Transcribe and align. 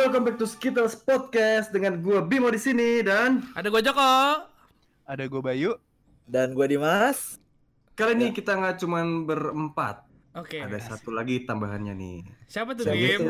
welcome 0.00 0.24
back 0.24 0.36
to 0.36 0.48
Skittles 0.48 0.96
Podcast 0.96 1.68
dengan 1.68 2.00
gua 2.00 2.24
Bimo 2.24 2.48
di 2.48 2.56
sini 2.56 3.04
dan 3.04 3.44
Ada 3.52 3.68
gue 3.68 3.82
Joko. 3.82 4.12
Ada 5.04 5.26
gue 5.26 5.42
Bayu. 5.42 5.76
Dan 6.24 6.54
gue 6.54 6.66
Dimas. 6.66 7.36
kali 7.92 8.16
ini 8.16 8.32
kita 8.32 8.56
nggak 8.56 8.80
cuman 8.80 9.28
berempat, 9.28 10.00
Oke. 10.32 10.56
ada 10.56 10.80
satu 10.80 11.12
lagi 11.12 11.44
tambahannya 11.44 11.92
nih. 11.92 12.18
Siapa 12.48 12.72
tuh 12.72 12.88
itu? 12.88 13.28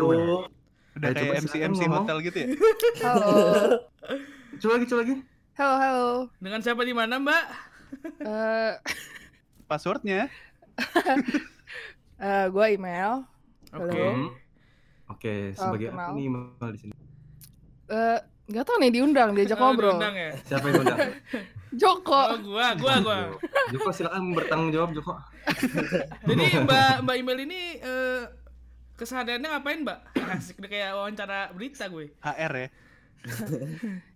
Udah 0.94 1.10
coba 1.10 1.18
kayak 1.26 1.42
MC 1.42 1.54
MC 1.66 1.80
ngomong. 1.80 2.06
hotel 2.06 2.16
gitu 2.22 2.36
ya. 2.38 2.48
Halo, 3.02 3.30
Coba 4.60 4.72
lagi, 4.78 4.86
coba 4.86 5.00
lagi. 5.02 5.14
halo, 5.56 5.74
halo. 5.76 6.08
Dengan 6.38 6.60
siapa 6.62 6.82
di 6.84 6.94
mana 6.94 7.18
Mbak? 7.18 7.44
Eh, 8.20 8.72
Passwordnya 9.66 10.30
eh, 12.22 12.46
gue 12.46 12.66
email. 12.70 13.26
Oke. 13.72 13.90
Halo. 13.90 14.38
Oke, 15.10 15.34
sebagai 15.52 15.90
kenal. 15.90 16.06
apa 16.06 16.14
nih 16.14 16.26
Mal 16.28 16.70
di 16.70 16.78
sini? 16.80 16.94
Eh, 17.86 18.18
nggak 18.46 18.64
tahu 18.64 18.76
nih 18.78 18.90
diundang 18.92 19.30
diajak 19.32 19.56
Oh, 19.56 19.62
ngobrol. 19.68 19.94
diundang 19.94 20.14
ya? 20.14 20.30
Siapa 20.40 20.64
yang 20.64 20.80
undang? 20.80 20.98
Joko. 21.80 22.22
Oh, 22.28 22.38
gua, 22.44 22.66
gua, 22.74 22.94
gua. 23.00 23.16
Joko 23.72 23.88
silakan 23.90 24.30
bertanggung 24.32 24.70
jawab 24.70 24.90
Joko. 24.90 25.14
Jadi 26.28 26.44
Mbak 26.60 26.94
Mbak 27.02 27.16
email 27.16 27.38
ini 27.44 27.60
eh 27.76 28.22
kesehariannya 28.94 29.48
ngapain 29.48 29.80
Mbak? 29.80 29.98
Asik 30.30 30.58
deh 30.58 30.68
kayak 30.68 30.94
wawancara 30.94 31.50
berita 31.50 31.86
gue. 31.86 32.14
HR 32.20 32.52
ya. 32.56 32.68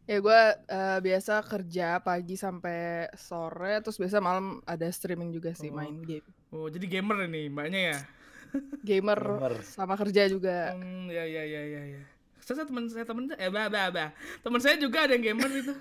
Ya 0.05 0.17
gue 0.19 0.41
eh, 0.67 0.99
biasa 1.01 1.41
kerja 1.41 1.97
pagi 1.99 2.35
sampai 2.35 3.09
sore, 3.15 3.81
terus 3.81 3.97
biasa 3.97 4.19
malam 4.19 4.61
ada 4.63 4.85
streaming 4.89 5.31
juga 5.31 5.53
sih 5.53 5.69
Oh. 5.69 5.75
main 5.75 5.97
game. 6.01 6.27
Oh, 6.51 6.69
jadi 6.69 6.85
gamer 6.87 7.25
ini 7.25 7.49
mbaknya 7.49 7.81
ya? 7.91 7.99
Gamer, 8.85 9.21
Gamer. 9.21 9.55
sama 9.65 9.95
kerja 9.97 10.29
juga. 10.29 10.73
Hmm, 10.77 11.11
ya 11.11 11.25
ya 11.25 11.43
ya 11.43 11.63
ya 11.65 11.83
ya. 11.99 12.03
Saya 12.45 12.69
teman 12.69 12.85
saya 12.93 13.09
teman 13.09 13.33
eh 13.35 13.49
bah 13.49 13.73
bah 13.73 13.89
bah. 13.89 14.09
Teman 14.45 14.61
saya 14.61 14.77
juga 14.77 15.09
ada 15.09 15.17
yang 15.17 15.25
gamer 15.35 15.49
itu. 15.51 15.75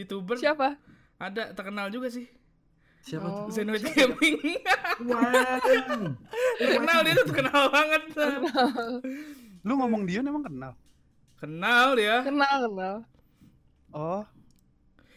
YouTuber. 0.00 0.40
Siapa? 0.40 0.80
Ada 1.20 1.52
terkenal 1.52 1.92
juga 1.92 2.08
sih. 2.08 2.24
Siapa 3.00 3.26
tuh? 3.28 3.44
Oh, 3.48 3.52
Zenway 3.52 3.80
Gaming. 3.80 4.60
Wow. 5.04 5.24
terkenal 6.60 6.98
dia 7.04 7.12
tuh 7.16 7.26
terkenal 7.32 7.62
banget. 7.72 8.02
Lu 9.64 9.72
ngomong 9.76 10.04
Dion 10.08 10.24
emang 10.24 10.44
kenal? 10.44 10.72
Kenal 11.40 11.96
dia. 11.96 12.20
kenal 12.20 12.56
kenal. 12.68 12.96
Oh, 13.90 14.22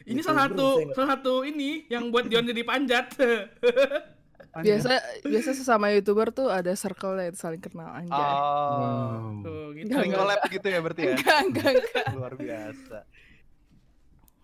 Ini 0.03 0.19
YouTuber 0.19 0.23
salah 0.23 0.51
satu 0.51 0.67
salah 0.91 1.09
satu 1.15 1.33
ini 1.47 1.87
yang 1.87 2.11
buat 2.11 2.27
Dion 2.27 2.43
jadi 2.47 2.63
panjat. 2.63 3.11
Biasa 4.53 5.01
biasa 5.25 5.49
sesama 5.57 5.89
youtuber 5.89 6.29
tuh 6.29 6.45
ada 6.53 6.69
circle 6.77 7.17
yang 7.17 7.33
saling 7.33 7.57
kenal 7.57 7.89
anjay. 7.89 8.13
Oh. 8.13 8.77
Wow. 8.77 9.41
Tuh, 9.41 9.65
gitu. 9.73 9.89
Enggak. 9.97 10.21
collab 10.21 10.41
gitu 10.45 10.67
ya 10.69 10.79
berarti 10.85 11.01
ya? 11.01 11.13
Enggak, 11.17 11.39
enggak, 11.49 11.69
enggak. 11.73 12.05
Luar 12.21 12.33
biasa. 12.37 12.97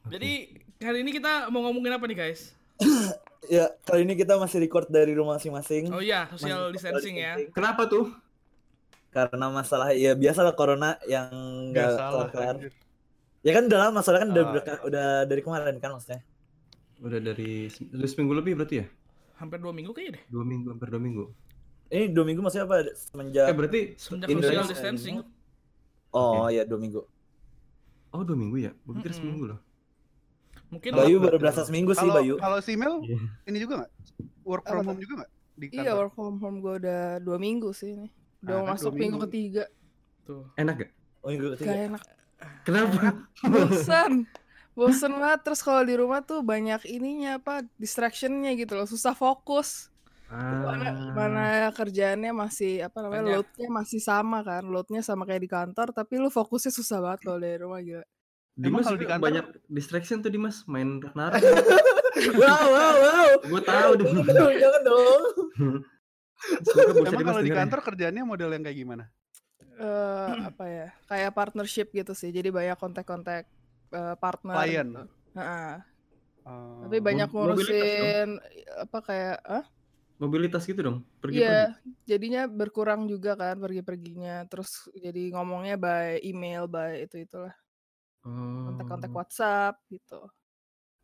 Jadi 0.10 0.32
kali 0.82 0.98
ini 1.06 1.12
kita 1.14 1.54
mau 1.54 1.62
ngomongin 1.70 1.94
apa 1.94 2.06
nih 2.10 2.18
guys? 2.18 2.42
Ya, 3.50 3.66
kali 3.82 4.06
ini 4.06 4.14
kita 4.14 4.38
masih 4.38 4.62
record 4.62 4.86
dari 4.94 5.10
rumah 5.18 5.42
masing-masing. 5.42 5.90
Oh 5.90 6.04
iya, 6.04 6.30
social 6.30 6.70
Masih 6.70 6.76
distancing 6.76 7.18
ya. 7.18 7.34
Kenapa 7.50 7.90
tuh? 7.90 8.14
Karena 9.10 9.50
masalah 9.50 9.90
ya 9.90 10.14
biasalah 10.14 10.54
corona 10.54 11.02
yang 11.10 11.34
enggak 11.74 11.98
kelar. 12.30 12.70
Ya 13.42 13.52
kan 13.58 13.66
udah 13.66 13.80
lama, 13.90 14.06
masalah 14.06 14.22
kan 14.22 14.30
udah, 14.36 14.44
Ah, 14.44 14.54
udah, 14.54 14.76
udah 14.86 15.08
dari 15.26 15.42
kemarin 15.42 15.82
kan 15.82 15.98
maksudnya. 15.98 16.22
Udah 17.02 17.18
dari 17.18 17.72
udah 17.72 18.08
seminggu 18.12 18.38
lebih 18.38 18.54
berarti 18.60 18.76
ya? 18.84 18.88
Hampir 19.40 19.58
dua 19.58 19.72
minggu 19.72 19.92
kayaknya 19.92 20.20
deh. 20.20 20.24
Dua 20.28 20.44
minggu, 20.44 20.68
hampir 20.70 20.88
dua 20.90 21.00
minggu. 21.00 21.24
Ini 21.88 22.12
dua 22.12 22.22
minggu 22.22 22.40
maksudnya 22.40 22.68
apa? 22.68 22.76
Semenjak 22.94 23.46
Eh 23.46 23.56
berarti, 23.56 23.80
Semenjak 23.96 24.28
social 24.30 24.68
distancing. 24.68 25.16
Oh 26.12 26.46
ya 26.48 26.62
dua 26.64 26.78
minggu. 26.78 27.02
oh 28.10 28.22
dua 28.22 28.34
minggu 28.36 28.58
ya? 28.60 28.72
Gue 28.80 28.94
pikir 28.98 29.12
Mm-mm. 29.12 29.22
seminggu 29.22 29.44
loh. 29.48 29.60
Mungkin 30.70 30.92
Bayu 30.92 31.18
baru 31.18 31.38
berasa 31.38 31.62
seminggu 31.62 31.94
sih 31.94 32.04
Kalau 32.04 32.16
Bayu. 32.16 32.36
kalau 32.38 32.60
si 32.60 32.74
Mel 32.74 33.02
Iya. 33.02 33.18
ini 33.46 33.58
juga 33.58 33.74
nggak? 33.80 33.92
Work 34.44 34.64
from 34.66 34.84
home 34.84 35.00
juga 35.00 35.14
nggak? 35.16 35.32
Di 35.56 35.66
Iya 35.72 35.92
work 35.94 36.14
from 36.14 36.36
home 36.38 36.58
gue 36.60 36.74
udah 36.80 37.02
dua 37.20 37.38
minggu 37.38 37.70
sih 37.72 37.90
ini. 37.92 38.10
Udah 38.40 38.54
Ah, 38.56 38.62
kan 38.64 38.70
masuk 38.76 38.92
minggu 38.92 39.18
minggu. 39.18 39.26
ketiga. 39.26 39.64
tuh. 40.24 40.46
Enak 40.56 40.76
gak? 40.80 40.92
Oh 41.20 41.30
minggu 41.30 41.46
Gak 41.48 41.54
ketiga. 41.58 41.74
enak. 41.88 42.02
Kenapa? 42.64 43.02
Bosan. 43.44 44.14
Bosan 44.72 45.12
banget 45.14 45.40
terus 45.44 45.60
kalau 45.60 45.82
di 45.82 45.94
rumah 45.94 46.22
tuh 46.22 46.40
banyak 46.40 46.86
ininya 46.86 47.38
apa 47.38 47.62
distractionnya 47.76 48.54
gitu 48.54 48.74
loh 48.74 48.86
susah 48.86 49.12
fokus 49.12 49.90
mana, 50.26 50.62
Ah. 50.86 51.10
mana 51.12 51.46
kerjaannya 51.70 52.30
masih 52.32 52.86
apa 52.86 53.02
namanya 53.02 53.24
Banyak. 53.24 53.36
loadnya 53.36 53.68
masih 53.74 54.00
sama 54.00 54.40
kan 54.40 54.62
loadnya 54.62 55.02
sama 55.02 55.26
kayak 55.26 55.42
di 55.42 55.50
kantor 55.50 55.90
tapi 55.90 56.16
lu 56.16 56.30
fokusnya 56.30 56.70
susah 56.70 57.02
banget 57.02 57.20
kalau 57.24 57.40
dari 57.40 57.58
rumah 57.58 57.82
gila 57.82 58.06
Dimas 58.54 58.84
kalau 58.84 58.94
juga 58.94 59.00
di 59.00 59.08
kantor- 59.10 59.26
banyak 59.26 59.46
distraction 59.68 60.18
tuh 60.20 60.30
Dimas 60.30 60.64
main 60.66 61.00
Ragnarok. 61.00 61.40
wow, 62.40 62.64
wow, 62.68 62.94
wow. 63.00 63.30
gue 63.42 63.62
tahu 63.64 63.90
deh. 63.96 64.06
Jangan 64.60 64.82
dong, 64.84 65.22
Emang 67.00 67.26
kalau 67.26 67.42
di 67.42 67.52
kantor 67.52 67.80
kerjaannya 67.82 68.24
model 68.24 68.50
yang 68.52 68.64
kayak 68.64 68.78
gimana? 68.78 69.04
Eh 69.76 70.32
apa 70.46 70.66
ya 70.68 70.88
kayak 71.08 71.32
partnership 71.32 71.88
gitu 71.90 72.12
sih 72.12 72.30
jadi 72.30 72.48
banyak 72.50 72.76
kontak-kontak 72.76 73.48
eh, 73.94 74.16
partner 74.18 74.56
Klien. 74.58 74.88
gitu. 74.90 75.04
Heeh. 75.38 75.74
Oh. 76.50 76.82
tapi 76.88 76.98
banyak 77.04 77.30
ngurusin 77.30 78.40
apa 78.80 78.98
kayak 79.06 79.38
ah 79.46 79.66
Mobilitas 80.20 80.68
gitu 80.68 80.84
dong. 80.84 80.98
Pergi 81.24 81.40
Iya, 81.40 81.80
jadinya 82.04 82.44
berkurang 82.44 83.08
juga 83.08 83.40
kan 83.40 83.56
pergi-perginya. 83.56 84.44
Terus 84.52 84.92
jadi 84.92 85.32
ngomongnya 85.32 85.80
by 85.80 86.20
email, 86.28 86.68
by 86.68 87.08
itu 87.08 87.24
itulah 87.24 87.56
Oh. 88.28 88.68
kontak-kontak 88.68 89.16
WhatsApp 89.16 89.80
gitu. 89.88 90.28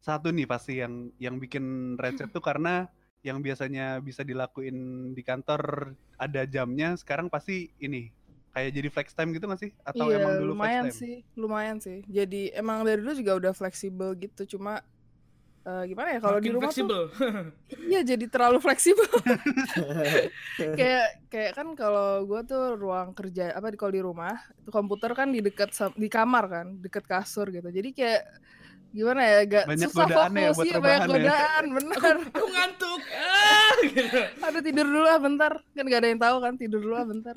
Satu 0.03 0.35
nih 0.35 0.43
pasti 0.43 0.83
yang 0.83 1.15
yang 1.15 1.39
bikin 1.39 1.95
recet 1.95 2.27
tuh 2.35 2.43
karena 2.43 2.91
yang 3.23 3.39
biasanya 3.39 4.03
bisa 4.03 4.21
dilakuin 4.27 5.11
di 5.15 5.23
kantor 5.23 5.95
ada 6.19 6.43
jamnya, 6.43 6.99
sekarang 6.99 7.31
pasti 7.31 7.71
ini 7.79 8.11
kayak 8.55 8.71
jadi 8.71 8.87
flex 8.87 9.07
time 9.11 9.29
gitu 9.35 9.45
nggak 9.51 9.61
sih? 9.61 9.71
Atau 9.83 10.07
iya, 10.07 10.23
emang 10.23 10.33
dulu 10.39 10.55
lumayan 10.55 10.87
flex 10.87 10.95
time? 10.95 11.01
sih, 11.03 11.15
lumayan 11.35 11.77
sih. 11.83 11.97
Jadi 12.07 12.41
emang 12.55 12.87
dari 12.87 13.03
dulu 13.03 13.13
juga 13.19 13.33
udah 13.35 13.51
fleksibel 13.51 14.15
gitu. 14.15 14.55
Cuma 14.55 14.79
eh, 15.65 15.83
gimana 15.91 16.15
ya 16.15 16.19
kalau 16.23 16.39
di 16.39 16.49
rumah 16.53 16.71
fleksibel. 16.71 17.09
tuh 17.11 17.27
iya 17.91 17.99
jadi 18.05 18.25
terlalu 18.31 18.63
fleksibel. 18.63 19.09
kayak 20.79 21.07
kayak 21.27 21.51
kan 21.57 21.67
kalau 21.75 22.23
gua 22.23 22.47
tuh 22.47 22.79
ruang 22.79 23.11
kerja 23.11 23.51
apa 23.51 23.73
di 23.73 23.77
kalau 23.77 23.91
di 23.91 24.01
rumah 24.05 24.39
itu 24.61 24.69
komputer 24.71 25.11
kan 25.11 25.33
di 25.33 25.43
dekat 25.43 25.73
di 25.97 26.07
kamar 26.07 26.45
kan 26.47 26.67
deket 26.79 27.03
kasur 27.09 27.49
gitu 27.49 27.67
jadi 27.73 27.89
kayak 27.91 28.21
gimana 28.95 29.21
ya 29.27 29.35
agak 29.43 29.63
Banyak 29.67 29.89
susah 29.91 30.07
ya 30.07 30.15
fokus 30.15 30.55
buat 30.55 30.65
iya 30.71 30.77
banyak 30.79 30.79
rebahan 30.79 31.03
ya. 31.03 31.11
godaan 31.11 31.63
bener 31.75 32.15
Aku 32.31 32.47
ngantuk. 32.47 33.01
Gitu. 33.95 34.19
aduh 34.45 34.59
tidur 34.59 34.83
dulu 34.83 35.05
ah 35.05 35.15
bentar 35.17 35.51
kan 35.71 35.83
gak 35.83 35.99
ada 36.03 36.09
yang 36.09 36.19
tahu 36.19 36.35
kan 36.37 36.53
tidur 36.55 36.79
dulu 36.79 36.95
ah 36.95 37.03
bentar 37.03 37.35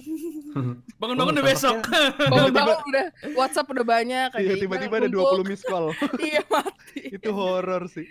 Bangun-bangun 1.00 1.34
udah 1.34 1.46
besok. 1.46 1.76
bangun 2.34 2.50
bangun 2.50 2.78
udah 2.84 3.06
WhatsApp 3.32 3.70
udah 3.70 3.86
banyak 3.86 4.28
Iya, 4.28 4.34
kayak 4.34 4.58
tiba-tiba 4.58 4.94
ada 4.96 5.06
numpuk. 5.06 5.46
20 5.46 5.50
miss 5.50 5.62
call. 5.62 5.94
iya 6.18 6.42
mati 6.44 7.14
Itu 7.14 7.30
horor 7.30 7.86
sih. 7.86 8.10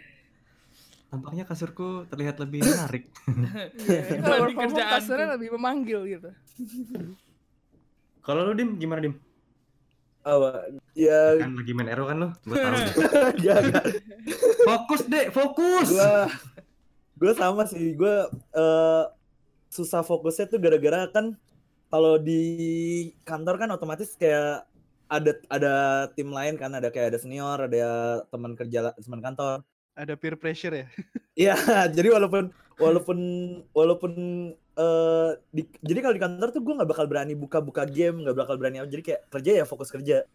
Tampaknya 1.08 1.44
kasurku 1.44 2.03
terlihat 2.08 2.35
lebih 2.38 2.63
menarik. 2.63 3.03
Iya, 3.80 4.19
kalau 4.19 4.38
home 4.46 4.56
kerjaanku. 4.58 4.91
kasurnya 4.94 5.28
lebih 5.35 5.50
memanggil 5.53 6.00
gitu 6.06 6.29
Kalau 8.22 8.44
lu 8.44 8.53
Dim 8.53 8.75
gimana 8.75 9.00
Dim? 9.02 9.16
Apa? 10.22 10.68
Ya, 10.91 11.40
Kan 11.40 11.56
lagi 11.56 11.72
main 11.72 11.88
Ero 11.88 12.03
kan 12.03 12.18
lu? 12.18 12.29
Gue 12.44 12.56
tahu 12.56 12.75
gak. 13.40 13.84
Fokus 14.68 15.02
deh, 15.08 15.31
fokus. 15.31 15.88
Gua, 15.90 16.28
gua 17.17 17.34
sama 17.34 17.66
sih. 17.66 17.97
Gua 17.97 18.29
eh, 18.31 19.03
susah 19.73 20.02
fokusnya 20.05 20.47
tuh 20.47 20.59
gara-gara 20.61 21.09
kan 21.11 21.35
kalau 21.91 22.19
di 22.19 22.41
kantor 23.23 23.55
kan 23.59 23.69
otomatis 23.72 24.16
kayak 24.16 24.67
ada 25.08 25.31
ada 25.47 25.73
tim 26.16 26.28
lain 26.31 26.59
kan 26.59 26.72
ada 26.75 26.91
kayak 26.91 27.16
ada 27.16 27.19
senior 27.19 27.55
ada 27.64 28.22
teman 28.28 28.59
kerja 28.59 28.91
teman 28.99 29.23
kantor 29.23 29.64
Ada 29.97 30.14
peer 30.14 30.37
pressure 30.37 30.75
ya. 30.78 30.87
Iya, 31.37 31.53
jadi 31.93 32.17
walaupun 32.17 32.49
walaupun 32.81 33.17
walaupun 33.73 34.14
eh 34.53 35.31
di, 35.53 35.66
jadi 35.85 35.99
kalau 36.02 36.16
di 36.17 36.22
kantor 36.22 36.49
tuh 36.49 36.61
gue 36.66 36.73
nggak 36.78 36.90
bakal 36.90 37.05
berani 37.05 37.34
buka-buka 37.37 37.85
game, 37.85 38.25
nggak 38.25 38.37
bakal 38.37 38.58
berani 38.58 38.81
apa. 38.81 38.90
Jadi 38.90 39.03
kayak 39.05 39.22
kerja 39.29 39.52
ya 39.61 39.66
fokus 39.66 39.90
kerja. 39.93 40.25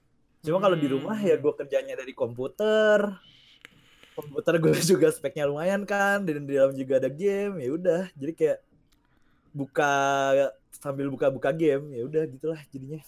Cuma 0.42 0.58
kalau 0.58 0.74
di 0.78 0.86
rumah 0.90 1.18
ya 1.18 1.38
gue 1.38 1.52
kerjanya 1.58 1.94
dari 1.98 2.14
komputer. 2.14 3.18
Komputer 4.12 4.54
gue 4.58 4.72
juga 4.92 5.08
speknya 5.08 5.44
lumayan 5.44 5.82
kan, 5.82 6.20
dan 6.22 6.44
di 6.44 6.52
dalam 6.52 6.72
juga 6.72 7.00
ada 7.00 7.08
game. 7.08 7.58
Ya 7.58 7.70
udah, 7.70 8.02
jadi 8.12 8.32
kayak 8.32 8.58
buka 9.50 9.92
sambil 10.72 11.08
buka-buka 11.08 11.50
game, 11.50 11.92
ya 11.92 12.02
udah 12.02 12.22
gitulah 12.26 12.60
jadinya. 12.68 13.00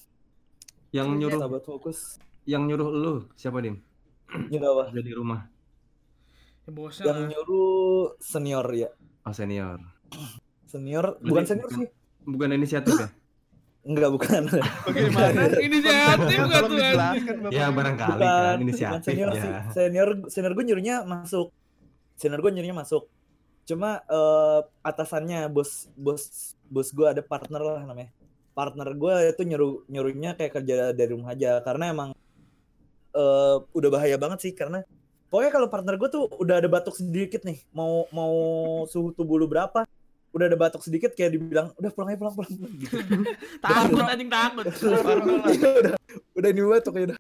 Yang 0.91 1.09
nyuruh 1.19 1.41
buat 1.49 1.65
fokus. 1.65 2.17
yang 2.45 2.65
nyuruh 2.65 2.89
lu 2.89 3.15
siapa 3.35 3.59
Dim? 3.59 3.81
Nyuruh 4.49 4.69
apa? 4.71 4.85
Jadi 4.93 5.11
rumah. 5.11 5.49
Ya, 6.65 6.71
bosnya 6.71 7.05
Yang 7.05 7.19
lah. 7.19 7.29
nyuruh 7.33 7.77
senior 8.19 8.67
ya. 8.71 8.89
Oh 9.23 9.33
senior. 9.33 9.81
Senior, 10.65 11.17
bukan 11.19 11.45
senior 11.45 11.67
bukan- 11.67 11.81
sih. 11.81 11.89
Bukan 12.25 12.49
inisiatif 12.53 12.95
ya? 12.95 13.09
Enggak 13.85 14.11
bukan. 14.17 14.43
Bagaimana? 14.89 15.41
Inisiatif 15.61 16.39
nggak 16.41 16.63
Tolong 16.65 16.73
tuh. 16.73 17.53
Ya 17.53 17.69
barangkali 17.69 18.17
bukan, 18.17 18.25
kan 18.25 18.57
bukan 18.57 18.65
inisiatif 18.65 19.05
senior 19.13 19.31
ya. 19.37 19.61
Senior 19.71 20.09
senior 20.33 20.53
gue 20.57 20.65
nyuruhnya 20.65 20.97
masuk. 21.05 21.53
Senior 22.17 22.41
gue 22.41 22.53
nyuruhnya 22.57 22.77
masuk. 22.77 23.05
Cuma 23.69 24.01
eh, 24.09 24.61
atasannya 24.81 25.53
bos 25.53 25.93
bos 25.95 26.57
bos 26.65 26.89
gue 26.97 27.07
ada 27.07 27.21
partner 27.21 27.61
lah 27.61 27.85
namanya. 27.85 28.11
Partner 28.57 28.89
gue 28.97 29.15
itu 29.29 29.43
nyuruh 29.45 29.85
nyuruhnya 29.93 30.33
kayak 30.33 30.53
kerja 30.61 30.97
dari 30.97 31.11
rumah 31.13 31.37
aja 31.37 31.61
karena 31.61 31.93
emang 31.93 32.11
eh, 33.13 33.57
udah 33.61 33.91
bahaya 33.93 34.17
banget 34.17 34.49
sih 34.49 34.53
karena 34.57 34.81
pokoknya 35.29 35.53
kalau 35.53 35.69
partner 35.69 35.95
gue 36.01 36.09
tuh 36.09 36.25
udah 36.41 36.57
ada 36.63 36.69
batuk 36.73 36.97
sedikit 36.97 37.45
nih 37.45 37.61
mau 37.77 38.09
mau 38.15 38.33
suhu 38.89 39.13
tubuh 39.13 39.37
lu 39.37 39.51
berapa 39.51 39.85
udah 40.35 40.47
ada 40.51 40.59
batuk 40.59 40.83
sedikit 40.83 41.15
kayak 41.15 41.39
dibilang 41.39 41.71
udah 41.79 41.91
pulang 41.95 42.11
aja 42.11 42.19
pulang 42.19 42.35
pulang, 42.35 42.51
pulang 42.59 42.75
gitu. 42.83 42.97
Takut 43.63 44.03
anjing 44.03 44.31
takut. 44.31 44.67
Udah 44.75 45.95
udah 46.35 46.49
ini 46.51 46.61
batuk 46.67 46.95
ya 46.99 47.03
udah. 47.15 47.19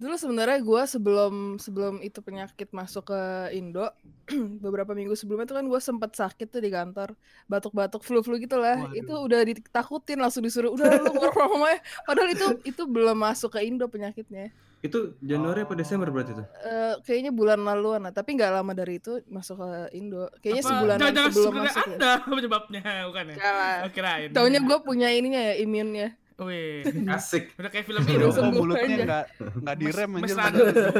Dulu 0.00 0.16
sebenarnya 0.16 0.64
gue 0.64 0.82
sebelum 0.88 1.60
sebelum 1.60 2.00
itu 2.00 2.24
penyakit 2.24 2.72
masuk 2.72 3.12
ke 3.12 3.20
Indo, 3.52 3.84
beberapa 4.64 4.96
minggu 4.96 5.12
sebelumnya 5.12 5.44
tuh 5.44 5.60
kan 5.60 5.66
gue 5.68 5.80
sempet 5.80 6.16
sakit 6.16 6.48
tuh 6.48 6.64
di 6.64 6.72
kantor, 6.72 7.12
batuk-batuk 7.44 8.00
flu-flu 8.00 8.40
gitu 8.40 8.56
lah. 8.56 8.80
Waduh. 8.80 8.96
Itu 8.96 9.12
udah 9.28 9.40
ditakutin 9.44 10.18
langsung 10.24 10.40
disuruh 10.40 10.72
udah 10.72 11.04
lu 11.04 11.12
keluar 11.12 11.36
rumah. 11.36 11.76
Padahal 12.08 12.32
itu 12.32 12.46
itu 12.64 12.82
belum 12.88 13.12
masuk 13.12 13.60
ke 13.60 13.60
Indo 13.60 13.92
penyakitnya. 13.92 14.48
Itu 14.80 15.20
Januari 15.20 15.60
apa 15.62 15.76
Desember 15.76 16.08
berarti 16.08 16.32
itu? 16.32 16.40
Eh, 16.40 16.94
kayaknya 17.04 17.30
bulan 17.30 17.60
laluan 17.60 18.00
lah, 18.00 18.10
tapi 18.10 18.32
nggak 18.32 18.48
lama 18.50 18.72
dari 18.72 18.96
itu 18.96 19.20
masuk 19.28 19.60
ke 19.60 19.68
Indo. 19.92 20.32
Kayaknya 20.40 20.62
Apa 20.62 20.70
sebulan 20.72 20.96
jangan-jangan 20.96 21.30
sebelum 21.30 21.44
sebenarnya 21.46 21.68
masuk. 21.68 21.84
ya. 21.84 21.92
Anda 21.92 22.10
penyebabnya 22.32 22.80
bukan 23.04 23.24
ya? 23.24 23.34
Kalah. 23.36 23.76
Oh, 23.84 23.90
kirain. 23.90 24.28
Taunya 24.32 24.60
gue 24.60 24.78
punya 24.80 25.08
ininya 25.10 25.40
ya, 25.42 25.54
imunnya. 25.58 26.08
Wih, 26.40 26.80
Asik. 27.12 27.52
udah 27.54 27.68
kayak 27.68 27.84
film 27.84 28.00
sembuh 28.00 28.56
mulutnya 28.56 28.88
aja. 28.88 29.04
nggak 29.04 29.24
nggak 29.60 29.76
direm 29.76 30.10
Mes- 30.10 30.32
anjir. 30.32 30.32
mesra. 30.32 30.44
bener. 30.48 30.94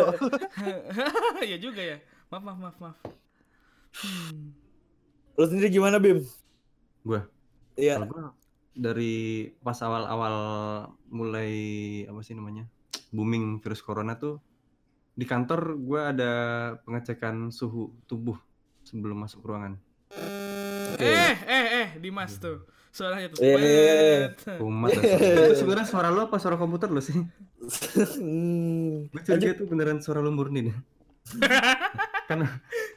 Iya 1.48 1.56
juga 1.56 1.80
ya. 1.80 1.96
Maaf 2.28 2.42
maaf 2.44 2.58
maaf 2.60 2.76
maaf. 2.78 2.96
Hmm. 3.96 4.52
Lu 5.34 5.44
sendiri 5.48 5.72
gimana 5.72 5.96
Bim? 5.96 6.20
Gua? 7.00 7.24
Iya. 7.74 8.04
Dari 8.70 9.16
pas 9.58 9.80
awal-awal 9.80 10.34
mulai 11.08 11.50
apa 12.04 12.20
sih 12.20 12.36
namanya? 12.36 12.68
Booming 13.10 13.58
virus 13.58 13.82
corona 13.82 14.16
tuh 14.16 14.38
di 15.14 15.26
kantor 15.26 15.76
gua 15.76 16.14
ada 16.14 16.32
pengecekan 16.86 17.50
suhu 17.52 17.92
tubuh 18.06 18.38
sebelum 18.86 19.26
masuk 19.26 19.44
ruangan. 19.44 19.76
Eh 20.98 21.34
eh 21.46 21.66
eh 21.84 21.88
Dimas 22.00 22.40
tuh. 22.40 22.66
Suaranya 22.90 23.30
tuh. 23.30 23.38
Eh. 23.46 23.54
Wet. 23.54 24.34
Kumat 24.58 24.90
ya. 24.98 25.14
Itu 25.54 25.62
sebenarnya 25.62 25.86
suara 25.86 26.10
lu 26.10 26.26
apa 26.26 26.36
suara 26.42 26.58
komputer 26.58 26.90
lu 26.90 26.98
sih? 26.98 27.14
Hmm. 28.18 29.06
Gue 29.14 29.22
curiga 29.22 29.54
itu 29.54 29.64
beneran 29.70 30.02
suara 30.02 30.18
lu 30.18 30.34
murni 30.34 30.70
nih. 30.70 30.76
kan 32.30 32.46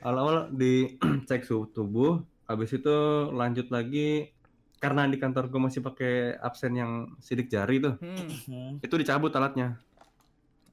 awal-awal 0.01 0.50
dicek 0.54 1.45
suhu 1.48 1.69
tubuh, 1.69 2.25
habis 2.50 2.74
itu 2.74 2.95
lanjut 3.33 3.69
lagi 3.69 4.33
karena 4.81 5.06
di 5.07 5.15
kantor 5.15 5.48
gue 5.48 5.62
masih 5.62 5.80
pakai 5.86 6.36
absen 6.42 6.74
yang 6.74 6.92
sidik 7.21 7.48
jari 7.54 7.77
tuh. 7.77 7.95
Hmm. 8.01 8.81
itu 8.81 8.95
dicabut 8.98 9.30
alatnya. 9.38 9.77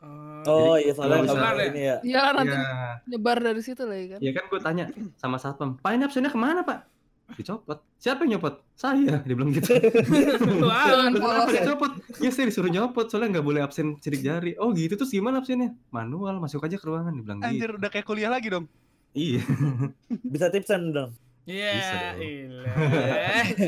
Oh 0.00 0.72
Jadi, 0.74 0.88
iya 0.88 0.92
soalnya 0.96 1.28
mau 1.28 1.52
ini 1.60 1.80
ya. 1.84 1.96
Ya 2.00 2.22
nanti 2.32 2.56
Ya, 2.56 2.96
nyebar 3.04 3.36
dari 3.44 3.60
situ 3.60 3.84
lagi 3.84 4.16
kan. 4.16 4.18
ya 4.24 4.32
kan 4.32 4.44
gue 4.48 4.60
tanya 4.64 4.84
sama 5.20 5.36
satpam, 5.36 5.76
Pak 5.76 5.90
ini 5.92 6.02
absennya 6.08 6.32
ke 6.32 6.40
mana 6.40 6.64
Pak? 6.64 6.88
Dicopot. 7.36 7.78
Siapa 8.00 8.26
yang 8.26 8.40
nyopot? 8.40 8.58
Saya. 8.74 9.22
Dia 9.22 9.34
bilang 9.38 9.54
gitu. 9.54 9.70
Wah. 10.66 11.06
Kenapa 11.14 11.52
dicopot? 11.52 11.92
Ya 12.18 12.30
saya 12.34 12.50
disuruh 12.50 12.72
nyopot 12.72 13.06
soalnya 13.06 13.38
nggak 13.38 13.46
boleh 13.46 13.60
absen 13.62 14.00
sidik 14.02 14.24
jari. 14.24 14.58
Oh 14.58 14.74
gitu 14.74 14.98
terus 14.98 15.14
gimana 15.14 15.38
absennya? 15.38 15.76
Manual 15.94 16.42
masuk 16.42 16.64
aja 16.66 16.74
ke 16.74 16.86
ruangan 16.88 17.14
dibilang 17.14 17.38
gitu. 17.38 17.46
Anjir 17.46 17.70
udah 17.78 17.90
kayak 17.92 18.06
kuliah 18.08 18.30
lagi 18.32 18.50
dong. 18.50 18.66
Iya. 19.14 19.42
Bisa 20.34 20.50
tipsan 20.50 20.90
dong. 20.90 21.14
Iya, 21.46 21.70
Bisa 21.74 21.94
dong. 21.94 22.18
ilah. 22.18 22.66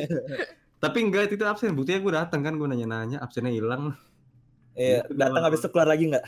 Tapi 0.83 0.99
enggak 0.99 1.31
itu 1.31 1.45
absen. 1.47 1.79
Buktinya 1.79 2.01
gue 2.03 2.13
datang 2.19 2.41
kan 2.43 2.55
gue 2.59 2.67
nanya-nanya 2.67 3.23
absennya 3.23 3.55
hilang. 3.55 3.95
Iya, 4.73 5.05
Gitu 5.05 5.19
datang 5.21 5.43
habis 5.45 5.61
itu 5.61 5.69
keluar 5.69 5.89
lagi 5.89 6.05
nggak? 6.09 6.25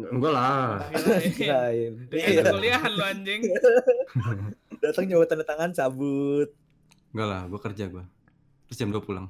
Enggak 0.00 0.32
lah. 0.32 0.88
Kirain. 1.36 1.92
Iya, 2.14 2.28
Iya, 2.40 2.42
kuliahan 2.48 2.92
lu 2.94 3.04
anjing. 3.04 3.40
datang 4.84 5.04
nyoba 5.04 5.24
tanda 5.28 5.44
tangan 5.44 5.70
cabut. 5.76 6.48
Enggak 7.12 7.28
lah, 7.28 7.42
gue 7.50 7.60
kerja 7.60 7.84
gue. 7.90 8.04
Terus 8.70 8.76
jam 8.78 8.90
2 8.94 9.02
pulang. 9.04 9.26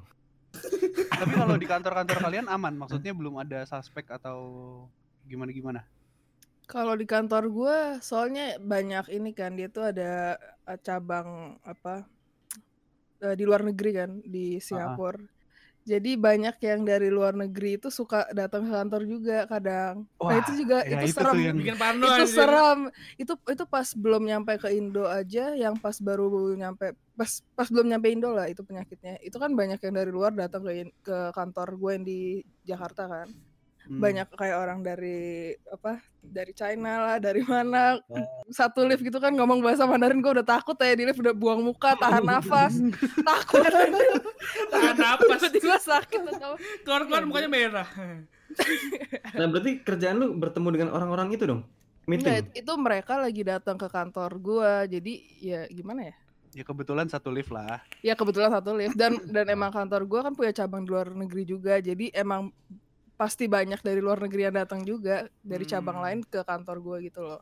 Tapi 1.21 1.33
kalau 1.35 1.55
di 1.59 1.67
kantor-kantor 1.67 2.17
kalian 2.23 2.47
aman, 2.47 2.73
maksudnya 2.77 3.11
belum 3.11 3.41
ada 3.41 3.67
suspek 3.67 4.07
atau 4.11 4.39
gimana-gimana? 5.27 5.83
Kalau 6.69 6.95
di 6.95 7.03
kantor 7.03 7.51
gue, 7.51 7.77
soalnya 7.99 8.55
banyak 8.61 9.11
ini 9.11 9.35
kan 9.35 9.59
dia 9.59 9.67
tuh 9.67 9.91
ada 9.91 10.39
eh, 10.39 10.79
cabang 10.79 11.59
apa 11.67 12.07
eh, 13.19 13.35
di 13.35 13.43
luar 13.43 13.67
negeri 13.67 13.91
kan 13.91 14.11
di 14.23 14.55
Singapura. 14.63 15.19
Jadi 15.81 16.13
banyak 16.13 16.55
yang 16.61 16.81
dari 16.81 17.09
luar 17.09 17.33
negeri 17.33 17.75
itu 17.75 17.89
suka 17.89 18.29
datang 18.31 18.65
ke 18.65 18.71
kantor 18.71 19.01
juga 19.03 19.37
kadang. 19.45 20.05
nah 20.17 20.21
Wah, 20.21 20.37
itu 20.37 20.51
juga 20.55 20.85
ya 20.85 21.01
itu, 21.01 21.09
itu 21.09 21.17
serem. 21.17 21.35
yang- 21.41 21.57
Bikin 21.57 21.75
parno 21.75 22.03
itu 22.03 22.13
anjing. 22.13 22.31
serem. 22.31 22.79
Itu 23.17 23.33
itu 23.43 23.63
pas 23.65 23.87
belum 23.91 24.21
nyampe 24.23 24.53
ke 24.57 24.69
Indo 24.71 25.05
aja, 25.05 25.45
yang 25.53 25.75
pas 25.75 25.97
baru 25.97 26.29
nyampe 26.53 26.93
pas 27.11 27.31
pas 27.53 27.67
belum 27.67 27.87
nyampe 27.87 28.07
Indo 28.07 28.29
lah 28.29 28.45
itu 28.45 28.61
penyakitnya. 28.61 29.17
Itu 29.19 29.37
kan 29.37 29.51
banyak 29.51 29.77
yang 29.77 29.93
dari 29.93 30.09
luar 30.09 30.31
datang 30.31 30.61
ke 30.61 30.73
ke 31.01 31.17
kantor 31.31 31.73
gue 31.75 31.91
yang 31.97 32.05
di 32.05 32.19
Jakarta 32.61 33.05
kan. 33.05 33.27
Hmm. 33.91 33.99
banyak 33.99 34.23
kayak 34.31 34.55
orang 34.55 34.79
dari 34.79 35.19
apa 35.67 35.99
dari 36.17 36.53
China 36.53 37.03
lah 37.03 37.17
dari 37.17 37.43
mana 37.43 37.99
satu 38.47 38.81
lift 38.81 39.01
gitu 39.01 39.17
kan 39.17 39.33
ngomong 39.33 39.59
bahasa 39.59 39.83
Mandarin 39.83 40.17
gue 40.17 40.31
udah 40.31 40.47
takut 40.47 40.73
ya 40.75 40.93
di 40.93 41.03
lift 41.03 41.19
udah 41.19 41.33
buang 41.33 41.59
muka 41.59 41.91
tahan 41.93 42.23
nafas 42.23 42.79
takut 43.27 43.59
Tahan 44.65 44.95
napas. 44.95 45.43
tiba-tiba 45.43 45.75
sakit 45.75 46.21
atau 46.31 46.55
Keluar-keluar 46.81 47.23
mukanya 47.25 47.49
merah. 47.49 47.87
Nah 49.33 49.45
berarti 49.45 49.79
kerjaan 49.79 50.15
lu 50.17 50.27
bertemu 50.33 50.67
dengan 50.69 50.89
orang-orang 50.91 51.31
itu 51.31 51.43
dong? 51.43 51.61
Enggak, 52.01 52.47
Meeting? 52.47 52.57
itu 52.57 52.73
mereka 52.75 53.13
lagi 53.17 53.41
datang 53.41 53.75
ke 53.75 53.87
kantor 53.87 54.31
gue 54.37 54.71
jadi 54.89 55.13
ya 55.37 55.61
gimana 55.67 56.01
ya 56.05 56.15
Ya 56.51 56.63
kebetulan 56.63 57.07
satu 57.07 57.27
lift 57.27 57.47
lah. 57.47 57.79
ya 57.99 58.11
kebetulan 58.11 58.51
satu 58.51 58.71
lift 58.73 58.95
dan 58.95 59.15
dan 59.25 59.47
emang 59.47 59.69
kantor 59.69 60.03
gue 60.03 60.19
kan 60.21 60.31
punya 60.31 60.51
cabang 60.53 60.81
di 60.81 60.89
luar 60.89 61.07
negeri 61.09 61.43
juga 61.45 61.75
jadi 61.77 62.11
emang 62.13 62.51
pasti 63.21 63.45
banyak 63.45 63.77
dari 63.79 64.01
luar 64.01 64.17
negeri 64.19 64.41
yang 64.43 64.57
datang 64.57 64.81
juga 64.81 65.15
dari 65.39 65.61
cabang 65.63 65.93
Hmm. 65.95 66.05
lain 66.09 66.19
ke 66.23 66.41
kantor 66.41 66.77
gue 66.81 66.97
gitu 67.05 67.21
loh 67.21 67.41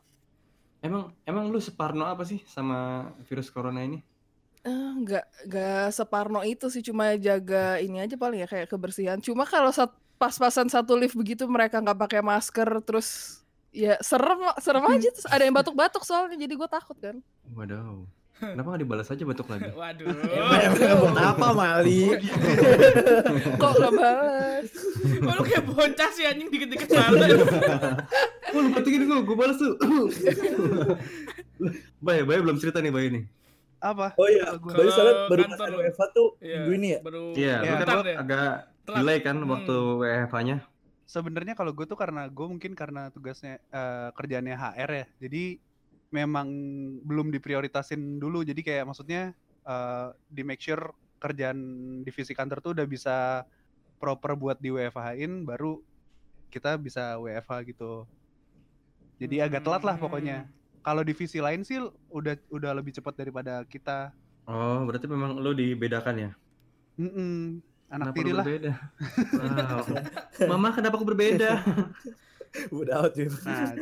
Emang 0.78 1.12
emang 1.24 1.48
lu 1.48 1.56
separno 1.58 2.04
apa 2.04 2.20
sih 2.22 2.40
sama 2.44 3.04
virus 3.24 3.48
corona 3.48 3.80
ini? 3.80 4.00
Eh, 4.60 4.72
nggak 4.98 5.24
nggak 5.44 5.86
separno 5.90 6.40
itu 6.42 6.68
sih 6.68 6.80
cuma 6.80 7.16
jaga 7.16 7.76
ini 7.76 7.96
aja 7.98 8.12
paling 8.14 8.40
ya 8.40 8.48
kayak 8.48 8.64
kebersihan 8.66 9.16
cuma 9.18 9.44
kalau 9.44 9.68
sat- 9.70 9.96
pas-pasan 10.16 10.68
satu 10.68 10.92
lift 10.94 11.16
begitu 11.16 11.44
mereka 11.44 11.80
nggak 11.80 11.96
pakai 11.98 12.20
masker 12.20 12.68
terus 12.80 13.40
ya 13.72 13.96
serem 14.00 14.36
serem 14.56 14.84
aja 14.92 15.08
terus 15.08 15.24
ada 15.26 15.40
yang 15.40 15.52
batuk-batuk 15.52 16.00
soalnya 16.00 16.36
jadi 16.36 16.54
gue 16.54 16.68
takut 16.68 16.96
kan 16.96 17.16
Waduh. 17.50 18.04
Kenapa 18.40 18.66
nggak 18.66 18.82
dibalas 18.82 19.06
aja 19.06 19.22
batuk 19.22 19.46
lagi? 19.46 19.68
Waduh. 19.76 20.06
Emang 20.56 20.96
buat 20.98 21.16
apa 21.16 21.46
Mali? 21.52 22.02
kok 23.60 23.72
nggak 23.72 23.92
balas 23.92 24.66
Kok 25.20 25.32
lu 25.32 25.42
kayak 25.42 25.64
bocah 25.66 26.10
sih 26.10 26.24
anjing 26.24 26.48
dikit-dikit 26.48 26.88
balas. 26.88 27.28
Oh, 28.50 28.58
lu 28.58 28.74
batukin 28.74 29.06
gue, 29.06 29.18
gue 29.22 29.36
balas 29.36 29.56
tuh. 29.56 29.78
Bay, 31.98 32.24
Bay 32.24 32.38
belum 32.40 32.56
cerita 32.56 32.80
nih 32.80 32.90
Bay 32.90 33.06
nih. 33.08 33.24
Apa? 33.78 34.12
Oh 34.14 34.26
iya, 34.26 34.44
Kalau 34.50 34.60
gua- 34.60 34.74
baru 34.74 34.90
soalnya 34.90 35.14
pas. 35.54 35.70
WFH 35.70 36.00
tuh 36.10 36.28
Iya, 36.38 36.56
minggu 36.58 36.72
ini 36.74 36.88
ya. 36.90 36.98
Baru 37.00 37.22
Iya, 37.32 37.56
Ya, 37.62 37.72
kan 37.78 37.96
deh. 38.02 38.16
agak 38.16 38.50
delay 38.84 39.18
kan 39.20 39.36
Hmm. 39.38 39.48
waktu 39.48 39.74
WFH-nya. 39.96 40.56
Sebenarnya 41.04 41.54
kalau 41.54 41.70
gue 41.70 41.84
tuh 41.84 41.94
karena 41.94 42.26
gue 42.26 42.42
mungkin 42.44 42.72
karena 42.74 43.08
tugasnya 43.08 43.62
eh, 43.64 44.08
kerjaannya 44.12 44.54
HR 44.54 44.90
ya, 44.92 45.06
jadi 45.20 45.44
memang 46.10 46.46
belum 47.06 47.30
diprioritasin 47.30 48.18
dulu. 48.18 48.42
Jadi 48.42 48.60
kayak 48.60 48.90
maksudnya 48.90 49.32
eh, 49.64 50.08
di 50.26 50.42
make 50.42 50.60
sure 50.60 50.92
kerjaan 51.22 51.58
divisi 52.02 52.34
kantor 52.34 52.58
tuh 52.60 52.72
udah 52.76 52.86
bisa 52.86 53.46
proper 54.00 54.32
buat 54.34 54.56
di 54.58 54.72
WFH-in, 54.72 55.44
baru 55.44 55.78
kita 56.50 56.74
bisa 56.80 57.20
WFH 57.20 57.52
gitu. 57.70 58.08
Jadi 59.20 59.44
agak 59.44 59.62
telat 59.62 59.84
lah 59.84 59.96
pokoknya. 60.00 60.48
Hmm. 60.48 60.52
Kalau 60.80 61.04
divisi 61.04 61.38
lain 61.38 61.60
sih 61.60 61.76
udah 62.08 62.34
udah 62.48 62.72
lebih 62.72 62.96
cepat 62.96 63.12
daripada 63.20 63.60
kita. 63.68 64.16
Oh, 64.48 64.88
berarti 64.88 65.04
memang 65.04 65.36
lu 65.36 65.52
dibedakan 65.52 66.14
ya? 66.16 66.30
Mm-mm, 66.96 67.60
anak 67.92 68.04
Kenapa 68.10 68.16
tiri 68.16 68.32
lah. 68.32 68.44
berbeda? 68.44 68.72
Wow. 70.40 70.56
Mama, 70.56 70.68
kenapa 70.72 70.94
aku 70.96 71.04
berbeda? 71.04 71.60
Udah 72.70 72.94
out 73.00 73.14
Bim. 73.14 73.30
Nah, 73.40 73.72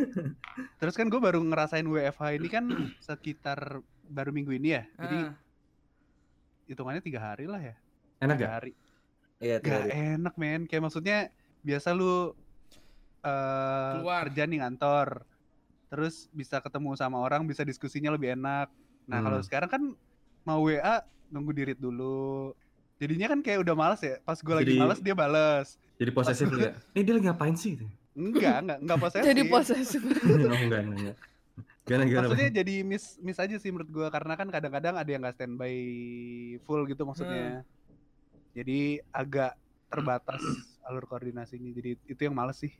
terus 0.76 0.92
kan 0.92 1.06
gue 1.06 1.16
baru 1.16 1.40
ngerasain 1.40 1.82
WFH 1.82 2.22
ini 2.34 2.48
kan 2.48 2.64
sekitar 3.00 3.80
baru 4.04 4.30
minggu 4.30 4.52
ini 4.52 4.68
ya. 4.72 4.84
Jadi 4.94 5.18
Ah. 5.18 5.32
hitungannya 6.64 7.00
tiga 7.00 7.20
hari 7.22 7.44
lah 7.44 7.58
ya. 7.58 7.74
Enak 8.18 8.36
Tiga 8.36 8.44
gak? 8.44 8.52
hari. 8.54 8.72
Iya, 9.38 9.56
tiga 9.58 9.70
Gak 9.70 9.80
hari. 9.80 9.90
enak 10.14 10.34
men, 10.36 10.60
kayak 10.64 10.82
maksudnya 10.82 11.18
biasa 11.60 11.88
lu 11.90 12.36
eh 13.18 13.92
Keluar. 13.96 14.22
kerja 14.26 14.42
nih 14.44 14.58
ngantor, 14.58 15.08
terus 15.88 16.28
bisa 16.30 16.60
ketemu 16.60 16.94
sama 16.94 17.18
orang, 17.18 17.42
bisa 17.44 17.62
diskusinya 17.62 18.10
lebih 18.10 18.34
enak. 18.34 18.68
Nah 19.04 19.18
kalau 19.20 19.40
Hmm. 19.40 19.46
sekarang 19.46 19.68
kan 19.68 19.82
mau 20.44 20.60
WA 20.62 21.02
nunggu 21.28 21.50
dirit 21.52 21.76
dulu, 21.76 22.52
jadinya 22.96 23.26
kan 23.28 23.40
kayak 23.40 23.64
udah 23.64 23.74
males 23.74 24.00
ya. 24.00 24.20
Pas 24.20 24.36
gue 24.36 24.54
lagi 24.54 24.76
males 24.76 25.00
dia 25.00 25.14
bales. 25.14 25.80
Jadi 25.96 26.10
posesif 26.10 26.46
ya. 26.52 26.76
Ini 26.92 27.00
dia 27.02 27.12
lagi 27.12 27.26
ngapain 27.26 27.54
sih? 27.54 27.74
Enggak, 28.18 28.56
enggak, 28.60 28.78
enggak 28.82 28.98
posesif. 29.04 29.24
Jadi 29.24 29.42
posesif. 29.46 30.02
oh, 30.02 30.10
enggak, 30.34 30.58
enggak, 30.58 30.82
enggak. 30.82 31.16
Gimana, 31.82 32.04
gimana, 32.04 32.26
Maksudnya 32.26 32.50
Bang? 32.50 32.58
jadi 32.60 32.74
miss 32.82 33.04
miss 33.18 33.38
aja 33.38 33.56
sih 33.56 33.70
menurut 33.70 33.88
gua 33.88 34.06
karena 34.10 34.34
kan 34.34 34.48
kadang-kadang 34.48 34.94
ada 34.94 35.08
yang 35.08 35.22
nggak 35.22 35.32
standby 35.34 35.74
full 36.62 36.84
gitu 36.84 37.02
maksudnya. 37.02 37.64
Jadi 38.52 38.80
agak 39.08 39.56
terbatas 39.88 40.42
alur 40.82 41.06
koordinasinya. 41.06 41.70
Jadi 41.70 41.96
itu 42.04 42.20
yang 42.20 42.34
males 42.34 42.58
sih. 42.58 42.74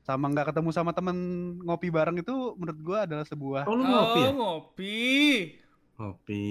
Sama 0.00 0.28
nggak 0.28 0.48
ketemu 0.48 0.68
sama 0.70 0.92
temen 0.92 1.16
ngopi 1.60 1.88
bareng 1.88 2.16
itu 2.16 2.32
menurut 2.54 2.80
gua 2.80 2.98
adalah 3.04 3.24
sebuah 3.24 3.64
Oh, 3.64 3.74
lu 3.74 3.84
ngopi 3.84 4.16
Oh, 4.16 4.24
ya? 4.24 4.30
ngopi. 4.32 4.96
Ngopi. 5.94 6.46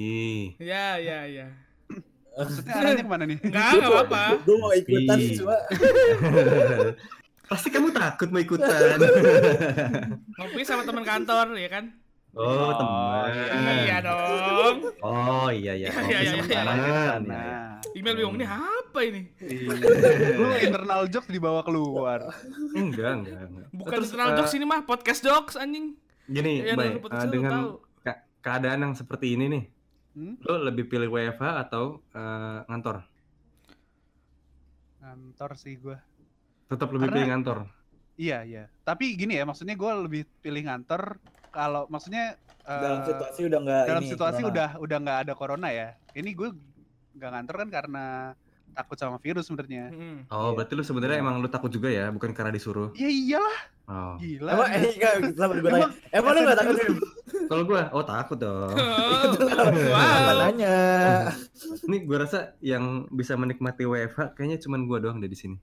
Ya, 0.57 0.87
ya, 0.97 1.19
ya. 1.25 1.47
maksudnya 2.33 2.73
arahnya 2.73 3.01
ke 3.01 3.09
mana 3.09 3.23
nih? 3.25 3.37
Enggak, 3.41 3.69
enggak 3.71 3.89
apa-apa. 3.89 4.21
Gue 4.41 4.57
mau 4.57 4.71
ikutan 4.71 5.17
cuma 5.37 5.53
Pasti 7.43 7.67
kamu 7.67 7.91
takut 7.91 8.29
mau 8.29 8.39
ikutan. 8.39 8.97
Ngopi 10.39 10.61
sama 10.63 10.83
teman 10.83 11.03
kantor, 11.03 11.53
ya 11.53 11.69
kan? 11.69 11.85
oh, 12.33 12.41
Oh, 12.41 12.71
teman. 12.73 13.29
Iya 13.79 13.97
dong. 14.01 14.77
Oh, 14.99 15.47
iya, 15.47 15.73
iya. 15.75 15.89
Iya, 16.03 16.17
Ngopi 16.33 16.49
iya, 16.49 16.55
sama 16.55 16.71
iya, 16.73 16.87
Iya, 16.87 17.13
iya. 17.19 17.59
Email 17.93 18.15
bingung 18.17 18.35
ini 18.35 18.47
apa 18.47 18.99
ini? 19.03 19.21
Iya. 19.37 19.69
Lu 20.33 20.47
internal 20.57 21.01
jokes 21.05 21.29
dibawa 21.29 21.61
keluar. 21.61 22.31
Enggak, 22.73 23.21
enggak, 23.21 23.41
enggak. 23.43 23.67
Bukan 23.69 23.91
Terus, 23.93 24.05
internal 24.07 24.29
eh, 24.29 24.35
jokes 24.35 24.53
ini 24.53 24.65
mah 24.65 24.81
podcast 24.81 25.21
jokes 25.21 25.55
anjing. 25.55 25.93
Gini, 26.25 26.63
lu 26.63 26.79
eh, 26.79 26.97
putusin 26.97 27.27
lu 27.27 27.33
dengan 27.35 27.53
ke- 28.01 28.21
keadaan 28.39 28.79
yang 28.81 28.93
seperti 28.93 29.35
ini 29.35 29.45
nih, 29.47 29.63
Hmm? 30.13 30.37
lo 30.39 30.61
lebih 30.63 30.85
pilih 30.85 31.09
WFH 31.09 31.41
atau 31.67 32.01
eh, 32.09 32.59
ngantor? 32.63 33.01
Kantor 34.97 35.51
sih 35.53 35.75
gua. 35.75 35.97
Tetap 36.73 36.89
lebih 36.89 37.05
Karena- 37.05 37.15
pilih 37.15 37.29
ngantor. 37.29 37.57
Iya, 38.13 38.37
iya. 38.43 38.63
Tapi 38.81 39.13
gini 39.13 39.33
ya, 39.33 39.43
maksudnya 39.43 39.73
gua 39.73 39.97
lebih 39.99 40.25
pilih 40.39 40.65
ngantor 40.65 41.17
kalau 41.49 41.85
maksudnya 41.87 42.33
eh, 42.61 42.81
dalam 42.81 43.01
situasi 43.03 43.39
udah 43.45 43.59
nggak 43.61 43.83
dalam 43.85 44.03
ini, 44.03 44.09
situasi 44.09 44.41
corona. 44.41 44.51
udah 44.51 44.69
udah 44.79 44.97
nggak 44.99 45.19
ada 45.21 45.33
corona 45.33 45.67
ya. 45.69 45.87
Ini 46.13 46.29
gue 46.31 46.49
nggak 47.13 47.29
ngantor 47.31 47.55
kan 47.57 47.69
karena 47.69 48.05
takut 48.73 48.97
sama 48.97 49.17
virus 49.17 49.45
sebenarnya. 49.45 49.89
Hmm. 49.89 50.25
Oh, 50.29 50.49
Iya. 50.49 50.55
berarti 50.55 50.73
lu 50.73 50.83
sebenarnya 50.83 51.17
emang 51.19 51.37
lu 51.37 51.47
takut 51.47 51.69
juga 51.69 51.89
ya, 51.89 52.09
bukan 52.09 52.33
karena 52.33 52.49
disuruh. 52.49 52.89
Ya 52.93 53.05
iyalah, 53.05 53.57
Oh. 53.83 54.15
gila. 54.17 54.49
Emang 54.51 54.69
eh 54.71 54.81
enggak 54.89 55.13
sama 55.37 55.53
gue 55.55 55.69
tanya. 55.71 55.89
Emang 56.09 56.31
lu 56.31 56.39
enggak 56.39 56.57
takut? 56.59 56.75
Kalau 57.43 57.63
gua, 57.65 57.81
oh 57.91 58.01
takut 58.03 58.37
dong. 58.39 58.73
Kenapa 59.35 59.77
wow. 59.93 60.37
nanya? 60.39 60.77
Nih 61.83 62.01
gua 62.03 62.17
rasa 62.23 62.39
yang 62.59 63.05
bisa 63.09 63.33
menikmati 63.33 63.83
WFH 63.83 64.33
kayaknya 64.33 64.57
cuman 64.59 64.85
gua 64.85 64.97
doang 64.99 65.17
deh 65.17 65.27
di 65.27 65.35
sini. 65.35 65.57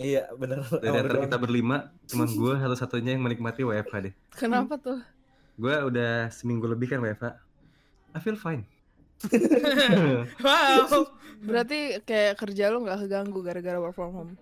Iya, 0.00 0.32
bener. 0.32 0.64
Dari 0.64 0.96
antara 0.96 1.20
kita 1.20 1.36
berlima, 1.36 1.92
cuman 2.08 2.28
gua 2.32 2.54
satu-satunya 2.56 3.20
yang 3.20 3.22
menikmati 3.22 3.60
WFH 3.60 3.94
deh. 4.08 4.14
Kenapa 4.32 4.80
tuh? 4.80 4.96
Gua 5.60 5.84
udah 5.84 6.32
seminggu 6.32 6.64
lebih 6.64 6.88
kan 6.88 7.04
WFH. 7.04 7.36
I 8.10 8.18
feel 8.18 8.40
fine. 8.40 8.64
wow. 10.40 11.04
Berarti 11.44 12.00
kayak 12.02 12.40
kerja 12.40 12.72
lu 12.72 12.80
nggak 12.84 13.04
keganggu 13.04 13.44
gara-gara 13.44 13.76
work 13.76 13.92
from 13.92 14.12
home. 14.16 14.32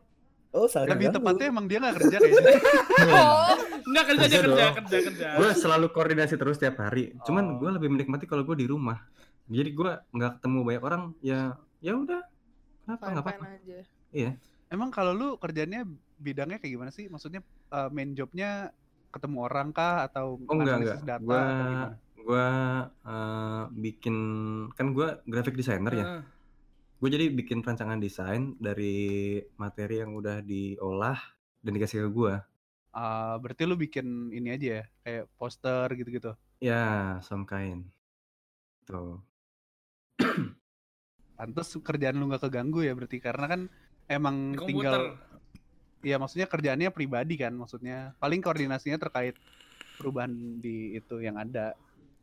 Oh, 0.48 0.64
salah. 0.64 0.88
Ganggu. 0.88 1.12
tepatnya 1.12 1.46
emang 1.52 1.66
dia 1.68 1.78
nggak 1.82 1.96
kerja 2.00 2.16
kayaknya. 2.22 2.54
Oh, 3.18 3.54
Enggak 3.88 4.04
kerja 4.14 4.24
aja 4.28 4.38
kerja, 4.44 4.64
kerja, 4.78 4.96
kerja. 5.10 5.26
gue 5.40 5.50
selalu 5.54 5.86
koordinasi 5.92 6.34
terus 6.36 6.56
tiap 6.56 6.78
hari. 6.80 7.12
Cuman 7.26 7.44
Oh. 7.44 7.54
gua 7.60 7.70
lebih 7.76 7.90
menikmati 7.90 8.24
kalau 8.24 8.46
gua 8.46 8.54
di 8.56 8.64
rumah. 8.64 9.02
Jadi 9.50 9.70
gua 9.74 10.06
nggak 10.14 10.38
ketemu 10.40 10.58
banyak 10.62 10.82
orang, 10.86 11.02
ya 11.18 11.56
ya 11.82 11.92
udah. 11.98 12.22
Kenapa 12.84 13.04
nggak 13.10 13.24
apa-apa? 13.26 13.44
aja. 13.58 14.28
Emang 14.74 14.90
kalau 14.96 15.12
lu 15.20 15.28
kerjanya 15.42 15.78
bidangnya 16.26 16.58
kayak 16.60 16.72
gimana 16.76 16.90
sih? 16.96 17.06
Maksudnya 17.12 17.40
eh, 17.76 17.88
main 17.94 18.10
jobnya 18.18 18.72
ketemu 19.14 19.38
orang 19.48 19.68
kah 19.76 19.94
atau 20.06 20.26
Oh 20.48 20.54
enggak 20.58 20.76
analisis 20.76 21.00
enggak. 21.00 21.00
data 21.10 21.22
Gua 21.26 21.42
atau 21.52 21.64
gimana? 21.72 21.88
gua 22.26 22.46
eh, 23.12 23.62
bikin 23.84 24.16
kan 24.76 24.86
gua 24.96 25.08
graphic 25.30 25.54
designer 25.60 25.92
ya. 26.02 26.06
Heeh. 26.06 26.20
Gue 27.00 27.08
jadi 27.14 27.26
bikin 27.30 27.62
rancangan 27.66 28.02
desain 28.02 28.58
dari 28.58 28.94
materi 29.62 30.02
yang 30.02 30.18
udah 30.18 30.42
diolah 30.42 31.18
dan 31.62 31.72
dikasih 31.76 31.98
ke 32.06 32.10
gua. 32.10 32.34
Eh, 33.02 33.34
berarti 33.42 33.62
lu 33.68 33.76
bikin 33.84 34.06
ini 34.38 34.48
aja 34.56 34.66
ya, 34.80 34.84
kayak 35.04 35.24
poster 35.38 35.88
gitu-gitu. 35.98 36.32
Ya, 36.60 37.18
some 37.22 37.46
kind. 37.46 37.90
Tuh. 38.86 39.22
Pantes 41.38 41.68
kerjaan 41.86 42.18
lu 42.18 42.26
nggak 42.28 42.42
keganggu 42.50 42.80
ya 42.82 42.92
berarti 42.98 43.18
karena 43.22 43.46
kan 43.52 43.60
emang 44.08 44.56
Di 44.56 44.64
tinggal. 44.66 45.14
Iya 45.98 46.16
maksudnya 46.16 46.46
kerjaannya 46.46 46.88
pribadi 46.88 47.34
kan 47.34 47.50
maksudnya 47.52 48.14
paling 48.16 48.38
koordinasinya 48.38 48.98
terkait 48.98 49.34
perubahan 49.94 50.30
di 50.56 50.94
itu 50.94 51.18
yang 51.18 51.34
ada. 51.36 51.74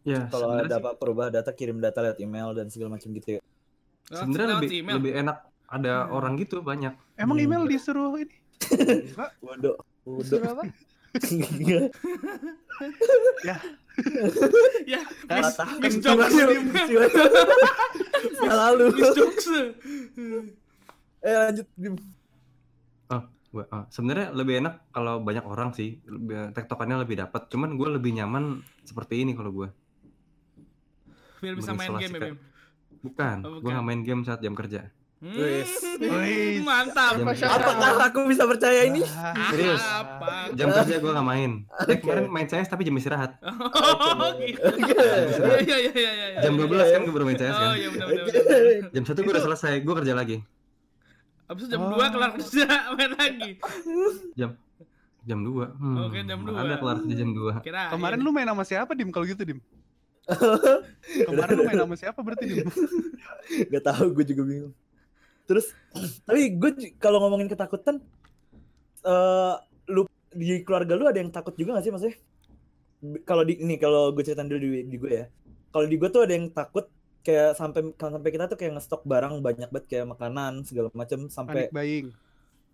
Ya, 0.02 0.28
Kalau 0.28 0.54
ada 0.54 0.64
sih- 0.66 0.78
apa 0.78 0.94
perubahan 0.94 1.30
data 1.30 1.50
kirim 1.50 1.78
data 1.78 2.00
lewat 2.00 2.20
email 2.20 2.54
dan 2.54 2.70
segala 2.70 2.96
macam 2.96 3.10
gitu 3.12 3.38
ya. 3.38 3.42
Sebenarnya 4.08 4.48
lebih 4.56 4.70
email. 4.76 4.96
lebih 4.96 5.12
enak 5.18 5.38
ada 5.68 5.94
Hmm. 6.04 6.14
orang 6.14 6.34
gitu 6.38 6.62
banyak. 6.62 6.94
Emang 7.16 7.36
Hmm. 7.36 7.46
email 7.46 7.64
disuruh 7.66 8.14
ini? 8.16 8.36
Waduh. 9.44 9.76
Waduh. 10.06 10.22
Disuruh 10.22 10.50
apa? 10.52 10.64
Ya, 14.86 15.00
kan 15.26 15.42
miss 15.80 15.96
cuma 15.98 16.28
jokes. 16.28 17.16
Salah 18.38 18.70
lu. 18.76 18.92
Miss 18.92 19.16
jokes. 19.16 19.48
Eh 21.26 21.36
lanjut 21.36 21.68
Bim. 21.76 21.96
Gua, 23.50 23.64
ah, 23.72 23.88
sebenarnya 23.88 24.36
lebih 24.36 24.60
enak 24.60 24.92
kalau 24.92 25.24
banyak 25.24 25.40
orang 25.42 25.72
sih, 25.72 26.04
lebih, 26.04 26.52
tektokannya 26.52 27.08
lebih 27.08 27.24
dapat. 27.24 27.48
Cuman 27.48 27.80
gue 27.80 27.88
lebih 27.88 28.12
nyaman 28.12 28.60
seperti 28.84 29.24
ini 29.24 29.32
kalau 29.32 29.56
gue. 29.56 29.72
Biar 31.40 31.56
bisa 31.56 31.72
main 31.72 31.96
game 31.96 32.14
ya. 32.14 32.20
Bim. 32.20 32.38
Bukan, 33.00 33.38
Oh, 33.48 33.50
gue 33.56 33.60
bukan. 33.64 33.72
nggak 33.72 33.88
main 33.88 34.02
game 34.04 34.22
saat 34.28 34.44
jam 34.44 34.52
kerja. 34.52 34.92
Hmm, 35.24 35.40
Wis. 35.40 35.72
Wis. 35.96 36.68
Mantap. 36.68 37.16
Apakah 37.24 38.04
aku 38.04 38.28
bisa 38.28 38.44
percaya 38.44 38.92
ini? 38.92 39.08
Ah, 39.08 39.48
Serius? 39.48 39.80
Apa? 39.80 40.52
Jam 40.52 40.76
kerja 40.76 40.96
gue 41.00 41.12
nggak 41.16 41.24
main. 41.26 41.52
Eh, 41.88 41.96
kemarin 41.96 42.28
main 42.28 42.48
CS 42.52 42.68
tapi 42.68 42.84
jam 42.84 42.92
istirahat. 42.94 43.40
Oh, 44.16 44.36
gitu. 44.36 44.60
Iya, 44.60 45.64
iya, 45.64 45.78
iya, 45.80 45.92
iya, 46.12 46.12
iya. 46.12 46.40
Jam 46.44 46.60
12 46.60 46.68
kan 46.92 47.02
gue 47.08 47.14
baru 47.16 47.24
main 47.24 47.40
CS 47.40 47.52
Oh, 47.52 47.62
kan. 47.62 47.70
iya 47.72 47.88
benar 47.88 48.08
benar. 48.12 48.26
Jam 48.92 49.04
1 49.06 49.16
gue 49.16 49.32
udah 49.32 49.46
selesai, 49.48 49.74
gue 49.80 49.94
kerja 49.96 50.12
lagi. 50.12 50.38
Abis 51.46 51.62
itu 51.64 51.72
jam 51.72 51.82
Oh. 51.84 51.94
2 51.94 52.10
kelar 52.10 52.30
kerja 52.34 52.66
main 52.98 53.12
lagi. 53.14 53.52
Jam 55.26 55.40
2. 55.42 55.78
Hmm, 55.78 55.96
Oke, 56.06 56.20
jam 56.22 56.40
Ada 56.42 56.76
2. 56.78 56.82
kelar 56.82 56.96
kerja 57.02 57.16
jam 57.16 57.30
2. 57.34 57.66
Kira. 57.66 57.84
Kemarin 57.90 58.20
lu 58.20 58.30
main 58.30 58.46
sama 58.46 58.64
siapa 58.64 58.92
Dim 58.94 59.10
kalau 59.10 59.26
gitu 59.26 59.42
Dim? 59.42 59.60
Kemarin 61.30 61.54
lu 61.54 61.64
main 61.64 61.80
sama 61.80 61.96
siapa 61.96 62.20
berarti 62.20 62.46
Dim? 62.48 62.66
Gak 63.72 63.84
tahu 63.84 64.10
gue 64.12 64.26
juga 64.26 64.42
bingung. 64.44 64.74
Terus 65.46 65.70
tapi 66.26 66.50
gue 66.52 66.70
kalau 66.98 67.22
ngomongin 67.22 67.46
ketakutan 67.46 68.02
eh 69.02 69.56
lu 69.88 70.10
di 70.32 70.62
keluarga 70.62 70.94
lu 70.94 71.06
ada 71.06 71.18
yang 71.18 71.30
takut 71.30 71.54
juga 71.54 71.78
gak 71.78 71.86
sih 71.86 71.94
maksudnya? 71.94 72.18
Kalau 73.22 73.46
di 73.46 73.62
ini 73.62 73.78
kalau 73.78 74.10
gue 74.10 74.22
ceritain 74.22 74.50
dulu 74.50 74.58
di, 74.60 74.82
di 74.84 74.98
gue 74.98 75.12
ya. 75.12 75.26
Kalau 75.70 75.86
di 75.86 75.96
gue 75.96 76.10
tuh 76.10 76.22
ada 76.22 76.34
yang 76.34 76.50
takut 76.50 76.90
kayak 77.26 77.58
sampai 77.58 77.82
sampai 77.98 78.30
kita 78.30 78.46
tuh 78.46 78.58
kayak 78.62 78.78
ngestok 78.78 79.02
barang 79.02 79.42
banyak 79.42 79.70
banget 79.74 79.86
kayak 79.90 80.06
makanan 80.14 80.62
segala 80.62 80.94
macam 80.94 81.26
sampai 81.28 81.68
Panik 81.68 81.74
buying. 81.74 82.08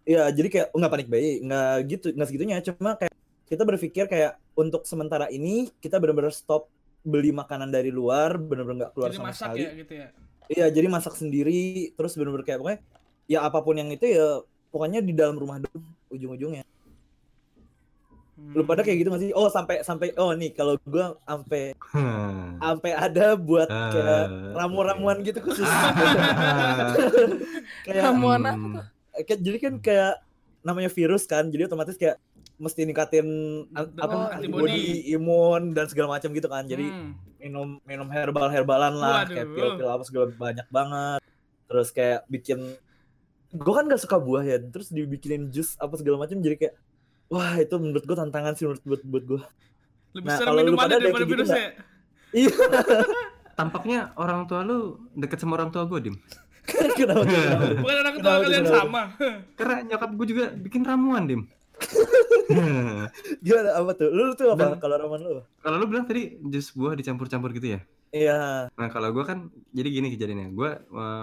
Iya, 0.02 0.34
jadi 0.34 0.48
kayak 0.50 0.68
oh, 0.74 0.78
nggak 0.82 0.94
panik 0.98 1.10
bayi, 1.14 1.32
nggak 1.46 1.74
gitu, 1.86 2.08
nggak 2.10 2.28
segitunya. 2.28 2.58
Cuma 2.66 2.98
kayak 2.98 3.14
kita 3.46 3.64
berpikir 3.64 4.06
kayak 4.10 4.42
untuk 4.58 4.82
sementara 4.90 5.30
ini 5.30 5.70
kita 5.78 6.02
benar-benar 6.02 6.34
stop 6.34 6.68
beli 7.06 7.30
makanan 7.30 7.70
dari 7.70 7.94
luar, 7.94 8.38
benar-benar 8.38 8.90
nggak 8.90 8.94
keluar 8.98 9.10
Jadi 9.14 9.18
sama 9.22 9.30
masak 9.30 9.46
sekali. 9.54 9.62
ya 9.62 9.72
gitu 9.78 9.94
ya. 9.94 10.08
Iya, 10.52 10.66
jadi 10.74 10.88
masak 10.90 11.14
sendiri, 11.16 11.94
terus 11.94 12.18
benar-benar 12.18 12.46
kayak 12.50 12.60
pokoknya 12.60 12.80
ya 13.30 13.40
apa 13.46 13.60
pun 13.62 13.76
yang 13.78 13.90
itu 13.94 14.06
ya 14.10 14.42
pokoknya 14.74 15.00
di 15.06 15.14
dalam 15.14 15.38
rumah 15.38 15.62
dulu 15.62 15.80
ujung-ujungnya. 16.10 16.66
Lu 18.52 18.62
pada 18.62 18.80
kayak 18.80 18.98
gitu 19.00 19.10
masih? 19.10 19.28
Oh 19.32 19.48
sampai 19.48 19.80
sampai 19.82 20.12
oh 20.16 20.32
nih 20.32 20.52
kalau 20.52 20.76
gua 20.84 21.16
sampai 21.22 21.72
Hmm. 21.88 22.58
sampai 22.58 22.90
ada 22.92 23.34
buat 23.34 23.68
kayak 23.68 24.22
Ah, 24.22 24.28
ramu-ramuan 24.58 25.20
gitu 25.20 25.40
khusus. 25.40 25.64
kayak 27.86 28.02
Ramuan 28.02 28.40
apa 28.42 28.52
Hmm. 28.54 28.74
tuh? 28.76 28.84
kayak 29.22 29.40
jadi 29.40 29.58
kan 29.60 29.74
kayak 29.78 30.12
namanya 30.62 30.90
virus 30.90 31.24
kan 31.26 31.46
jadi 31.46 31.66
otomatis 31.66 31.96
kayak 31.96 32.18
mesti 32.58 32.84
ningkatin 32.84 33.26
an- 33.72 33.92
Oh, 33.92 34.00
apa 34.00 34.16
antibody. 34.36 35.06
imun 35.12 35.72
dan 35.72 35.86
segala 35.86 36.12
macam 36.12 36.28
gitu 36.30 36.46
kan 36.46 36.62
jadi 36.64 36.86
Hmm. 36.86 37.12
minum 37.38 37.68
minum 37.84 38.06
herbal 38.08 38.48
herbalan 38.48 38.94
lah 38.94 39.26
kayak 39.26 39.48
Waduh. 39.48 39.56
pil 39.56 39.68
pil 39.78 39.88
apa 39.90 40.04
segala 40.04 40.26
banyak 40.30 40.68
banget 40.68 41.20
terus 41.66 41.88
kayak 41.90 42.20
bikin 42.28 42.60
gue 43.52 43.74
kan 43.74 43.84
gak 43.84 44.00
suka 44.00 44.16
buah 44.16 44.42
ya 44.42 44.56
terus 44.62 44.88
dibikinin 44.88 45.50
jus 45.50 45.74
apa 45.76 45.96
segala 45.96 46.20
macam 46.20 46.36
jadi 46.36 46.56
kayak 46.58 46.74
wah 47.32 47.56
itu 47.56 47.76
menurut 47.76 48.04
gue 48.04 48.14
tantangan 48.14 48.54
sih 48.54 48.68
menurut 48.68 48.84
buat 48.84 49.02
buat 49.04 49.24
gue 49.26 49.42
Lebih 50.12 50.28
Nah, 50.28 50.38
kalau 50.38 50.60
lu 50.60 50.64
minumannya 50.68 50.84
pada 50.84 50.94
ada 50.94 51.02
daripada 51.02 51.24
gitu 51.24 51.34
virusnya. 51.34 51.66
iya 52.34 52.52
Tampaknya 53.60 54.00
orang 54.16 54.44
tua 54.44 54.62
lu 54.62 54.78
deket 55.14 55.38
sama 55.38 55.56
orang 55.56 55.70
tua 55.70 55.84
gue, 55.86 56.00
Dim. 56.02 56.16
kenapa 56.98 57.24
kenapa? 57.24 57.66
Bukan 57.78 57.96
orang 57.98 58.16
tua 58.16 58.32
Kenapa, 58.32 58.44
kalian 58.44 58.64
kenapa? 58.64 58.78
sama. 58.78 59.02
Karena 59.60 59.76
nyokap 59.88 60.10
gue 60.12 60.28
juga 60.28 60.46
bikin 60.52 60.82
ramuan, 60.84 61.24
Dim. 61.26 61.42
gimana 63.40 63.70
apa 63.74 63.92
tuh 63.94 64.10
lu 64.10 64.36
tuh 64.36 64.52
apa 64.52 64.76
kalau 64.78 64.96
ramen 64.98 65.20
lu? 65.22 65.42
Kalau 65.58 65.76
lu 65.78 65.86
bilang 65.86 66.04
tadi 66.04 66.36
jus 66.44 66.70
buah 66.72 66.94
dicampur-campur 66.94 67.52
gitu 67.54 67.74
ya? 67.74 67.82
iya 68.12 68.68
Nah 68.70 68.88
kalau 68.92 69.10
gue 69.10 69.24
kan 69.24 69.48
jadi 69.72 69.88
gini 69.90 70.12
kejadiannya, 70.12 70.52
gue 70.52 70.70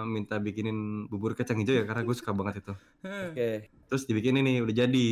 minta 0.05 0.35
bikinin 0.37 0.75
bubur 1.05 1.31
kacang 1.31 1.61
hijau 1.61 1.75
ya 1.75 1.85
karena 1.85 2.01
gue 2.01 2.15
suka 2.15 2.33
banget 2.33 2.59
itu. 2.59 2.73
oke 3.05 3.49
Terus 3.87 4.03
dibikinin 4.03 4.41
nih 4.41 4.57
udah 4.59 4.75
jadi. 4.75 5.09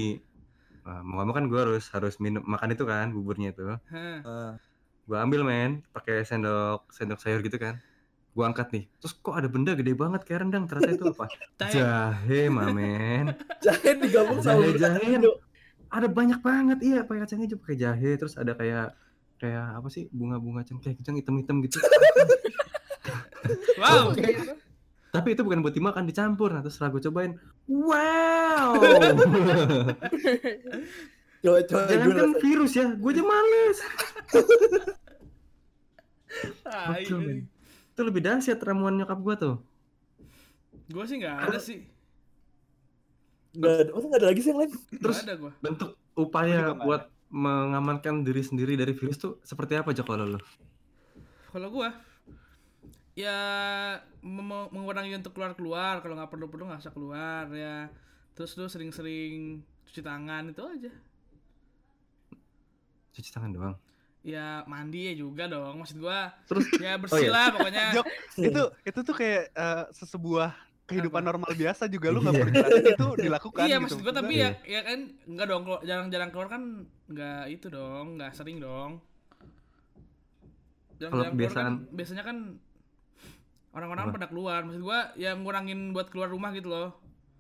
Nah, 0.87 1.03
mau 1.03 1.19
gak 1.19 1.27
mau 1.27 1.35
kan 1.35 1.45
gue 1.51 1.59
harus 1.59 1.91
harus 1.91 2.15
minum 2.23 2.39
makan 2.47 2.71
itu 2.71 2.87
kan 2.87 3.11
buburnya 3.11 3.51
itu. 3.51 3.67
Hah. 3.67 4.19
Ah. 4.23 4.53
Gue 5.03 5.17
ambil 5.19 5.43
men, 5.43 5.83
pakai 5.91 6.23
sendok 6.23 6.87
sendok 6.95 7.19
sayur 7.19 7.43
gitu 7.43 7.59
kan. 7.59 7.83
Gue 8.31 8.47
angkat 8.47 8.71
nih, 8.71 8.87
terus 9.01 9.11
kok 9.19 9.35
ada 9.35 9.51
benda 9.51 9.75
gede 9.75 9.91
banget 9.91 10.23
kayak 10.23 10.47
rendang. 10.47 10.63
Ternyata 10.63 10.95
itu 10.95 11.05
apa? 11.11 11.25
Jahe. 11.75 12.47
Mamen. 12.47 13.35
jahe 13.65 13.89
digabung 13.99 14.39
sama 14.39 14.63
Jahe, 14.63 14.79
jahe. 14.79 15.11
kacang. 15.19 15.35
Ada 15.91 16.07
banyak 16.07 16.39
banget 16.39 16.79
iya, 16.83 16.99
pakai 17.03 17.27
kacang 17.27 17.39
hijau, 17.43 17.59
pakai 17.59 17.77
jahe, 17.79 18.11
terus 18.15 18.39
ada 18.39 18.55
kayak 18.55 18.95
kayak 19.37 19.65
apa 19.75 19.87
sih 19.91 20.07
bunga-bunga 20.11 20.63
cengkeh 20.63 20.95
gitu 20.95 21.19
hitam-hitam 21.19 21.59
gitu. 21.67 21.83
Wow. 23.79 24.11
Tapi 25.11 25.33
itu 25.33 25.41
bukan 25.41 25.63
buat 25.63 25.73
dimakan, 25.73 26.03
dicampur. 26.03 26.51
Nah, 26.51 26.61
terus 26.61 26.75
setelah 26.77 26.91
gue 26.97 27.01
cobain, 27.07 27.31
wow. 27.67 28.75
coba 31.43 31.59
coba 31.63 31.81
gue 31.85 31.91
Jangan 31.95 32.11
kan 32.11 32.31
virus 32.43 32.73
ya, 32.75 32.87
gue 32.91 33.11
aja 33.15 33.23
males. 33.23 33.77
Tai. 36.61 37.01
Betul, 37.01 37.19
men. 37.23 37.39
Itu 37.95 38.01
lebih 38.03 38.21
dahsyat 38.21 38.59
ramuan 38.61 38.99
nyokap 38.99 39.19
gue 39.23 39.35
tuh. 39.39 39.55
Gua 40.87 41.03
sih 41.03 41.19
nggak 41.19 41.35
ada 41.51 41.59
sih. 41.59 41.79
nggak 43.57 43.73
ada 43.73 43.91
oh 43.95 44.05
nggak 44.05 44.21
ada 44.21 44.27
lagi 44.29 44.41
sih 44.43 44.49
yang 44.53 44.59
lain 44.61 44.71
Terus 45.01 45.17
ada 45.25 45.33
gua. 45.33 45.51
bentuk 45.65 45.97
Gua 46.13 46.29
upaya 46.29 46.71
nggak 46.71 46.79
buat 46.85 47.03
mengamankan 47.27 48.21
diri 48.21 48.45
sendiri 48.45 48.77
dari 48.77 48.93
virus 48.93 49.17
tuh 49.17 49.41
seperti 49.43 49.75
apa 49.75 49.91
aja 49.91 50.05
kalau 50.05 50.37
lo? 50.37 50.39
Kalau 51.51 51.67
gua 51.73 51.89
ya 53.17 53.39
mem- 54.21 54.69
mengurangi 54.69 55.17
untuk 55.17 55.33
keluar-keluar 55.33 55.99
kalau 55.99 56.13
nggak 56.13 56.29
perlu-perlu 56.29 56.69
nggak 56.69 56.81
usah 56.85 56.93
keluar 56.93 57.49
ya. 57.49 57.89
Terus 58.31 58.53
lu 58.53 58.69
sering-sering 58.69 59.59
cuci 59.83 60.01
tangan 60.01 60.45
itu 60.47 60.61
aja. 60.61 60.93
Cuci 63.11 63.29
tangan 63.33 63.49
doang. 63.49 63.75
Ya 64.21 64.61
mandi 64.65 65.09
ya 65.09 65.13
juga 65.15 65.49
dong. 65.49 65.81
Maksud 65.81 65.97
gua 65.97 66.29
Terus 66.45 66.69
ya 66.77 66.93
bersih 66.95 67.25
iya. 67.25 67.33
lah 67.33 67.45
pokoknya. 67.49 67.85
Jok, 67.97 68.05
itu 68.37 68.61
itu 68.85 68.99
tuh 69.01 69.15
kayak 69.15 69.43
eh, 69.49 69.83
sesebuah 69.91 70.51
kehidupan 70.85 71.19
Apa? 71.19 71.27
normal 71.27 71.51
biasa 71.51 71.89
juga 71.89 72.13
lu 72.13 72.21
nggak 72.23 72.31
Iya. 72.31 72.43
perlu 72.45 72.53
itu 72.87 73.07
dilakukan 73.19 73.65
iya 73.65 73.75
gitu. 73.75 73.83
maksud 73.83 73.99
gua 73.99 74.13
tapi 74.13 74.33
Iya. 74.39 74.49
ya 74.63 74.79
ya 74.79 74.81
kan 74.85 74.99
enggak 75.25 75.45
dong 75.47 75.61
kalau 75.65 75.79
jarang-jarang 75.81 76.29
keluar 76.29 76.47
kan 76.47 76.63
nggak 77.07 77.43
itu 77.49 77.67
dong, 77.67 78.05
nggak 78.15 78.31
sering 78.37 78.61
dong. 78.61 78.91
Jarang-jarang 80.97 81.33
keluar 81.33 81.53
kan 81.55 81.73
biasanya 81.89 82.23
kan 82.23 82.37
orang-orang 83.77 84.05
Apa? 84.07 84.15
pada 84.15 84.27
keluar. 84.27 84.59
Maksud 84.61 84.81
gua 84.81 84.99
yang 85.15 85.37
ngurangin 85.39 85.93
buat 85.93 86.09
keluar 86.09 86.27
rumah 86.27 86.49
gitu 86.51 86.67
loh. 86.67 86.97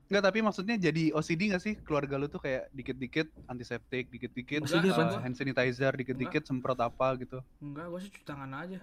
Enggak, 0.07 0.23
tapi 0.23 0.39
maksudnya 0.39 0.75
jadi 0.77 1.11
OCD 1.11 1.51
nggak 1.51 1.59
sih 1.59 1.73
keluarga 1.77 2.15
lu 2.15 2.25
tuh 2.25 2.39
kayak 2.39 2.71
dikit-dikit 2.71 3.27
antiseptik, 3.45 4.07
dikit-dikit 4.07 4.63
apaan 4.63 5.11
sih? 5.11 5.19
hand 5.19 5.35
sanitizer, 5.35 5.91
dikit-dikit 5.91 6.45
semprot 6.45 6.79
apa 6.79 7.17
gitu. 7.17 7.43
Enggak, 7.57 7.85
gua 7.85 7.99
sih 7.99 8.09
cuci 8.09 8.23
tangan 8.23 8.47
aja. 8.55 8.79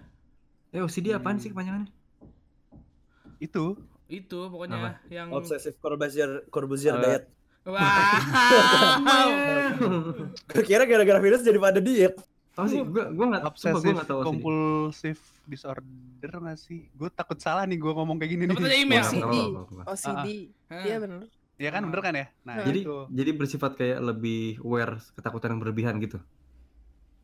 Eh 0.69 0.79
OCD 0.79 1.11
apaan 1.11 1.35
Hmm. 1.35 1.41
sih 1.41 1.49
kepanjangannya? 1.49 1.89
Itu 3.37 3.79
Itu 4.05 4.47
pokoknya 4.47 5.01
yang 5.09 5.33
obsessive 5.33 5.73
Corbusier 5.75 6.45
Corbusier 6.47 6.93
Eh, 6.93 7.01
diet 7.01 7.23
Wow. 7.65 9.29
gue 10.45 10.63
kira 10.63 10.85
gara-gara 10.85 11.17
virus 11.17 11.41
jadi 11.41 11.57
pada 11.57 11.79
diet 11.79 12.13
Apa 12.55 12.65
sih? 12.65 12.79
Enggak 12.79 13.05
sumpah 13.05 13.27
gua 13.35 13.45
obsessive 13.45 13.93
enggak 13.93 14.07
tahu 14.07 14.17
OCD. 14.17 14.25
compulsive 14.25 15.21
disorder 15.45 16.31
nggak 16.33 16.57
sih? 16.57 16.79
Gue 16.89 17.09
takut 17.09 17.37
salah 17.37 17.63
nih 17.63 17.75
gue 17.75 17.91
ngomong 17.91 18.15
kayak 18.15 18.31
gini 18.31 18.43
nih. 18.45 18.55
email. 18.77 19.03
OCD. 19.03 19.19
nggak 19.19 19.63
nggak 19.67 19.83
apa-apa. 19.83 19.91
OCD. 19.91 20.27
Hah. 20.65 20.81
Iya 20.81 20.95
bener. 20.97 21.19
Ya 21.55 21.69
kan 21.69 21.81
bener 21.83 22.01
kan 22.01 22.13
ya? 22.13 22.27
Nah, 22.41 22.55
Jadi 22.61 22.79
itu. 22.81 22.97
jadi 23.09 23.31
bersifat 23.31 23.71
kayak 23.73 23.99
lebih 24.01 24.39
aware 24.59 24.95
ketakutan 25.13 25.51
yang 25.51 25.61
berlebihan 25.61 25.95
gitu. 25.99 26.19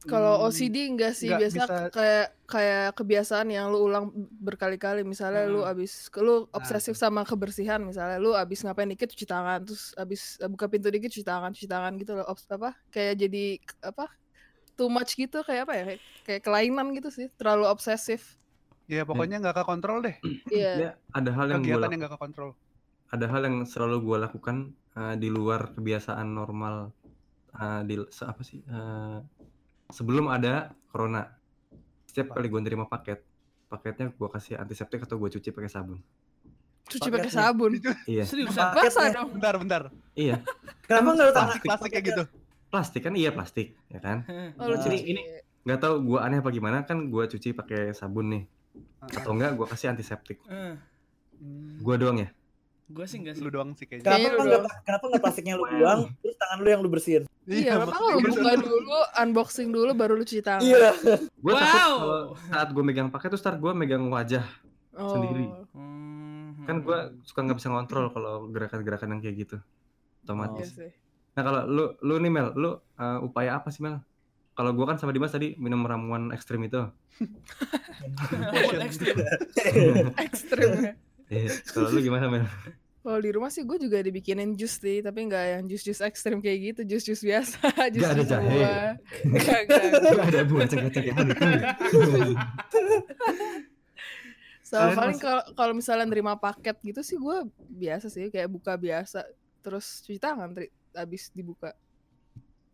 Kalau 0.01 0.33
Hmm, 0.35 0.49
OCD 0.49 0.89
enggak 0.89 1.13
sih, 1.13 1.29
nggak 1.29 1.39
biasa 1.45 1.55
bisa- 1.61 1.91
kayak 1.91 2.27
kayak 2.45 2.87
kebiasaan 2.95 3.47
yang 3.47 3.69
lu 3.69 3.85
ulang 3.85 4.09
berkali-kali. 4.35 5.05
Misalnya 5.05 5.45
lu 5.45 5.61
Hmm. 5.61 5.69
abis 5.69 6.09
lu 6.17 6.49
obsesif 6.49 6.95
sama 6.95 7.21
kebersihan, 7.21 7.77
misalnya 7.79 8.17
lu 8.17 8.33
abis 8.33 8.65
ngapain 8.65 8.89
dikit 8.89 9.07
cuci 9.07 9.23
tangan, 9.25 9.61
terus 9.61 9.93
abis 9.93 10.35
eh, 10.37 10.49
buka 10.49 10.65
pintu 10.65 10.89
dikit 10.89 11.07
cuci 11.07 11.21
tangan, 11.21 11.53
cuci 11.53 11.69
tangan 11.69 11.93
gitu 11.95 12.11
loh. 12.13 12.25
Obs- 12.25 12.49
apa? 12.49 12.73
Kayak 12.89 13.13
jadi 13.19 13.45
apa? 13.83 14.09
Too 14.81 14.89
much 14.89 15.13
gitu 15.13 15.45
kayak 15.45 15.69
apa 15.69 15.73
ya? 15.75 15.83
Kayak, 15.85 16.01
kayak 16.25 16.41
kelainan 16.41 16.87
gitu 16.91 17.09
sih, 17.09 17.29
terlalu 17.37 17.69
obsesif. 17.69 18.41
Ya 18.89 19.05
pokoknya 19.05 19.37
nggak 19.37 19.53
ke 19.53 19.63
kontrol 19.63 20.01
deh. 20.01 20.17
Iya. 20.49 20.71
Ya, 20.73 20.91
ada 21.13 21.29
hal 21.31 21.45
yang 21.47 21.61
gua 21.61 21.77
Kegiatan 21.77 21.91
yang 21.91 22.01
nggak 22.01 22.13
ke 22.13 22.19
kontrol. 22.19 22.51
ada 23.07 23.25
hal 23.27 23.41
yang 23.43 23.57
selalu 23.63 23.97
gue 24.01 24.17
lakukan 24.19 24.57
eh, 24.95 25.15
di 25.15 25.27
luar 25.27 25.69
kebiasaan 25.69 26.25
normal 26.25 26.89
eh, 27.53 27.81
di 27.83 27.99
se- 28.07 28.23
apa 28.23 28.41
sih 28.41 28.57
eh, 28.57 29.19
sebelum 29.87 30.25
ada 30.25 30.71
corona 30.87 31.27
setiap 32.05 32.31
kali 32.31 32.47
gue 32.47 32.57
nerima 32.57 32.87
paket 32.87 33.19
paketnya 33.67 34.09
gue 34.09 34.29
kasih 34.29 34.57
antiseptik 34.57 35.03
atau 35.03 35.15
gue 35.15 35.27
cuci 35.29 35.51
pakai 35.51 35.67
sabun 35.67 35.99
Cuci 36.83 37.07
pakai 37.07 37.27
sabun. 37.29 37.71
iya 38.05 38.23
Seriusan? 38.23 38.71
Basah 38.71 38.79
Paketnya. 39.05 39.11
dong. 39.13 39.29
Bentar, 39.35 39.53
bentar. 39.55 39.83
iya 40.11 40.35
kenapa 40.81 41.09
nggak 41.13 41.27
lu 41.27 41.33
Plastik 41.33 41.61
plastik 41.61 41.89
kayak 41.91 42.05
gitu. 42.05 42.23
Plastik 42.71 43.03
kan 43.03 43.13
iya 43.13 43.29
plastik 43.29 43.75
ya 43.85 43.99
kan 43.99 44.23
Oh, 44.57 44.65
Nah, 44.65 44.79
cuci. 44.79 44.97
ini- 45.05 45.27
nggak 45.61 45.77
tahu 45.77 45.95
gue 46.03 46.17
aneh 46.17 46.39
apa 46.39 46.49
gimana 46.49 46.81
kan 46.81 47.05
gue 47.05 47.23
cuci 47.27 47.51
pakai 47.51 47.91
sabun 47.91 48.31
nih 48.31 48.43
atau 49.13 49.31
enggak 49.31 49.53
gue 49.53 49.67
kasih 49.67 49.91
antiseptik 49.91 50.39
Eh, 50.43 50.73
Hmm, 51.35 51.77
gue 51.79 51.95
doang 51.97 52.17
ya 52.17 52.29
gua 52.87 53.03
sih 53.03 53.17
enggak 53.17 53.33
sih. 53.33 53.41
Lu 53.41 53.49
doang 53.49 53.71
sih 53.71 53.85
kayaknya. 53.85 54.03
kenapa 54.03 54.19
Kayaknya 54.19 54.29
lu 54.31 54.41
nggak 54.43 54.59
doang. 54.59 54.83
kenapa 54.83 55.03
nggak 55.05 55.21
plastiknya 55.21 55.53
lu 55.53 55.63
buang 55.65 56.01
terus 56.17 56.35
tangan 56.35 56.57
lu 56.57 56.67
yang 56.67 56.81
lu 56.81 56.89
bersihin 56.89 57.23
Iya, 57.43 57.71
kenapa 57.73 57.91
nggak 57.93 58.13
lu 58.13 58.19
buka 58.27 58.51
dulu, 58.59 58.97
unboxing 59.17 59.69
dulu, 59.69 59.91
baru 59.91 60.13
lu 60.13 60.23
cuci 60.23 60.39
tangan? 60.39 60.61
iya 60.61 60.91
gue 61.15 61.51
takut 61.51 61.71
Wow. 61.73 61.93
kalau 61.97 62.21
saat 62.45 62.69
gue 62.69 62.83
megang 62.83 63.09
paket 63.09 63.29
tuh 63.29 63.39
start 63.39 63.57
gue 63.57 63.71
megang 63.71 64.03
wajah 64.07 64.43
Oh. 64.91 65.07
sendiri. 65.09 65.47
Hmm, 65.71 66.61
kan 66.61 66.75
hmm, 66.75 66.83
gue 66.83 66.97
hmm. 66.99 67.13
suka 67.23 67.39
nggak 67.41 67.57
bisa 67.57 67.69
ngontrol 67.69 68.05
kalau 68.09 68.33
gerakan-gerakan 68.47 69.09
yang 69.09 69.21
kayak 69.21 69.35
gitu 69.39 69.57
Iya 69.57 70.21
otomatis 70.21 70.67
sih. 70.69 70.91
Nah 71.31 71.41
kalau 71.41 71.61
lu 71.67 71.83
lu 72.03 72.15
nih 72.19 72.31
Mel, 72.31 72.47
lu 72.55 72.71
uh, 72.71 73.19
upaya 73.23 73.59
apa 73.59 73.71
sih 73.71 73.83
Mel? 73.83 74.03
Kalau 74.51 74.75
gua 74.75 74.91
kan 74.93 74.97
sama 74.99 75.15
Dimas 75.15 75.31
tadi 75.31 75.55
minum 75.55 75.83
ramuan 75.87 76.29
ekstrim 76.35 76.61
itu. 76.67 76.83
Ekstrim. 78.83 79.15
Ekstrim 80.27 80.69
ya. 80.83 80.93
Eh, 81.31 81.47
kalau 81.71 81.87
lu 81.95 81.99
gimana 82.03 82.27
Mel? 82.27 82.45
Kalau 83.01 83.17
di 83.17 83.33
rumah 83.33 83.49
sih 83.49 83.65
gue 83.65 83.81
juga 83.81 83.97
dibikinin 83.97 84.53
jus 84.53 84.77
sih, 84.77 85.01
tapi 85.01 85.25
nggak 85.25 85.45
yang 85.57 85.65
jus-jus 85.65 86.05
ekstrim 86.05 86.37
kayak 86.37 86.57
gitu, 86.69 86.81
jus-jus 86.85 87.25
biasa, 87.25 87.57
jus 87.97 88.05
ada 88.05 88.21
jahe. 88.21 88.61
Nggak, 89.25 89.59
nggak. 89.65 89.81
Gak 90.05 90.27
ada 90.29 90.41
buah 90.45 90.65
cengkeh-cengkehan 90.69 91.25
itu. 91.33 91.41
Sama 94.61 94.93
Kalian 94.93 94.97
paling 95.01 95.17
kalau 95.17 95.43
kalau 95.57 95.73
misalnya 95.73 96.05
nerima 96.05 96.37
paket 96.37 96.77
gitu 96.85 97.01
sih 97.01 97.17
gue 97.17 97.49
biasa 97.73 98.05
sih, 98.05 98.29
kayak 98.29 98.53
buka 98.53 98.77
biasa, 98.77 99.25
terus 99.65 100.05
cuci 100.05 100.21
tangan, 100.21 100.53
tri, 100.53 100.69
abis 100.93 101.31
dibuka. 101.31 101.71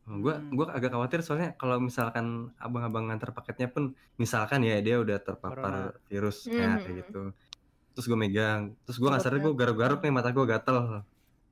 gua 0.08 0.40
gua 0.56 0.72
agak 0.72 0.96
khawatir 0.96 1.20
soalnya 1.20 1.52
kalau 1.60 1.84
misalkan 1.84 2.48
abang-abang 2.56 3.12
nganter 3.12 3.36
paketnya 3.36 3.68
pun 3.68 3.92
misalkan 4.16 4.64
ya 4.64 4.80
dia 4.80 5.04
udah 5.04 5.20
terpapar 5.20 6.00
virus 6.08 6.48
ya, 6.48 6.80
kayak 6.80 6.80
Mhm. 6.80 6.96
gitu. 7.04 7.22
Terus 7.92 8.06
gua 8.08 8.16
megang, 8.16 8.62
terus 8.88 8.98
gua 8.98 9.12
nggak 9.12 9.24
sadar 9.26 9.44
gua 9.44 9.52
garuk-garuk 9.52 10.00
nih 10.00 10.14
mata 10.14 10.32
gua 10.32 10.48
gatel. 10.48 11.04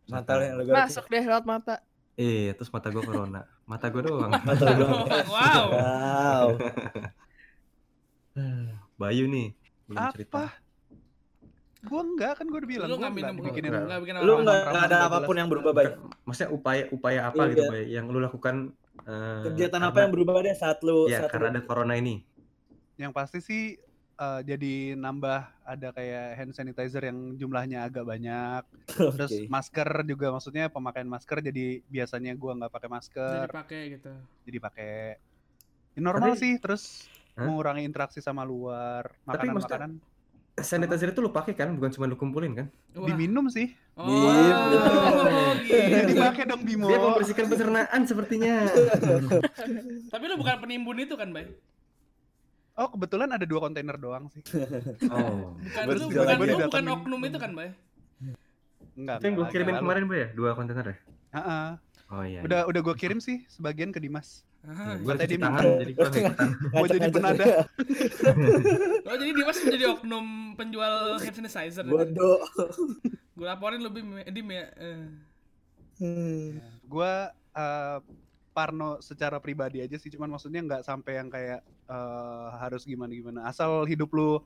mantal 0.06 0.38
yang 0.40 0.56
lu 0.56 0.64
garuk. 0.70 0.78
Masuk 0.86 1.06
deh 1.10 1.20
lewat 1.20 1.44
mata. 1.44 1.76
Iya, 2.16 2.54
terus 2.54 2.70
mata 2.72 2.88
gua 2.94 3.04
corona. 3.04 3.42
Mata 3.66 3.90
gua 3.92 4.02
doang. 4.06 4.32
mata 4.48 4.70
doang. 4.72 5.04
Wow. 5.36 5.64
wow 5.76 6.48
Bayu 8.96 9.28
nih 9.28 9.52
belum 9.88 10.06
cerita. 10.16 10.48
Gue 11.86 12.02
enggak 12.04 12.34
kan 12.36 12.46
gue 12.46 12.58
udah 12.58 12.70
bilang 12.70 12.88
Lu 12.88 12.92
gue 12.92 13.00
nggak 13.00 13.14
minum, 13.14 13.34
enggak 13.36 13.46
bikinin 13.48 13.70
enggak. 13.70 13.86
nggak 13.86 14.00
bikin 14.02 14.14
lu 14.16 14.20
apa-apa. 14.20 14.42
nggak 14.42 14.58
Ramuan 14.58 14.74
nggak 14.74 14.86
ada 14.86 14.98
apa 15.02 15.18
pun 15.22 15.36
yang 15.36 15.48
berubah 15.48 15.72
baik 15.72 15.92
Maksudnya 16.24 16.50
upaya 16.50 16.84
upaya 16.90 17.20
apa 17.26 17.42
Iya. 17.42 17.52
gitu 17.52 17.64
Bay 17.68 17.84
yang 17.88 18.06
lu 18.08 18.20
lakukan 18.20 18.56
eh, 19.04 19.42
kegiatan 19.46 19.82
apa 19.84 19.98
yang 20.00 20.12
berubah 20.12 20.34
deh 20.40 20.54
saat 20.54 20.80
lu 20.82 21.06
Ya, 21.06 21.20
saat 21.20 21.30
karena 21.30 21.48
lu 21.48 21.52
ada 21.52 21.62
corona 21.62 21.94
ini. 21.94 22.26
Yang 22.96 23.12
pasti 23.12 23.40
sih 23.40 23.64
eh, 24.16 24.42
jadi 24.42 24.74
nambah 24.96 25.40
ada 25.62 25.88
kayak 25.92 26.26
hand 26.36 26.52
sanitizer 26.52 27.04
yang 27.04 27.20
jumlahnya 27.34 27.84
agak 27.84 28.04
banyak. 28.04 28.64
Terus 29.16 29.46
masker 29.46 29.86
juga 30.04 30.32
maksudnya 30.32 30.68
pemakaian 30.68 31.06
masker 31.06 31.42
jadi 31.42 31.84
biasanya 31.86 32.34
gua 32.34 32.56
nggak 32.56 32.72
pakai 32.72 32.88
Jadi 32.88 32.96
masker 32.96 33.46
pakai 33.52 33.82
gitu. 33.92 34.12
jadi 34.44 34.58
pakai 34.60 34.94
Ya, 35.92 36.02
normal 36.02 36.32
Tapi- 36.32 36.42
sih 36.42 36.54
terus 36.58 37.08
Hah? 37.34 37.44
mengurangi 37.46 37.84
interaksi 37.84 38.20
sama 38.20 38.44
luar 38.44 39.16
Tapi 39.18 39.48
makanan 39.48 39.54
maksudnya- 39.54 39.80
makanan 39.80 39.92
Sanitizer 40.56 41.12
itu 41.12 41.20
lu 41.20 41.36
pakai 41.36 41.52
kan, 41.52 41.68
bukan 41.76 41.92
cuma 41.92 42.08
lu 42.08 42.16
kumpulin 42.16 42.56
kan? 42.56 42.68
Wah. 42.96 43.12
diminum 43.12 43.52
sih 43.52 43.76
Oh, 43.96 44.08
ya 44.32 46.04
gitu. 46.04 46.16
dipakai 46.16 46.44
dong 46.48 46.64
Bimo 46.68 46.88
Dia 46.88 47.00
membersihkan 47.00 47.48
pencernaan 47.48 48.02
sepertinya. 48.04 48.68
Tapi 50.12 50.24
lu 50.28 50.36
bukan 50.36 50.56
penimbun 50.60 51.00
itu 51.00 51.16
kan, 51.16 51.32
Bay? 51.32 51.48
oh 52.76 52.92
kebetulan 52.92 53.32
ada 53.32 53.48
dua 53.48 53.64
kontainer 53.64 53.96
doang 53.96 54.28
sih 54.36 54.44
Oh. 55.08 55.56
Bukan 55.56 55.84
Berarti 55.88 56.02
lu 56.04 56.08
bukan 56.12 56.36
lu 56.44 56.56
bukan 56.68 56.84
oknum 56.92 57.22
itu 57.24 57.38
kan, 57.40 57.52
Bay? 57.56 57.70
enggak 58.96 59.16
Itu 59.20 59.26
yang 59.28 59.36
gue 59.36 59.48
kirimin 59.52 59.76
kemarin, 59.80 60.02
Bro 60.08 60.18
ya? 60.18 60.28
Dua 60.32 60.50
kontainer 60.56 60.86
ya? 60.88 60.96
Ha-ha. 61.36 61.60
Oh 62.06 62.22
iya. 62.22 62.46
udah 62.46 62.70
udah 62.70 62.82
gua 62.82 62.94
kirim 62.94 63.18
sih 63.18 63.42
sebagian 63.50 63.90
ke 63.90 63.98
Dimas 63.98 64.46
Ah, 64.66 64.98
gue 64.98 65.14
tangan, 65.14 65.62
minta. 65.62 65.78
jadi 65.78 65.94
gue. 65.94 66.10
Mau 66.74 66.86
jadi 66.98 67.10
penada. 67.14 67.46
Oh, 69.06 69.14
jadi 69.14 69.32
Dimas 69.32 69.62
menjadi 69.62 69.86
oknum 69.94 70.26
penjual 70.58 71.22
hand 71.22 71.38
sanitizer. 71.38 71.86
Bodoh. 71.86 72.42
Gue 73.38 73.46
laporin 73.46 73.78
lu 73.78 73.94
Bim, 73.94 74.18
eh, 74.18 74.34
Dim 74.34 74.50
ya. 74.50 74.66
Eh. 74.74 75.06
Hmm. 75.96 76.58
gua 76.84 77.30
eh, 77.54 78.00
Parno 78.52 78.98
secara 79.00 79.38
pribadi 79.38 79.80
aja 79.80 79.96
sih 79.96 80.10
cuman 80.10 80.34
maksudnya 80.34 80.60
nggak 80.60 80.82
sampai 80.82 81.14
yang 81.14 81.30
kayak 81.30 81.62
eh, 81.86 82.48
harus 82.58 82.84
gimana 82.84 83.14
gimana 83.14 83.40
asal 83.46 83.86
hidup 83.86 84.10
lu 84.10 84.42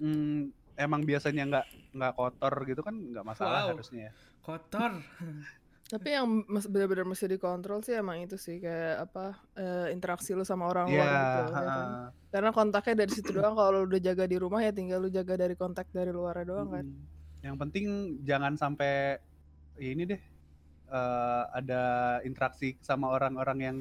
mm, 0.00 0.50
emang 0.74 1.04
biasanya 1.04 1.44
nggak 1.46 1.66
nggak 1.92 2.12
kotor 2.16 2.54
gitu 2.64 2.80
kan 2.80 2.96
nggak 2.96 3.22
masalah 3.22 3.68
Wow. 3.68 3.76
harusnya 3.76 4.08
ya. 4.08 4.12
Kotor. 4.40 4.90
Tapi 5.90 6.08
yang 6.14 6.46
benar-benar 6.46 7.02
mesti 7.02 7.26
dikontrol 7.26 7.82
sih 7.82 7.98
emang 7.98 8.22
itu 8.22 8.38
sih 8.38 8.62
kayak 8.62 9.10
apa 9.10 9.34
eh, 9.58 9.90
interaksi 9.90 10.38
lu 10.38 10.46
sama 10.46 10.70
orang 10.70 10.86
Iya, 10.86 11.02
luar 11.02 11.10
gitu 11.10 11.38
ya 11.42 11.48
kan. 11.50 11.88
Karena 12.30 12.50
kontaknya 12.54 12.94
dari 13.02 13.12
situ 13.12 13.30
doang 13.34 13.58
kalau 13.58 13.82
lu 13.82 13.90
udah 13.90 13.98
jaga 13.98 14.24
di 14.30 14.36
rumah 14.38 14.62
ya 14.62 14.70
tinggal 14.70 15.02
lu 15.02 15.10
jaga 15.10 15.34
dari 15.34 15.58
kontak 15.58 15.90
dari 15.90 16.14
luarnya 16.14 16.46
doang 16.46 16.70
kan. 16.70 16.86
Mm. 16.86 17.02
Yang 17.42 17.56
penting 17.58 17.84
jangan 18.22 18.54
sampai 18.54 19.18
ini 19.82 20.02
deh 20.14 20.22
eh, 20.94 21.42
ada 21.50 21.82
interaksi 22.22 22.78
sama 22.86 23.10
orang-orang 23.10 23.58
yang 23.58 23.76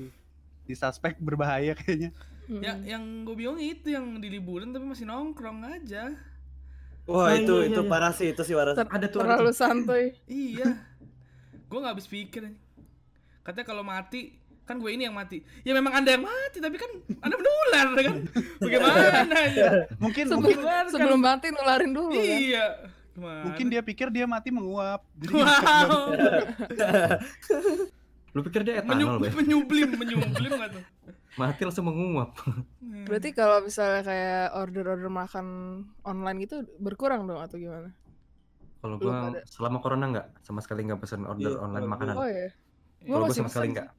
disuspek 0.66 1.14
berbahaya 1.28 1.78
kayaknya. 1.78 2.10
Mm. 2.50 2.62
Ya, 2.66 2.74
yang 2.98 3.04
gue 3.22 3.38
bingung 3.38 3.62
itu 3.62 3.94
yang 3.94 4.18
di 4.18 4.34
liburan 4.34 4.74
tapi 4.74 4.90
masih 4.90 5.06
nongkrong 5.06 5.62
aja. 5.62 6.18
Wah 7.06 7.26
Oh, 7.26 7.30
itu 7.34 7.54
iya, 7.54 7.62
iya, 7.66 7.74
itu 7.74 7.82
iya. 7.86 7.90
parah 7.90 8.14
sih 8.14 8.28
itu 8.34 8.42
sih 8.42 8.58
parah. 8.58 8.74
Ter- 8.74 8.90
Ada 8.90 9.08
tuh, 9.10 9.22
ada 9.22 9.38
terlalu 9.38 9.54
santuy. 9.54 10.18
Iya. 10.26 10.74
gue 11.70 11.78
nggak 11.78 11.94
habis 11.94 12.06
pikir. 12.06 12.50
Katanya 13.40 13.66
kalau 13.66 13.82
mati 13.82 14.34
kan 14.64 14.78
gue 14.78 14.90
ini 14.90 15.06
yang 15.06 15.14
mati. 15.14 15.42
Ya 15.62 15.72
memang 15.72 15.94
anda 15.96 16.12
yang 16.12 16.22
mati 16.22 16.58
tapi 16.58 16.76
kan 16.76 16.90
anda 17.20 17.36
menular 17.36 17.88
kan. 17.96 18.16
Bagaimana 18.60 19.06
ya? 19.48 19.70
Mungkin 19.98 20.26
mungkin 20.28 20.56
Sebelum, 20.56 20.62
kan- 20.62 20.90
sebelum 20.90 21.20
mati 21.20 21.48
nularin 21.50 21.92
dulu 21.92 22.10
kan. 22.12 22.26
Iya. 22.26 22.68
Gimana? 23.10 23.42
mungkin 23.44 23.66
dia 23.68 23.82
pikir 23.82 24.08
dia 24.10 24.24
mati 24.24 24.48
menguap. 24.48 25.04
Jadi 25.14 25.34
Wow. 25.34 26.16
Lu 28.30 28.46
pikir 28.46 28.62
dia 28.62 28.80
Menyu- 28.80 29.10
etanol, 29.10 29.20
Bay? 29.20 29.32
menyublim, 29.34 29.90
menyublim 29.92 30.52
nggak 30.54 30.72
tuh? 30.72 30.84
Mati 31.36 31.62
langsung 31.66 31.90
menguap. 31.90 32.38
Berarti 33.10 33.30
kalau 33.32 33.60
misalnya 33.60 34.06
kayak 34.06 34.46
order-order 34.54 35.10
makan 35.10 35.46
online 36.02 36.46
gitu 36.46 36.62
berkurang 36.78 37.26
dong 37.26 37.42
atau 37.42 37.58
gimana? 37.58 37.90
Kalau 38.80 38.96
gua 38.96 39.16
ada. 39.30 39.42
selama 39.44 39.78
corona 39.80 40.06
nggak 40.08 40.28
sama 40.40 40.60
sekali 40.60 40.88
nggak 40.88 41.00
pesan 41.00 41.24
order 41.24 41.52
Iya, 41.52 41.60
online 41.60 41.88
makanan. 41.88 42.16
Oh 42.16 42.24
ya. 42.26 42.48
Gua 43.00 43.06
Kalau 43.06 43.20
gua 43.20 43.28
masih 43.28 43.42
sama 43.42 43.50
sekali 43.50 43.68
pesen 43.68 43.76
nggak. 43.76 43.90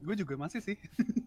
gue 0.00 0.14
juga 0.16 0.34
masih 0.34 0.60
sih. 0.64 0.76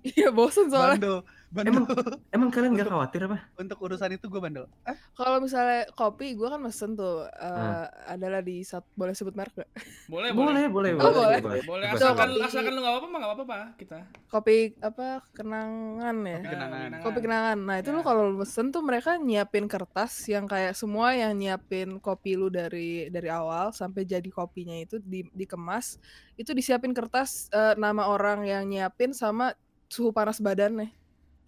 Iya 0.04 0.30
bosen 0.30 0.66
soalnya. 0.74 0.98
Bandel, 0.98 1.18
bandel. 1.54 1.72
Emang 1.72 1.86
emang 2.30 2.50
kalian 2.50 2.74
nggak 2.74 2.90
khawatir 2.90 3.22
apa? 3.24 3.38
Untuk 3.56 3.78
urusan 3.78 4.10
itu 4.12 4.26
gue 4.26 4.38
bandel. 4.38 4.66
Eh, 4.84 4.98
Kalau 5.14 5.38
misalnya 5.38 5.86
kopi, 5.92 6.34
gue 6.34 6.46
kan 6.46 6.58
mesen 6.58 6.94
tuh 6.94 7.30
eh, 7.30 7.46
Hmm. 7.86 7.86
adalah 8.10 8.42
di 8.42 8.62
sat- 8.62 8.90
boleh 8.92 9.14
sebut 9.14 9.32
merek 9.32 9.54
gak? 9.56 9.70
Boleh, 10.08 10.30
Boleh, 10.34 10.66
boleh, 10.68 10.92
Oh, 10.96 11.14
boleh. 11.14 11.40
Boleh 11.64 11.86
Bebas, 11.88 12.02
asalkan 12.02 12.28
Kopi. 12.32 12.42
asalkan 12.44 12.72
lu 12.72 12.80
nggak 12.80 12.94
apa-apa 12.94 13.08
mah 13.08 13.20
nggak 13.20 13.34
apa-apa 13.34 13.58
kita. 13.76 13.98
Kopi 14.28 14.58
apa 14.80 15.06
kenangan 15.32 16.16
ya? 16.24 16.38
Kopi 16.40 16.50
kenangan. 16.50 16.90
Kopi 17.00 17.20
kenangan. 17.22 17.58
Nah 17.60 17.76
itu 17.78 17.90
lu 17.90 18.00
Ya. 18.00 18.06
kalau 18.06 18.22
lu 18.26 18.36
mesen 18.40 18.68
tuh 18.70 18.82
mereka 18.82 19.16
nyiapin 19.16 19.66
kertas 19.66 20.12
yang 20.26 20.46
kayak 20.46 20.74
semua 20.74 21.14
yang 21.14 21.34
nyiapin 21.34 22.00
kopi 22.00 22.34
lu 22.34 22.50
dari 22.50 22.74
dari 23.08 23.30
awal 23.30 23.70
sampai 23.72 24.04
jadi 24.04 24.26
kopinya 24.28 24.74
itu 24.76 24.98
di, 24.98 25.24
dikemas 25.30 26.02
itu 26.34 26.50
disiapin 26.52 26.92
kertas 26.92 27.46
eh, 27.50 27.76
nama 27.76 28.08
orang 28.08 28.42
yang 28.42 28.66
nyiapin 28.66 29.12
sama 29.12 29.54
suhu 29.86 30.10
panas 30.10 30.40
badannya. 30.40 30.90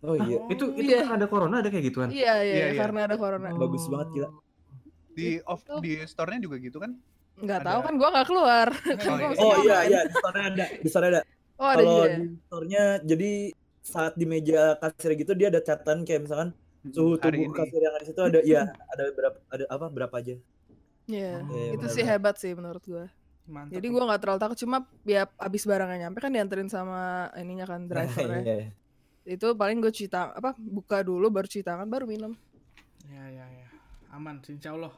Oh 0.06 0.16
iya. 0.16 0.40
Itu 0.48 0.66
itu 0.72 0.88
Iya. 0.88 1.02
kan 1.02 1.12
ada 1.16 1.26
corona 1.26 1.56
ada 1.60 1.70
kayak 1.70 1.86
gituan. 1.86 2.10
Iya 2.10 2.34
iya, 2.40 2.54
Iya, 2.56 2.66
iya. 2.70 2.80
karena 2.80 3.00
ada 3.04 3.16
corona. 3.16 3.50
Bagus 3.52 3.86
banget, 3.88 4.08
gila. 4.14 4.30
di 5.12 5.40
off 5.44 5.64
Itu- 5.64 5.80
di 5.80 5.94
store-nya 6.04 6.40
juga 6.40 6.60
gitu 6.60 6.76
kan? 6.76 6.92
Nggak 7.38 7.60
Ada- 7.60 7.68
tahu 7.68 7.80
kan 7.82 7.94
gua 7.96 8.10
nggak 8.12 8.28
keluar. 8.28 8.68
Kan 9.00 9.10
Oh, 9.10 9.16
gua 9.18 9.32
iya. 9.32 9.40
Oh 9.42 9.56
iya 9.58 9.78
iya 9.86 10.00
di 10.04 10.14
store 10.14 10.40
ada 10.42 10.66
di 10.76 10.88
store 10.88 11.08
ada. 11.08 11.22
Oh 11.56 11.66
ada 11.66 11.80
Kalau 11.80 11.96
ya? 11.98 12.08
di 12.12 12.24
store-nya 12.38 12.84
jadi 13.02 13.32
saat 13.80 14.14
di 14.14 14.26
meja 14.26 14.62
kasir 14.76 15.12
gitu 15.14 15.32
dia 15.32 15.48
ada 15.48 15.60
catatan 15.60 16.04
kayak 16.04 16.22
misalkan 16.22 16.50
suhu 16.86 17.16
tubuh 17.16 17.32
ini. 17.34 17.48
kasir 17.50 17.80
yang 17.80 17.94
ada 17.94 18.02
di 18.02 18.08
situ 18.08 18.22
ada 18.22 18.40
iya 18.42 18.62
ada 18.86 19.04
berapa 19.10 19.38
ada 19.48 19.64
apa 19.70 19.86
berapa 19.88 20.16
aja. 20.16 20.36
Iya. 21.06 21.32
Iya, 21.48 21.66
itu 21.72 21.80
benar, 21.80 21.94
sih 21.94 22.04
hebat 22.04 22.36
sih 22.36 22.52
menurut 22.52 22.84
gua. 22.84 23.06
Mantap. 23.46 23.72
Jadi 23.72 23.88
gua 23.88 24.04
nggak 24.06 24.20
terlalu 24.20 24.40
takut 24.42 24.58
cuma 24.58 24.78
ya 25.06 25.24
abis 25.38 25.64
barangnya 25.64 25.98
nyampe 26.02 26.18
kan 26.18 26.30
dianterin 26.30 26.68
sama 26.68 27.02
ininya 27.36 27.64
kan 27.64 27.86
drivernya. 27.90 28.44
Iya. 28.44 28.68
Itu 29.26 29.48
paling 29.58 29.82
gue 29.82 29.90
cuci 29.90 30.06
tangan 30.06 30.38
apa 30.38 30.54
buka 30.58 31.02
dulu 31.02 31.28
baru 31.34 31.50
cuci 31.50 31.66
tangan 31.66 31.90
baru 31.90 32.06
minum. 32.06 32.34
Ya 33.10 33.26
ya 33.30 33.46
ya. 33.50 33.68
Aman 34.14 34.40
insya 34.46 34.78
Allah. 34.78 34.94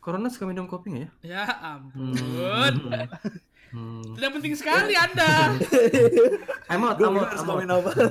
Corona 0.00 0.32
suka 0.32 0.48
minum 0.48 0.64
kopi 0.64 0.96
nggak 0.96 1.04
ya? 1.04 1.10
Ya 1.22 1.44
ampun. 1.60 2.16
Hmm. 3.70 4.02
Tidak 4.18 4.30
penting 4.34 4.54
sekali 4.58 4.98
Anda. 4.98 5.54
Gue 6.66 6.74
emot, 6.74 6.96
harus 6.98 7.42
ngomongin 7.46 7.70
apa? 7.70 7.90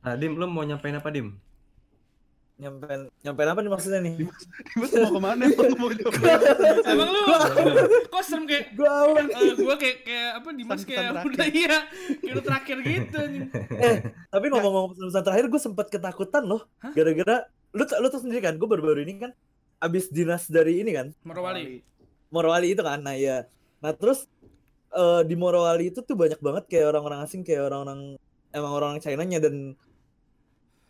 Nah, 0.00 0.16
Dim, 0.16 0.40
lu 0.40 0.48
mau 0.48 0.64
nyampein 0.64 0.96
apa, 0.96 1.12
Dim? 1.12 1.36
Nyampein 2.60 3.08
nyampein 3.24 3.48
apa 3.48 3.60
nih 3.64 3.72
maksudnya 3.72 4.00
nih? 4.04 4.14
Dimas 4.20 4.44
mau 4.92 5.10
ke 5.10 5.20
mana 5.20 5.42
emang 5.48 5.72
mau? 5.80 5.88
Emang 6.92 7.08
lu 7.08 7.20
kok 8.06 8.22
serem 8.22 8.44
kayak 8.44 8.76
Gue 8.76 8.84
awal. 8.84 9.24
eh, 9.26 9.52
gua 9.56 9.74
kayak 9.80 9.96
kayak 10.04 10.30
apa 10.36 10.48
Dimas 10.52 10.82
kayak 10.84 11.24
udah 11.24 11.48
iya 11.48 11.78
kayak 12.20 12.44
terakhir 12.44 12.76
gitu 12.84 13.16
anjing. 13.24 13.48
Tapi 14.28 14.46
ngomong-ngomong 14.52 14.92
pesan 14.92 15.24
terakhir 15.24 15.46
gue 15.48 15.60
sempat 15.60 15.86
ketakutan 15.88 16.44
loh. 16.44 16.68
Gara-gara 16.92 17.48
lu 17.72 17.84
lu 17.88 18.06
tuh 18.06 18.20
sendiri 18.20 18.44
kan, 18.44 18.54
gue 18.54 18.68
baru-baru 18.68 19.02
ini 19.02 19.14
kan 19.16 19.32
abis 19.80 20.12
dinas 20.12 20.44
dari 20.46 20.84
ini 20.84 20.92
kan, 20.92 21.16
Morowali. 21.24 21.80
Morowali 22.28 22.76
itu 22.76 22.82
kan. 22.84 23.00
Nah 23.00 23.16
iya. 23.16 23.48
Nah 23.80 23.96
terus 23.96 24.28
eh, 24.92 25.22
di 25.24 25.32
Morowali 25.32 25.88
itu 25.88 26.04
tuh 26.04 26.12
banyak 26.12 26.36
banget 26.38 26.64
kayak 26.68 26.92
orang-orang 26.92 27.24
asing 27.24 27.40
kayak 27.40 27.72
orang-orang 27.72 28.20
emang 28.50 28.72
orang 28.74 28.94
China-nya 29.00 29.40
dan 29.40 29.72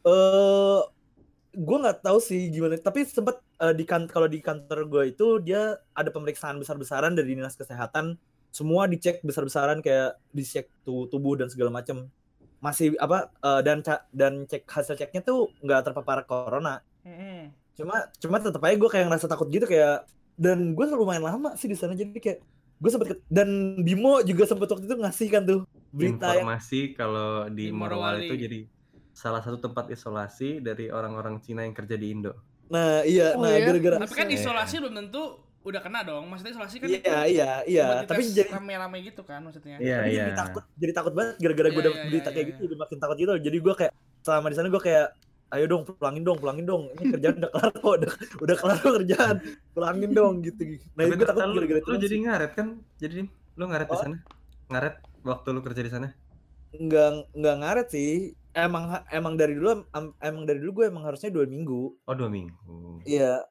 eh 0.01 0.81
gue 1.51 1.77
nggak 1.83 2.07
tahu 2.07 2.19
sih 2.23 2.47
gimana 2.51 2.79
tapi 2.79 3.03
sempat 3.03 3.43
eh, 3.59 3.75
di 3.75 3.83
kan 3.83 4.07
kalau 4.07 4.31
di 4.31 4.39
kantor 4.39 4.87
gue 4.87 5.03
itu 5.15 5.43
dia 5.43 5.75
ada 5.95 6.11
pemeriksaan 6.15 6.57
besar-besaran 6.63 7.15
dari 7.19 7.35
dinas 7.35 7.59
kesehatan. 7.59 8.15
Semua 8.51 8.91
dicek 8.91 9.23
besar-besaran 9.23 9.79
kayak 9.79 10.19
dicek 10.35 10.67
tuh 10.83 11.07
tubuh 11.07 11.39
dan 11.39 11.47
segala 11.51 11.71
macam 11.71 12.11
masih 12.61 12.93
apa 13.01 13.31
eh, 13.41 13.61
dan 13.67 13.83
dan 14.13 14.45
cek 14.47 14.67
hasil 14.67 14.95
ceknya 14.95 15.23
tuh 15.25 15.51
nggak 15.65 15.91
terpapar 15.91 16.23
corona. 16.29 16.83
Mm-mm. 17.01 17.49
cuma 17.73 18.13
cuma 18.21 18.37
tetap 18.37 18.61
aja 18.61 18.77
gue 18.77 18.91
kayak 18.93 19.09
ngerasa 19.09 19.25
takut 19.25 19.49
gitu 19.49 19.65
kayak 19.65 20.05
dan 20.37 20.77
gue 20.77 20.85
lumayan 20.93 21.25
lama 21.25 21.57
sih 21.57 21.65
di 21.65 21.73
sana 21.73 21.97
jadi 21.97 22.13
kayak 22.13 22.45
gue 22.81 22.91
sempet 22.93 23.09
ke- 23.17 23.25
dan 23.29 23.77
Bimo 23.81 24.21
juga 24.21 24.45
sempet 24.45 24.69
waktu 24.69 24.85
itu 24.85 24.97
ngasih 25.01 25.29
kan 25.33 25.43
tuh 25.49 25.61
berita 25.93 26.33
yang 26.37 26.49
Informasi 26.49 26.81
kalau 26.93 27.49
Di 27.49 27.69
di 27.69 27.73
Morowali 27.73 28.29
itu 28.29 28.35
jadi 28.37 28.59
salah 29.21 29.45
satu 29.45 29.61
tempat 29.61 29.93
isolasi 29.93 30.65
dari 30.65 30.89
orang-orang 30.89 31.37
Cina 31.39 31.61
yang 31.61 31.77
kerja 31.77 31.93
di 31.95 32.09
Indo. 32.09 32.33
nah 32.71 33.05
iya 33.05 33.35
Oh 33.35 33.43
nah 33.43 33.53
iya? 33.53 33.67
gara-gara 33.67 33.97
Tapi 34.01 34.15
kan 34.15 34.27
Iya. 34.27 34.39
isolasi 34.39 34.75
belum 34.79 34.95
tentu 34.97 35.23
udah 35.61 35.81
kena 35.83 36.01
dong. 36.01 36.25
Maksudnya 36.25 36.53
isolasi 36.55 36.77
kan 36.79 36.89
iya 36.89 37.19
iya 37.29 37.51
iya 37.67 37.85
tapi 38.07 38.25
jadi 38.25 38.49
rame-rame 38.49 39.05
gitu 39.05 39.21
kan 39.21 39.45
maksudnya. 39.45 39.77
Iya, 39.77 39.97
tapi 40.01 40.09
iya. 40.09 40.23
jadi 40.25 40.33
takut 40.39 40.65
jadi 40.79 40.93
takut 40.95 41.13
banget 41.13 41.35
gara-gara 41.37 41.69
gue 41.69 41.75
Iya, 41.77 41.85
dapet 41.85 41.99
iya, 41.99 42.09
berita 42.09 42.23
iya, 42.23 42.33
kayak 42.33 42.41
iya. 42.41 42.51
gitu 42.51 42.61
jadi 42.65 42.77
makin 42.79 42.97
takut 42.97 43.17
gitu 43.19 43.33
jadi 43.37 43.57
gue 43.61 43.75
kayak 43.77 43.93
selama 44.23 44.47
di 44.49 44.57
sana 44.57 44.69
gue 44.71 44.81
kayak 44.81 45.07
ayo 45.51 45.65
dong 45.67 45.83
pulangin 45.83 46.23
dong 46.23 46.39
pulangin 46.39 46.63
dong 46.65 46.83
ini 46.95 47.05
kerjaan 47.11 47.35
udah 47.37 47.51
kelar 47.51 47.71
kok 47.75 47.93
udah 47.99 48.11
udah 48.39 48.57
kelar 48.57 48.77
kok 48.79 48.93
kerjaan 49.03 49.37
pulangin 49.75 50.11
dong 50.15 50.35
gitu 50.41 50.63
nah 50.95 51.03
Tapi 51.03 51.11
itu 51.11 51.17
gue 51.19 51.27
takut 51.29 51.43
lu, 51.43 51.55
gara-gara 51.59 51.77
lu 51.77 51.83
itu 51.83 51.93
jadi 52.01 52.17
ngaret 52.23 52.51
kan? 52.55 52.69
Jadi 52.97 53.19
lu 53.59 53.65
ngaret 53.67 53.87
di 53.87 53.93
Oh. 53.93 54.01
sana? 54.01 54.17
Ngaret 54.71 54.95
waktu 55.21 55.49
lu 55.51 55.61
kerja 55.61 55.83
di 55.83 55.91
sana? 55.91 56.09
nggak 56.71 57.09
nggak 57.35 57.57
ngaret 57.59 57.89
sih 57.91 58.39
emang 58.53 58.85
emang 59.09 59.35
dari 59.35 59.55
dulu 59.55 59.87
em- 59.91 60.17
emang 60.19 60.43
dari 60.43 60.59
dulu 60.59 60.83
gue 60.83 60.87
emang 60.91 61.05
harusnya 61.05 61.31
dua 61.31 61.47
minggu 61.47 61.95
Oh, 62.05 62.15
dua 62.15 62.27
minggu. 62.27 63.03
iya 63.05 63.43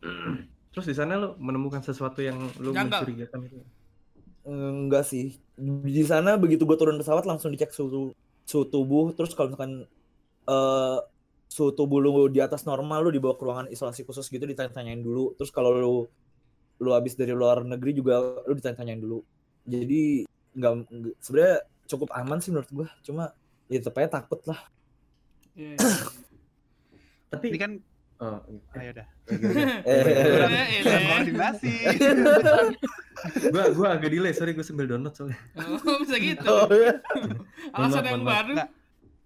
Terus 0.72 0.92
di 0.92 0.96
sana 0.96 1.16
lu 1.16 1.32
menemukan 1.40 1.80
sesuatu 1.80 2.20
yang 2.20 2.36
lu 2.60 2.76
Janggal. 2.76 3.00
mencurigakan 3.00 3.40
itu? 3.48 3.56
Enggak 4.44 5.08
sih. 5.08 5.40
Di 5.88 6.04
sana 6.04 6.36
begitu 6.36 6.68
gue 6.68 6.76
turun 6.76 7.00
pesawat 7.00 7.24
langsung 7.24 7.48
dicek 7.48 7.72
suhu 7.72 8.12
suhu 8.44 8.64
tubuh. 8.68 9.08
Terus 9.16 9.32
kalau 9.32 9.50
misalkan 9.50 9.88
eh 10.46 10.98
suhu 11.48 11.72
tubuh 11.72 11.96
lu 11.96 12.28
di 12.28 12.44
atas 12.44 12.68
normal 12.68 13.08
lu 13.08 13.10
dibawa 13.10 13.40
ke 13.40 13.42
ruangan 13.42 13.66
isolasi 13.72 14.04
khusus 14.04 14.28
gitu 14.28 14.44
ditanya-tanyain 14.44 15.00
dulu. 15.00 15.32
Terus 15.40 15.48
kalau 15.48 15.72
lu 15.72 15.94
lu 16.76 16.90
habis 16.92 17.16
dari 17.16 17.32
luar 17.32 17.64
negeri 17.64 17.96
juga 17.96 18.20
lu 18.44 18.52
ditanya-tanyain 18.52 19.00
dulu. 19.00 19.24
Jadi 19.64 20.28
nggak 20.52 20.72
sebenarnya 21.24 21.56
cukup 21.88 22.12
aman 22.12 22.36
sih 22.38 22.52
menurut 22.52 22.68
gua. 22.68 22.88
Cuma 23.00 23.32
ya 23.66 23.78
tetap 23.82 23.98
aja 23.98 24.10
takut 24.22 24.40
lah. 24.46 24.60
Iya. 25.56 25.76
Tapi 27.32 27.46
Ini 27.50 27.58
kan 27.58 27.72
oh, 28.22 28.38
ayo 28.78 28.90
dah. 29.02 29.08
Eh, 29.26 30.02
eh. 30.82 31.02
koordinasi. 31.10 31.74
gua 33.52 33.64
gua 33.74 33.88
agak 33.98 34.10
delay, 34.14 34.30
sorry 34.30 34.54
gua 34.54 34.62
sambil 34.62 34.86
download 34.86 35.14
soalnya. 35.16 35.38
Oh, 35.58 35.98
bisa 36.06 36.16
gitu. 36.22 36.46
oh, 36.46 36.70
ya. 36.70 36.94
Alasan 37.74 38.04
yang 38.06 38.22
maaf, 38.22 38.46
baru. 38.46 38.54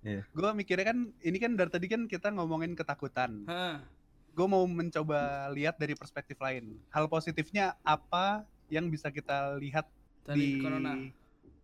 Iya. 0.00 0.24
Gue 0.32 0.50
mikirnya 0.56 0.96
kan 0.96 0.98
ini 1.20 1.36
kan 1.36 1.52
dari 1.60 1.68
tadi 1.68 1.86
kan 1.92 2.08
kita 2.08 2.32
ngomongin 2.32 2.72
ketakutan. 2.72 3.44
Gue 4.32 4.46
mau 4.48 4.64
mencoba 4.64 5.52
lihat 5.52 5.76
dari 5.76 5.92
perspektif 5.92 6.40
lain. 6.40 6.80
Hal 6.88 7.04
positifnya 7.04 7.76
apa 7.84 8.48
yang 8.72 8.88
bisa 8.88 9.12
kita 9.12 9.60
lihat 9.60 9.84
Dari 10.24 10.40
di 10.40 10.48
corona. 10.64 10.96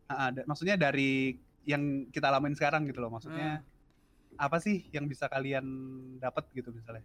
Ada- 0.06 0.44
maksudnya 0.44 0.76
dari 0.76 1.40
yang 1.66 1.82
kita 2.08 2.26
alamin 2.26 2.54
sekarang 2.54 2.86
gitu 2.86 2.98
loh. 2.98 3.10
Maksudnya 3.10 3.60
apa 4.36 4.56
sih 4.56 4.86
yang 4.88 5.04
bisa 5.04 5.26
kalian 5.26 5.66
dapat 6.16 6.46
gitu 6.52 6.70
misalnya? 6.70 7.02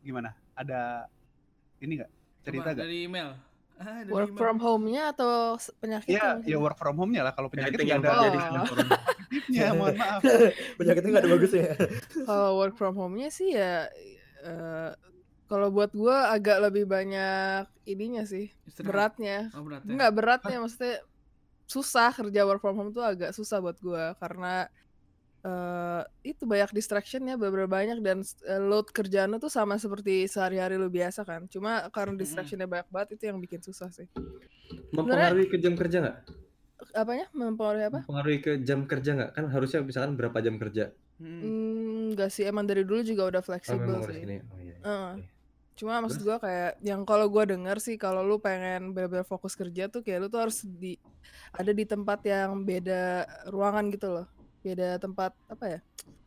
Gimana? 0.00 0.34
Ada 0.52 1.06
ini 1.78 1.92
nggak 1.96 2.10
cerita 2.42 2.62
Coba 2.64 2.74
nggak? 2.74 2.82
dari 2.82 2.98
email. 3.04 3.28
Ah, 3.76 4.00
dari 4.00 4.08
Work 4.08 4.30
email. 4.30 4.40
from 4.40 4.56
home-nya 4.58 5.02
atau? 5.12 5.60
Iya, 6.06 6.40
mungkin? 6.40 6.48
ya 6.48 6.56
work 6.56 6.76
from 6.76 6.96
home-nya 6.96 7.22
lah 7.22 7.32
kalau 7.32 7.46
penyakit 7.46 7.76
Penyakit 7.76 7.86
yang 7.86 8.00
nggak 8.00 8.08
ada 8.08 8.20
terjadi 8.24 8.38
Oh. 8.38 8.64
positifnya, 8.64 9.66
mohon 9.78 9.94
maaf. 9.94 10.20
Penyakitnya 10.80 11.10
nggak 11.12 11.22
ada 11.22 11.30
bagusnya. 11.30 11.64
Kalau 12.24 12.50
work 12.56 12.74
from 12.74 12.94
home-nya 12.94 13.28
sih 13.28 13.52
ya 13.52 13.84
eh, 14.42 14.90
kalau 15.44 15.68
buat 15.68 15.92
gua 15.92 16.32
agak 16.32 16.58
lebih 16.60 16.88
banyak 16.88 17.68
ininya 17.84 18.24
sih, 18.24 18.48
Istirahat. 18.64 18.88
beratnya. 19.14 19.38
Oh, 19.52 19.62
berat 19.62 19.82
ya. 19.82 19.92
Enggak 19.92 20.10
beratnya 20.10 20.56
maksudnya 20.58 20.94
susah 21.66 22.14
kerja 22.14 22.46
work 22.46 22.62
from 22.62 22.74
home 22.78 22.90
tuh 22.94 23.02
agak 23.02 23.30
susah 23.34 23.58
buat 23.58 23.76
gua 23.82 24.14
karena 24.22 24.70
eh 25.46 26.02
itu 26.26 26.42
banyak 26.42 26.74
distractionnya 26.74 27.38
beberapa 27.38 27.70
banyak 27.70 28.02
dan 28.02 28.18
eh, 28.50 28.58
load 28.62 28.90
kerjaan 28.90 29.38
tuh 29.38 29.46
sama 29.52 29.78
seperti 29.78 30.26
sehari-hari 30.26 30.74
lu 30.74 30.90
biasa 30.90 31.22
kan. 31.22 31.46
Cuma 31.46 31.86
karena 31.94 32.18
distractionnya 32.18 32.66
banyak 32.66 32.88
banget 32.90 33.08
itu 33.18 33.30
yang 33.30 33.38
bikin 33.38 33.62
susah 33.62 33.90
sih. 33.94 34.10
Mempengaruhi 34.90 35.46
ke 35.46 35.56
jam 35.62 35.78
kerja 35.78 35.96
nggak? 36.02 36.16
Apanya? 36.98 37.26
Mempengaruhi 37.30 37.84
apa? 37.86 37.98
Mempengaruhi 38.02 38.38
ke 38.42 38.52
jam 38.66 38.80
kerja 38.90 39.10
nggak? 39.14 39.30
Kan 39.38 39.44
harusnya 39.54 39.80
misalkan 39.86 40.18
berapa 40.18 40.38
jam 40.42 40.58
kerja? 40.58 40.90
Hmm. 41.16 42.12
Enggak 42.12 42.28
sih 42.34 42.44
emang 42.44 42.66
dari 42.68 42.82
dulu 42.82 43.00
juga 43.06 43.28
udah 43.30 43.42
Oh, 43.42 43.46
fleksibel 43.46 43.86
harus 44.02 44.06
sih. 44.12 44.24
Oh 44.24 44.60
iya. 44.60 44.74
iya. 44.74 44.76
Heeh. 44.82 45.14
Cuma 45.76 46.00
maksud 46.00 46.24
gua 46.24 46.40
kayak 46.40 46.80
yang 46.80 47.04
kalau 47.04 47.28
gua 47.28 47.44
denger 47.44 47.76
sih 47.84 48.00
kalau 48.00 48.24
lu 48.24 48.40
pengen 48.40 48.96
benar-benar 48.96 49.28
fokus 49.28 49.52
kerja 49.52 49.92
tuh 49.92 50.00
kayak 50.00 50.24
lu 50.24 50.28
tuh 50.32 50.40
harus 50.40 50.64
di 50.64 50.96
ada 51.52 51.70
di 51.70 51.84
tempat 51.84 52.24
yang 52.24 52.64
beda 52.64 53.28
ruangan 53.52 53.92
gitu 53.92 54.08
loh. 54.08 54.26
Beda 54.64 54.96
tempat 54.96 55.36
apa 55.52 55.64
ya? 55.68 55.80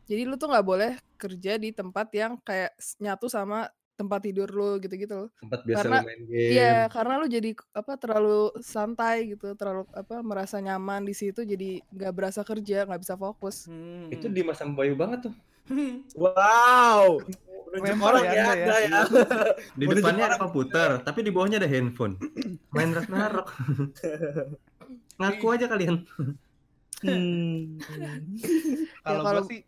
Jadi 0.06 0.22
lu 0.26 0.38
tuh 0.38 0.54
nggak 0.54 0.66
boleh 0.66 0.92
kerja 1.18 1.58
di 1.58 1.74
tempat 1.74 2.08
yang 2.14 2.38
kayak 2.40 2.78
nyatu 3.02 3.26
sama 3.26 3.66
tempat 4.00 4.24
tidur 4.24 4.48
lu 4.48 4.80
gitu-gitu 4.80 5.12
loh. 5.12 5.30
Tempat 5.44 5.60
biasa 5.68 5.76
Karena- 5.84 6.00
lu 6.00 6.08
main 6.08 6.22
game. 6.24 6.50
Iya, 6.56 6.76
karena 6.88 7.14
lu 7.20 7.26
jadi 7.28 7.50
apa 7.76 7.92
terlalu 8.00 8.40
santai 8.64 9.36
gitu, 9.36 9.52
terlalu 9.52 9.84
apa 9.92 10.16
merasa 10.24 10.56
nyaman 10.56 11.04
di 11.04 11.12
situ 11.12 11.44
jadi 11.44 11.84
nggak 11.92 12.12
berasa 12.16 12.40
kerja, 12.40 12.88
nggak 12.88 13.02
bisa 13.04 13.14
fokus. 13.20 13.68
Hmm. 13.68 14.08
Itu 14.08 14.32
di 14.32 14.40
masa 14.40 14.64
Bayu 14.64 14.96
banget 14.96 15.28
tuh. 15.28 15.34
Wow. 16.14 17.22
Menunjuk 17.70 17.86
Lempar 17.86 18.10
orang 18.10 18.24
ya 18.26 18.34
ya, 18.34 18.44
Anda 18.50 18.76
ya. 18.82 18.88
Ya. 18.90 19.00
Di 19.78 19.84
depannya 19.86 20.26
nunjuk 20.26 20.30
ada 20.34 20.38
komputer, 20.42 20.88
tapi 21.06 21.18
di 21.22 21.30
bawahnya 21.30 21.62
ada 21.62 21.70
handphone. 21.70 22.18
Main 22.74 22.90
Ragnarok. 22.90 23.46
Ngaku 25.22 25.46
aja 25.54 25.66
kalian. 25.70 26.02
Hmm. 27.00 27.78
Kalau 29.00 29.22
kalau- 29.22 29.42
gue 29.46 29.50
sih 29.54 29.60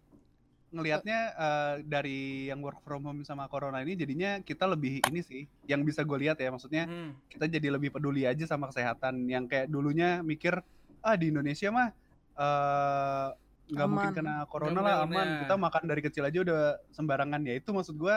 ngelihatnya 0.72 1.18
eh, 1.32 1.74
dari 1.84 2.48
yang 2.48 2.64
work 2.64 2.80
from 2.80 3.04
home 3.04 3.22
sama 3.22 3.44
corona 3.44 3.84
ini 3.84 3.92
jadinya 3.92 4.40
kita 4.40 4.64
lebih 4.64 5.04
ini 5.04 5.20
sih 5.20 5.44
yang 5.68 5.84
bisa 5.84 6.00
gue 6.00 6.16
lihat 6.16 6.40
ya 6.40 6.48
maksudnya 6.48 6.88
Hmm. 6.88 7.12
kita 7.28 7.44
jadi 7.44 7.76
lebih 7.76 7.92
peduli 7.92 8.24
aja 8.24 8.48
sama 8.48 8.72
kesehatan 8.72 9.28
yang 9.28 9.44
kayak 9.44 9.68
dulunya 9.68 10.24
mikir 10.24 10.64
ah 10.98 11.12
di 11.12 11.28
Indonesia 11.28 11.68
mah 11.68 11.92
eh, 12.34 13.28
nggak 13.72 13.88
mungkin 13.88 14.10
kena 14.12 14.34
corona 14.46 14.72
Udah 14.72 14.84
lah 14.84 14.94
aman. 15.02 15.28
Kita 15.42 15.54
makan 15.56 15.82
dari 15.88 16.00
kecil 16.00 16.24
aja 16.24 16.38
udah 16.44 16.60
sembarangan 16.92 17.40
ya. 17.42 17.54
Itu 17.56 17.72
maksud 17.72 17.96
gue 17.96 18.16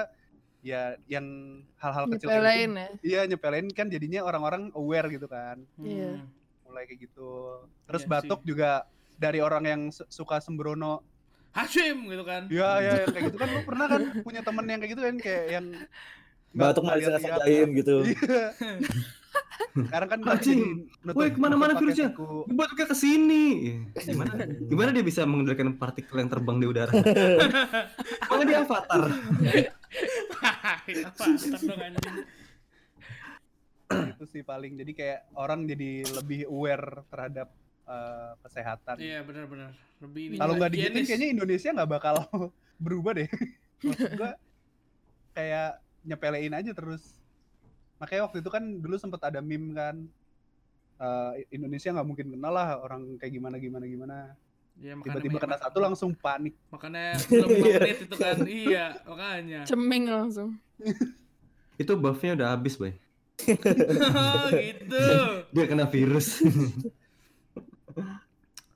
ya 0.60 0.98
yang 1.06 1.26
hal-hal 1.78 2.10
kecil 2.10 2.28
kayak 2.28 2.42
Nyepelein 2.42 2.70
gitu. 2.70 2.82
ya. 2.82 2.90
iya 3.06 3.22
nyepelin 3.26 3.68
kan 3.72 3.88
jadinya 3.88 4.22
orang-orang 4.22 4.74
aware 4.74 5.08
gitu 5.08 5.26
kan. 5.26 5.64
Iya. 5.80 6.20
Hmm. 6.20 6.28
mulai 6.66 6.84
kayak 6.86 7.08
gitu. 7.08 7.30
Terus 7.88 8.04
Iya 8.04 8.10
batuk 8.12 8.42
juga 8.44 8.84
dari 9.16 9.40
orang 9.40 9.64
yang 9.64 9.82
su- 9.96 10.10
suka 10.12 10.44
sembrono. 10.44 11.00
Hashim 11.56 12.04
gitu 12.12 12.28
kan. 12.28 12.52
Iya, 12.52 12.70
ya, 12.84 12.94
yang 13.00 13.16
kayak 13.16 13.24
gitu. 13.32 13.38
Kan 13.40 13.48
lu 13.48 13.62
pernah 13.64 13.86
kan 13.88 14.02
punya 14.20 14.42
temen 14.44 14.66
yang 14.68 14.80
kayak 14.84 14.92
gitu 14.92 15.04
kan 15.08 15.16
kayak 15.16 15.44
yang 15.50 15.66
Batuk 16.52 16.84
nggak 16.84 17.00
bisa 17.00 17.12
ngasain 17.16 17.68
gitu. 17.76 17.96
Sekarang 19.76 20.08
kan 20.08 20.20
Anjing. 20.24 20.88
Woi, 21.04 21.30
ke 21.32 21.40
mana-mana 21.40 21.76
nutup 21.76 21.84
pakai 21.84 21.92
virusnya. 21.92 22.10
Batuknya 22.56 22.86
ke 22.88 22.96
sini. 22.96 23.46
Gimana? 24.08 24.32
Gimana 24.48 24.90
dia 24.96 25.04
bisa 25.04 25.22
mengendalikan 25.28 25.76
partikel 25.76 26.16
yang 26.24 26.32
terbang 26.32 26.58
di 26.64 26.68
udara? 26.68 26.92
Emang 28.32 28.48
dia 28.48 28.64
avatar. 28.64 29.04
Dong 31.66 31.82
anjing. 31.82 32.16
Itu 34.16 34.26
sih 34.32 34.42
paling. 34.48 34.80
Jadi 34.80 34.92
kayak 34.96 35.20
orang 35.36 35.68
jadi 35.68 36.08
lebih 36.08 36.48
aware 36.48 37.04
terhadap 37.12 37.48
eh, 37.88 38.32
kesehatan. 38.48 38.96
Iya 39.00 39.20
benar-benar. 39.28 39.72
Lebih 40.04 40.24
ini 40.32 40.36
Kalau 40.40 40.54
nggak 40.60 40.72
digituin 40.72 41.06
kayaknya 41.08 41.30
Indonesia 41.32 41.70
nggak 41.76 41.92
bakal 41.92 42.16
berubah 42.84 43.12
deh. 43.16 43.30
Maksud 43.84 44.12
gua 44.20 44.40
kayak 45.36 45.84
nyepelein 46.08 46.54
aja 46.56 46.72
terus. 46.72 47.25
Makanya 47.96 48.22
waktu 48.28 48.38
itu 48.44 48.50
kan 48.52 48.64
dulu 48.82 48.96
sempat 49.00 49.22
ada 49.32 49.40
meme 49.40 49.72
kan 49.72 49.96
eh, 51.00 51.32
Indonesia 51.52 51.92
nggak 51.92 52.08
mungkin 52.08 52.28
kenal 52.36 52.54
lah 52.56 52.80
orang 52.80 53.20
kayak 53.20 53.34
gimana 53.36 53.56
gimana 53.60 53.86
gimana. 53.88 54.18
Iya, 54.76 54.92
makanya 55.00 55.24
Tiba-tiba 55.24 55.40
kena 55.40 55.58
satu 55.60 55.78
langsung 55.80 56.12
panik. 56.20 56.56
Makanya 56.68 57.16
belum 57.32 57.48
lima 57.48 57.68
menit 57.80 58.00
itu 58.04 58.16
kan. 58.20 58.38
Iya, 58.44 58.86
makanya. 59.08 59.60
Ceming 59.64 60.04
langsung. 60.12 60.50
Itu 61.82 61.96
buffnya 62.00 62.36
udah 62.40 62.48
habis, 62.56 62.76
Boy. 62.76 62.92
Oh, 62.96 64.48
gitu. 64.68 65.04
Dia 65.52 65.66
kena 65.68 65.88
virus. 65.88 66.40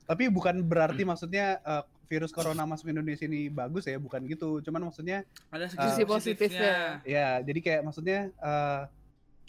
Tapi 0.08 0.24
bukan 0.32 0.64
berarti 0.64 1.04
maksudnya 1.04 1.60
eh, 1.60 1.84
virus 2.08 2.32
corona 2.32 2.64
masuk 2.64 2.90
Indonesia 2.92 3.24
ini 3.28 3.48
bagus 3.52 3.84
ya, 3.84 4.00
bukan 4.00 4.24
gitu. 4.24 4.60
Cuman 4.64 4.88
maksudnya 4.88 5.24
Ada 5.52 5.68
Sisi 5.68 5.80
sisi 5.80 6.02
positifnya. 6.08 6.08
positifnya. 6.08 6.76
ya 7.04 7.28
jadi 7.44 7.60
kayak 7.60 7.82
maksudnya 7.84 8.20
eh, 8.32 8.82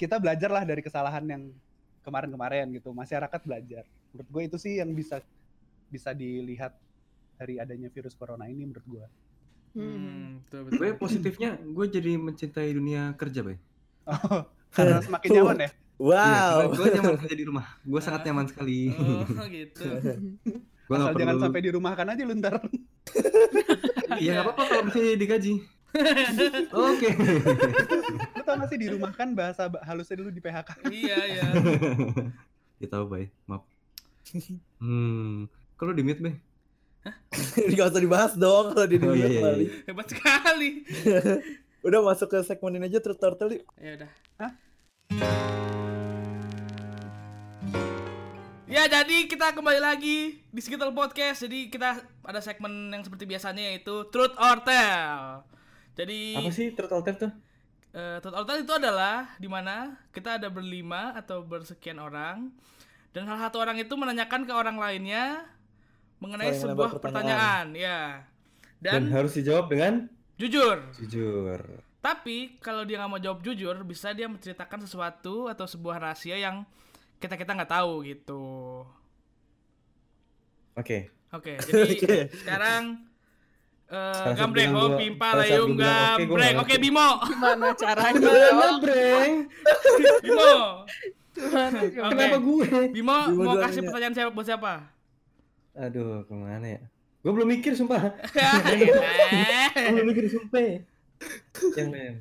kita 0.02 0.18
belajar 0.18 0.50
lah 0.50 0.66
dari 0.66 0.82
kesalahan 0.82 1.22
yang 1.30 1.44
kemarin-kemarin 2.02 2.66
gitu. 2.74 2.90
Masyarakat 2.90 3.42
belajar. 3.46 3.86
Menurut 4.10 4.30
gue 4.34 4.42
itu 4.50 4.58
sih 4.58 4.82
yang 4.82 4.90
bisa 4.98 5.22
bisa 5.94 6.10
dilihat 6.18 6.74
dari 7.38 7.62
adanya 7.62 7.94
virus 7.94 8.18
corona 8.18 8.50
ini 8.50 8.66
menurut 8.66 8.86
gue. 8.90 9.06
Hmm. 9.78 9.94
Hmm, 9.94 10.28
betul 10.42 10.60
betul. 10.66 10.78
Gue 10.82 10.90
positifnya 10.98 11.50
gue 11.62 11.86
jadi 11.86 12.18
mencintai 12.18 12.70
dunia 12.74 13.14
kerja, 13.14 13.46
Boy. 13.46 13.62
Oh, 14.10 14.42
karena 14.74 14.98
semakin 15.06 15.30
nyaman 15.38 15.58
ya. 15.62 15.70
Wow. 16.02 16.74
gue 16.74 16.88
nyaman 16.98 17.16
kerja 17.22 17.38
di 17.38 17.46
rumah. 17.46 17.66
Gue 17.86 18.02
sangat 18.02 18.26
nyaman 18.26 18.50
sekali. 18.50 18.90
Oh, 18.98 19.46
gitu. 19.46 19.86
Gue 20.92 21.00
Asal 21.00 21.16
jangan 21.16 21.40
perlu. 21.40 21.46
sampai 21.48 21.62
dirumahkan 21.64 22.04
aja 22.04 22.22
lu 22.28 22.36
ntar. 22.36 22.56
Iya 24.20 24.30
nggak 24.36 24.44
apa-apa 24.44 24.64
kalau 24.68 24.84
bisa 24.92 25.00
digaji. 25.16 25.64
Oke. 26.72 27.10
Lu 28.36 28.42
tau 28.42 28.56
gak 28.56 28.68
sih 28.68 28.80
dirumahkan 28.80 29.28
bahasa 29.32 29.68
ba- 29.68 29.84
halusnya 29.84 30.18
dulu 30.18 30.30
di 30.30 30.40
PHK. 30.40 30.70
Iya, 30.88 31.18
iya. 31.28 31.46
Ya 32.82 32.88
tahu, 32.88 33.06
Boy. 33.08 33.30
Maaf. 33.46 33.62
Hmm. 34.78 35.46
Kalau 35.76 35.92
di 35.92 36.02
mute, 36.02 36.18
Boy. 36.20 36.34
Gak 37.76 37.88
usah 37.88 38.00
dibahas 38.00 38.34
dong 38.34 38.72
kalau 38.72 38.86
di 38.86 38.98
Oh, 38.98 39.02
dunia 39.08 39.18
iya, 39.18 39.28
iya, 39.28 39.38
kembali. 39.38 39.64
iya. 39.64 39.74
Hebat 39.86 40.08
sekali. 40.08 40.70
Udah 41.82 42.00
masuk 42.00 42.28
ke 42.28 42.40
segmen 42.42 42.76
ini 42.76 42.86
aja 42.86 42.98
turtle 42.98 43.18
turtle 43.36 43.52
yuk. 43.54 43.66
Ya 43.76 43.92
udah. 43.98 44.10
Hah? 44.38 44.52
Ya 48.66 48.88
jadi 48.88 49.28
kita 49.28 49.52
kembali 49.52 49.78
lagi 49.78 50.40
di 50.42 50.60
Sekitar 50.60 50.88
Podcast. 50.90 51.44
Jadi 51.44 51.68
kita 51.68 51.92
ada 52.02 52.40
segmen 52.40 52.88
yang 52.88 53.04
seperti 53.04 53.26
biasanya 53.26 53.68
yaitu 53.68 54.08
Truth 54.08 54.38
or 54.38 54.64
Tell. 54.64 55.44
Jadi 55.96 56.40
Apa 56.40 56.50
sih 56.56 56.72
turtle 56.72 57.04
tap 57.04 57.16
tuh? 57.20 57.32
Eh, 57.92 58.18
total 58.24 58.48
total 58.48 58.58
itu 58.64 58.74
adalah 58.74 59.36
di 59.36 59.52
mana 59.52 60.00
kita 60.16 60.40
ada 60.40 60.48
berlima 60.48 61.12
atau 61.12 61.44
bersekian 61.44 62.00
orang 62.00 62.48
dan 63.12 63.28
salah 63.28 63.52
satu 63.52 63.60
orang 63.60 63.76
itu 63.76 63.92
menanyakan 64.00 64.48
ke 64.48 64.54
orang 64.56 64.80
lainnya 64.80 65.44
mengenai 66.24 66.56
sebuah 66.56 66.96
melempar 66.96 67.04
pertanyaan, 67.04 67.76
ya. 67.76 68.24
Dan, 68.80 69.10
Dan, 69.10 69.12
harus 69.12 69.36
dijawab 69.36 69.68
dengan 69.68 70.08
jujur. 70.40 70.80
jujur. 71.02 71.60
Tapi 72.00 72.58
kalau 72.64 72.88
dia 72.88 72.98
nggak 72.98 73.12
mau 73.12 73.20
jawab 73.22 73.44
jujur, 73.44 73.76
bisa 73.84 74.16
dia 74.16 74.32
menceritakan 74.32 74.88
sesuatu 74.88 75.52
atau 75.52 75.66
sebuah 75.68 76.00
rahasia 76.00 76.40
yang 76.40 76.64
kita 77.20 77.36
kita 77.36 77.52
nggak 77.54 77.74
tahu 77.74 78.08
gitu. 78.08 78.42
Oke. 80.80 81.12
Oke, 81.32 81.60
jadi 81.64 81.94
Oke. 82.00 82.18
sekarang 82.44 83.11
eh 83.92 84.00
Salah 84.16 84.24
satu 84.24 84.40
gambreng, 84.40 84.72
oh 84.72 84.90
pimpa 84.96 85.30
layung 85.36 85.76
gambreng. 85.76 86.56
Oke. 86.58 86.80
Bimo. 86.80 87.08
Gimana 87.22 87.76
caranya? 87.76 88.16
Gimana, 88.18 88.68
Breng? 88.80 89.34
Bimo. 90.24 90.54
Gimana? 91.32 91.80
Kenapa 91.92 92.38
gue? 92.40 92.68
Bimo 92.90 93.18
Bimo 93.28 93.44
mau 93.44 93.60
kasih 93.60 93.84
ya. 93.84 93.86
pertanyaan 93.86 94.14
siapa 94.14 94.32
buat 94.32 94.48
siapa? 94.48 94.74
Aduh, 95.74 96.24
ke 96.24 96.32
mana 96.32 96.68
ya? 96.70 96.82
Gue 97.20 97.32
belum 97.32 97.48
mikir, 97.50 97.76
sumpah. 97.76 98.16
Eh. 98.72 99.92
Belum 99.92 100.08
mikir, 100.08 100.26
sumpah. 100.26 100.60
Yang 101.76 101.90
lain. 101.92 102.14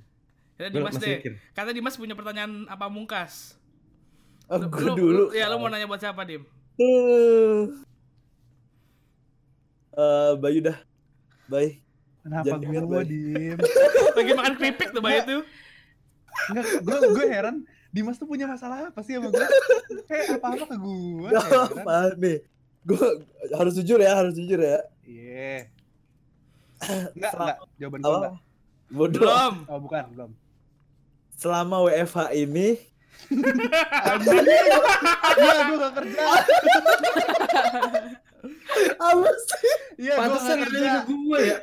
Ya, 0.54 0.66
Gua 0.68 0.76
Dimas 0.76 0.94
deh. 0.98 1.16
mikir. 1.16 1.32
Kata 1.50 1.70
Dimas 1.70 1.94
punya 1.94 2.12
pertanyaan 2.12 2.66
apa 2.66 2.86
mungkas? 2.86 3.54
Oh, 4.44 4.58
gue 4.58 4.82
lu- 4.84 4.98
dulu. 4.98 5.22
lu- 5.24 5.32
Ya, 5.32 5.46
lu 5.46 5.56
mau 5.56 5.66
nanya 5.66 5.86
buat 5.86 5.96
siapa, 5.96 6.20
Dim? 6.22 6.42
Eh, 6.76 7.62
Bayu 10.36 10.60
dah. 10.60 10.89
Bayi. 11.50 11.82
Kenapa 12.22 12.54
gue 12.62 12.80
Bay. 12.86 13.04
diem? 13.10 13.58
Lagi 14.16 14.32
makan 14.38 14.54
keripik 14.54 14.88
tuh, 14.94 15.02
Bay 15.02 15.18
itu. 15.18 15.42
Enggak, 16.54 16.66
gue 16.86 16.96
gue 17.10 17.26
heran 17.26 17.56
Dimas 17.90 18.22
tuh 18.22 18.30
punya 18.30 18.46
masalah 18.46 18.94
apa 18.94 19.02
sih 19.02 19.18
sama 19.18 19.34
gue? 19.34 19.46
Kayak 20.06 20.38
apa-apa 20.38 20.64
ke 20.70 20.76
gue. 20.78 21.28
Gak 21.34 21.46
apa 21.74 21.98
nih. 22.14 22.38
Gue 22.86 23.26
harus 23.50 23.74
jujur 23.82 23.98
ya, 23.98 24.14
harus 24.14 24.38
jujur 24.38 24.62
ya. 24.62 24.78
Iya. 25.02 25.66
Enggak, 27.18 27.32
enggak. 27.34 27.56
Jawaban 27.76 27.98
gue 27.98 28.14
enggak. 28.14 28.34
Bodoh. 28.90 29.20
Belum. 29.26 29.54
Oh, 29.66 29.78
bukan, 29.82 30.04
belum. 30.14 30.30
Selama 31.34 31.76
WFH 31.90 32.18
ini. 32.38 32.68
Iya, 35.40 35.60
gue 35.68 35.76
gak 35.76 35.94
kerja. 35.98 36.24
Apa 38.96 39.30
sih? 39.36 39.74
Iya, 40.00 40.12
gue 40.14 40.20
Pantesan 40.20 40.56
nanya 40.60 40.92
ke 41.02 41.12
gue 41.12 41.38
ya. 41.42 41.56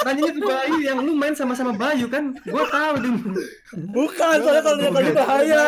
Nanyanya 0.00 0.32
ke 0.32 0.42
Bayu 0.42 0.78
yang 0.80 0.98
lu 1.02 1.12
main 1.12 1.34
sama-sama 1.34 1.72
Bayu 1.72 2.06
kan? 2.06 2.32
Gue 2.40 2.64
tahu 2.66 2.94
Dim. 3.00 3.16
Bukan, 3.92 4.36
soalnya 4.40 4.62
kalau 4.62 4.76
dia 4.80 4.88
tadi 4.88 5.04
kerja. 5.04 5.18
bahaya. 5.18 5.64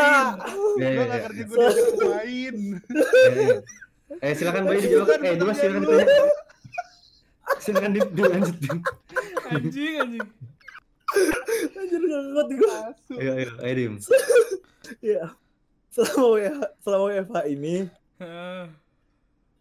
Ya, 0.78 0.88
Gue 0.88 0.88
ya, 0.88 0.90
gak 1.04 1.08
ya. 1.12 1.22
kerja, 1.28 1.42
gue 1.42 1.56
diajak 1.56 1.94
main. 2.00 2.56
Ya. 3.32 3.54
Eh 4.20 4.32
silakan 4.36 4.62
Bayu 4.64 4.78
dijawab. 4.80 5.08
Eh 5.20 5.34
bukan 5.36 5.54
silakan 5.54 5.80
ditanya. 5.82 6.06
Silakan 7.58 7.90
di, 7.90 8.00
dilanjut 8.12 8.56
Dim. 8.58 8.78
Anjing, 9.48 9.94
anjing. 10.00 10.28
Anjir 11.72 12.00
gak 12.00 12.22
kuat 12.32 12.48
gue. 12.50 12.76
Ayo 13.20 13.32
ayo 13.36 13.48
ayo 13.60 13.74
Dim. 13.74 13.94
Iya. 15.00 15.24
Selama 15.88 16.36
WFH, 17.06 17.36
ini. 17.48 17.88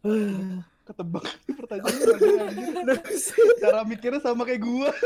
Ketebak 0.87 1.23
pertanyaannya. 1.47 2.97
Cara 3.59 3.85
mikirnya 3.85 4.19
sama 4.19 4.43
kayak 4.43 4.59
gue. 4.59 4.89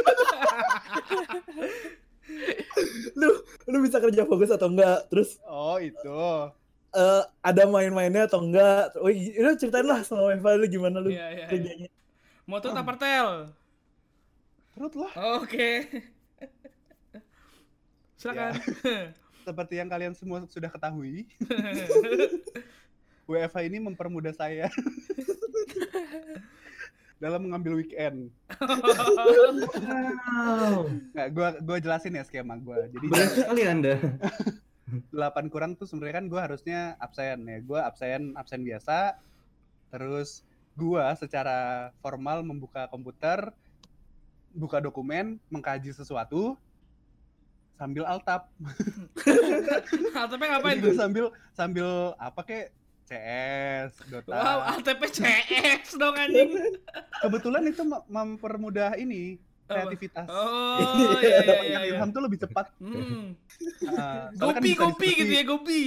lu 3.15 3.29
lu 3.67 3.77
bisa 3.81 3.99
kerja 3.99 4.23
fokus 4.23 4.49
atau 4.49 4.67
enggak? 4.67 5.05
Terus 5.07 5.37
Oh, 5.43 5.77
itu. 5.77 6.21
eh, 6.91 7.23
ada 7.39 7.63
main-mainnya 7.65 8.25
atau 8.25 8.39
enggak? 8.39 8.95
Oh, 8.97 9.11
i- 9.11 9.35
lu 9.35 9.51
ceritain 9.55 9.83
lah 9.83 9.99
selama 10.01 10.33
WFH 10.33 10.47
lu 10.55 10.67
gimana 10.69 10.97
lu 10.99 11.09
Iya, 11.11 11.27
iya, 11.27 11.29
iya. 11.35 11.45
kerjanya. 11.45 11.89
Motor 12.45 12.71
apa 12.71 12.93
tel? 12.95 13.29
Perut 14.73 14.93
lah. 14.95 15.11
Oke. 15.39 15.69
Silakan. 18.15 18.53
Seperti 19.45 19.77
yang 19.77 19.85
kalian 19.85 20.17
semua 20.17 20.41
sudah 20.49 20.73
ketahui, 20.73 21.29
WFH 23.25 23.57
ini 23.65 23.81
mempermudah 23.81 24.33
saya 24.37 24.69
dalam 27.23 27.47
mengambil 27.47 27.79
weekend. 27.79 28.29
Wow. 29.15 30.91
Nggak, 31.15 31.27
gua 31.33 31.49
gua 31.63 31.77
jelasin 31.81 32.19
ya 32.19 32.23
skema 32.27 32.59
gua. 32.59 32.85
Jadi 32.91 33.05
Berani 33.07 33.33
sekali 33.33 33.63
Anda. 33.65 33.95
8 35.09 35.49
kurang 35.49 35.73
tuh 35.73 35.89
sebenarnya 35.89 36.21
kan 36.21 36.25
gua 36.29 36.41
harusnya 36.45 36.99
absen 37.01 37.39
ya. 37.47 37.57
Gua 37.63 37.87
absen 37.87 38.35
absen 38.37 38.61
biasa. 38.61 39.17
Terus 39.89 40.43
gua 40.75 41.15
secara 41.15 41.89
formal 42.03 42.43
membuka 42.43 42.85
komputer, 42.91 43.49
buka 44.53 44.83
dokumen, 44.83 45.39
mengkaji 45.49 45.95
sesuatu 45.95 46.59
sambil 47.79 48.03
altap. 48.07 48.51
ATP 50.19 50.41
ngapain 50.45 50.77
tuh? 50.79 50.95
sambil 50.95 51.25
sambil 51.55 52.15
apa 52.19 52.41
kek 52.43 52.65
CS, 53.05 54.01
Dota. 54.09 54.33
Wow, 54.33 54.59
ATP 54.77 55.01
CS 55.13 55.93
dong 55.93 56.17
anjing. 56.17 56.57
Kebetulan 57.23 57.63
itu 57.69 57.85
mem- 57.85 58.05
mempermudah 58.09 58.97
ini 58.97 59.37
kreativitas. 59.69 60.25
Oh, 60.25 60.81
iya 61.21 61.21
iya 61.21 61.37
iya. 61.41 61.55
Yang 61.77 61.83
iya. 61.85 61.93
ilham 61.93 62.09
tuh 62.09 62.21
lebih 62.25 62.39
cepat. 62.41 62.65
Hmm. 62.81 63.33
Ah, 63.85 64.33
soalnya 64.33 64.57
kan 64.57 64.63
Gopi 64.65 64.71
gopi 64.75 65.09
gitu 65.13 65.31
ya 65.31 65.43
gopi. 65.45 65.81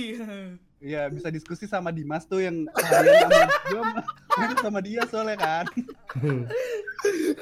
Iya, 0.78 1.02
bisa 1.10 1.28
diskusi 1.34 1.66
sama 1.66 1.90
Dimas 1.90 2.22
tuh 2.24 2.38
yang 2.38 2.70
sama 2.70 4.54
sama 4.62 4.78
dia 4.78 5.02
soalnya 5.10 5.34
kan. 5.34 5.66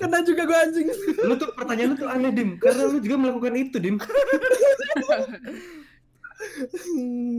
Kena 0.01 0.25
juga 0.25 0.49
gue 0.49 0.57
anjing. 0.57 0.89
Lu 1.29 1.37
tuh 1.37 1.53
pertanyaan 1.53 1.93
lu 1.93 1.97
tuh 2.01 2.09
aneh 2.09 2.33
Dim. 2.33 2.57
Karena 2.57 2.89
lu 2.89 2.99
juga 3.05 3.17
melakukan 3.21 3.55
itu 3.61 3.77
Dim. 3.77 3.97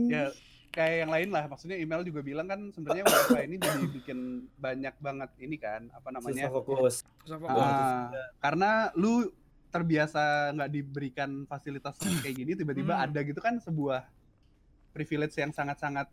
Ya 0.08 0.30
kayak 0.68 0.96
yang 1.02 1.10
lain 1.10 1.28
lah. 1.28 1.44
Maksudnya 1.46 1.76
email 1.76 2.02
juga 2.02 2.20
bilang 2.20 2.46
kan 2.46 2.70
sebenarnya 2.70 3.04
WiFi 3.04 3.42
ini 3.44 3.56
jadi 3.56 3.84
bikin 3.90 4.18
banyak 4.54 4.94
banget 4.98 5.30
ini 5.38 5.56
kan 5.56 5.88
apa 5.90 6.08
Susah 6.08 6.14
namanya? 6.14 6.44
fokus. 6.48 6.94
Susah 7.22 7.38
fokus. 7.38 7.58
Ah, 7.58 8.08
karena 8.38 8.70
lu 8.94 9.28
terbiasa 9.68 10.22
nggak 10.52 10.70
diberikan 10.70 11.30
fasilitas 11.44 11.96
kayak 12.00 12.34
gini 12.34 12.52
tiba-tiba 12.54 12.94
Hmm. 12.94 13.04
ada 13.04 13.20
gitu 13.20 13.36
kan 13.36 13.58
sebuah 13.58 14.00
privilege 14.90 15.36
yang 15.36 15.50
sangat-sangat 15.50 16.08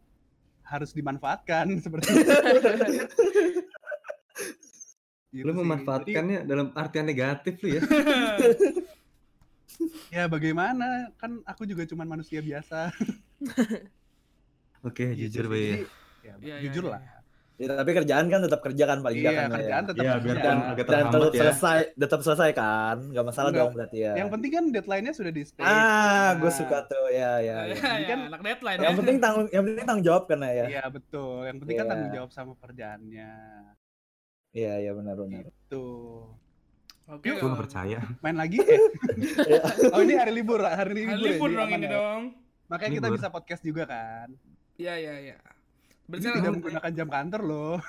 harus 0.61 0.91
dimanfaatkan 0.91 1.71
seperti 1.83 2.09
itu. 2.11 2.31
Gitu 5.31 5.43
Lu 5.43 5.51
sih. 5.51 5.59
memanfaatkannya 5.61 6.39
dalam 6.43 6.71
artian 6.73 7.03
negatif 7.03 7.59
lu 7.59 7.75
ya. 7.75 7.81
Jadi, 7.83 8.83
ya 10.15 10.23
bagaimana 10.25 11.11
kan 11.15 11.43
aku 11.43 11.63
juga 11.63 11.83
cuman 11.83 12.07
manusia 12.09 12.39
biasa 12.39 12.87
Oke, 14.85 15.05
Gitu 15.09 15.21
jujur 15.33 15.45
sih. 15.45 15.51
Bay. 15.51 15.65
Jadi, 15.65 15.83
ya, 16.21 16.33
Iya, 16.35 16.35
iya, 16.37 16.55
jujur 16.63 16.85
iya, 16.85 16.93
lah 16.93 17.01
Ya, 17.55 17.71
tapi 17.71 17.95
kerjaan 17.95 18.27
kan 18.27 18.43
tetap 18.43 18.59
kerja 18.59 18.83
kan 18.83 18.99
paling 18.99 19.15
iya 19.15 19.23
enggak 19.23 19.39
kan 19.39 19.47
ya. 19.47 19.55
kerjaan 19.55 19.83
tetap 19.85 19.95
Iya, 19.97 20.11
kerja. 20.11 20.25
biarpun 20.27 20.43
agak 20.59 20.75
Dan 20.75 20.85
terhambat 20.91 21.15
tetap 21.15 21.31
ya. 21.31 21.39
selesai, 21.39 21.77
tetap 21.95 22.19
selesai 22.21 22.49
kan? 22.51 22.97
Gak 23.07 23.25
masalah 23.25 23.47
Enggak. 23.47 23.61
dong 23.61 23.71
berarti 23.73 23.97
ya. 23.97 24.11
yang 24.13 24.27
penting 24.27 24.51
kan 24.51 24.63
deadline-nya 24.69 25.13
sudah 25.15 25.31
di 25.31 25.41
state 25.41 25.63
Ah, 25.63 26.35
gue 26.35 26.43
Nah, 26.43 26.51
suka 26.53 26.77
tuh 26.83 27.05
ya 27.07 27.15
ya. 27.15 27.31
Iya, 27.39 27.55
ya. 27.55 27.55
iya, 27.63 27.87
Jadi 27.95 28.03
kan 28.05 28.19
anak 28.27 28.41
deadline 28.43 28.77
Yang 28.77 28.91
ya. 28.91 28.99
penting 28.99 29.17
tanggung, 29.17 29.47
yang 29.49 29.63
penting 29.63 29.85
tanggung 29.87 30.05
jawab 30.05 30.23
kan 30.25 30.38
ya. 30.41 30.51
Iya 30.67 30.83
betul. 30.91 31.36
Yang 31.41 31.57
penting 31.57 31.75
kan 31.75 31.79
Iya. 31.79 31.91
tanggung 31.95 32.11
jawab 32.13 32.29
sama 32.29 32.51
kerjaannya. 32.59 33.31
Iya 34.51 34.73
iya 34.77 34.91
benar 34.91 35.15
benar. 35.15 35.43
Tuh. 35.65 36.27
Oke. 37.07 37.27
Gue 37.29 37.39
gak 37.45 37.61
percaya. 37.61 37.99
Main 38.19 38.36
lagi? 38.36 38.59
Eh. 38.59 38.81
Iya. 39.45 39.61
oh 39.95 40.01
ini 40.01 40.13
hari 40.13 40.33
libur, 40.33 40.59
hari 40.59 40.91
libur. 40.93 41.13
Hari 41.13 41.23
ya, 41.23 41.31
libur 41.31 41.49
jadi 41.49 41.57
dong 41.57 41.69
ini 41.71 41.88
ya. 41.88 41.91
dong. 41.93 42.21
Makanya 42.67 42.91
kita 42.99 43.07
bisa 43.13 43.27
podcast 43.29 43.63
juga 43.63 43.88
kan. 43.88 44.27
Iya 44.76 44.93
iya 44.99 45.13
iya. 45.32 45.38
Berarti 46.05 46.26
tidak 46.30 46.53
menggunakan 46.61 46.91
jam 46.93 47.09
kantor 47.09 47.41
loh. 47.41 47.76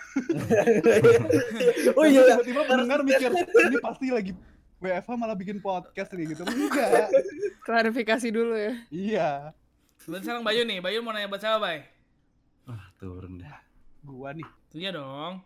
oh 1.98 2.04
iya. 2.08 2.20
iya. 2.24 2.34
Tiba-tiba 2.40 2.62
pendengar 2.64 3.00
mikir, 3.04 3.30
ini 3.68 3.76
pasti 3.82 4.06
lagi 4.08 4.32
WFH 4.80 5.10
malah 5.20 5.36
bikin 5.36 5.60
podcast 5.60 6.16
nih 6.16 6.32
gitu. 6.32 6.42
Enggak. 6.48 7.12
Klarifikasi 7.66 8.28
dulu 8.32 8.56
ya. 8.56 8.72
Iya. 8.88 9.30
berarti 10.06 10.24
sekarang 10.24 10.46
Bayu 10.46 10.62
nih. 10.64 10.78
Bayu 10.80 11.02
mau 11.02 11.12
nanya 11.12 11.28
buat 11.28 11.42
siapa, 11.42 11.58
Bay? 11.60 11.84
Wah, 12.70 12.86
turun 12.96 13.42
dah. 13.42 13.60
Gua 14.06 14.32
nih. 14.32 14.46
Iya 14.72 14.96
dong. 14.96 15.42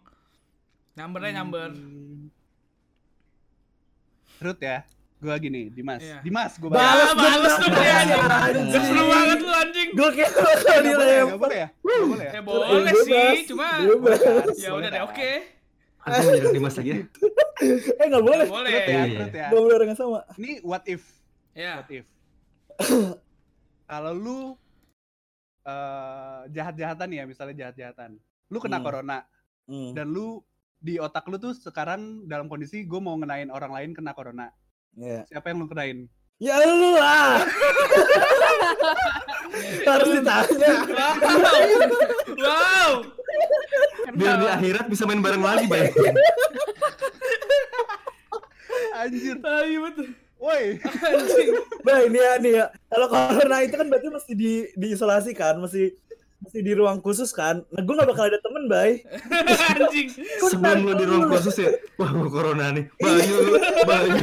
Nyambernya 0.94 1.40
nyamber. 1.40 1.70
Hmm. 1.74 2.28
Ruth 4.40 4.62
ya. 4.62 4.86
Gua 5.20 5.36
gini, 5.36 5.68
Dimas. 5.68 6.00
Iya. 6.00 6.24
Dimas, 6.24 6.56
gua 6.56 6.72
Balas, 6.72 7.12
balas. 7.12 7.14
balas 7.14 7.54
dong 7.60 7.72
dia 7.76 7.92
anjing. 7.92 8.68
Seru 8.72 9.04
banget 9.04 9.38
lu 9.38 9.52
anjing. 9.52 9.88
Gue 9.92 10.08
kayak 10.16 10.32
bakal 10.32 10.48
boleh, 10.56 10.80
dilempar. 10.80 11.04
nggak 11.28 11.38
boleh 11.38 11.56
ya? 11.60 11.68
Boleh 11.84 12.24
ya? 12.24 12.32
Ya 12.32 12.40
boleh 12.40 12.66
Bebas, 12.88 13.04
sih, 13.04 13.38
cuma 13.44 13.66
ya 14.56 14.70
udah 14.72 14.88
deh, 14.88 15.02
oke. 15.04 15.30
Aku 16.00 16.28
Dimas 16.50 16.74
lagi 16.74 16.90
ya. 16.90 16.98
Eh 18.00 18.06
nggak 18.08 18.24
boleh. 18.24 18.46
Nggak 18.48 18.56
boleh. 18.56 18.70
Ya, 18.72 18.80
Iya, 18.80 19.00
iya. 19.04 19.20
Ya. 19.28 19.46
Gak 19.46 19.60
boleh 19.60 19.74
orang 19.76 19.88
yang 19.92 20.00
sama. 20.00 20.18
Ini 20.34 20.50
what 20.64 20.84
if? 20.88 21.02
Ya. 21.52 21.72
What 21.76 21.90
if? 21.92 22.04
kalau 23.84 24.12
lu 24.12 24.38
eh 25.60 26.40
jahat-jahatan 26.48 27.08
ya, 27.10 27.22
misalnya 27.24 27.54
jahat-jahatan. 27.60 28.16
Lu 28.48 28.58
kena 28.58 28.80
Hmm. 28.80 28.86
corona 28.86 29.18
Hmm. 29.68 29.92
dan 29.92 30.08
lu 30.08 30.40
di 30.80 30.96
otak 30.96 31.28
lu 31.28 31.36
tuh 31.36 31.52
sekarang 31.52 32.24
dalam 32.24 32.48
kondisi 32.48 32.82
gue 32.82 32.96
mau 32.96 33.12
ngenain 33.14 33.52
orang 33.52 33.68
lain 33.70 33.90
kena 33.92 34.16
corona. 34.16 34.48
Iya. 34.98 35.20
Siapa 35.30 35.52
yang 35.52 35.62
lu? 35.62 35.68
Ya 36.40 36.56
lu 36.64 36.96
lah. 36.96 37.44
Harus 39.92 40.08
ditanya. 40.16 40.74
Wow. 42.40 42.90
Biar 44.16 44.34
di 44.40 44.46
akhirat 44.48 44.88
bisa 44.88 45.04
main 45.04 45.20
bareng 45.20 45.44
lagi, 45.44 45.68
Bay. 45.68 45.92
Anjir. 48.96 49.36
Tai 49.36 49.72
betul. 49.84 50.08
Woi. 50.40 50.80
Anjing. 50.80 51.48
Nah 51.84 51.98
ini 52.08 52.18
ya 52.18 52.32
nih 52.40 52.52
ya. 52.56 52.66
Kalau 52.88 53.06
corona 53.12 53.56
itu 53.60 53.76
kan 53.76 53.86
berarti 53.92 54.08
mesti 54.08 54.32
di 54.32 54.52
diisolasi 54.80 55.36
kan, 55.36 55.60
mesti 55.60 55.92
mesti 56.50 56.66
di 56.66 56.74
ruang 56.74 56.98
khusus 56.98 57.30
kan. 57.30 57.62
Nah 57.70 57.78
gue 57.78 57.94
gak 57.94 58.10
bakal 58.10 58.26
ada 58.26 58.42
temen, 58.42 58.66
bay. 58.66 59.06
Anjing. 59.70 60.10
Sebelum 60.50 60.82
lu 60.82 60.98
di 60.98 61.06
ruang 61.06 61.30
khusus 61.30 61.62
ya, 61.62 61.70
wah 61.94 62.10
gua 62.10 62.26
corona 62.26 62.74
nih. 62.74 62.90
Bayu, 62.98 63.38
Bayu. 63.86 64.18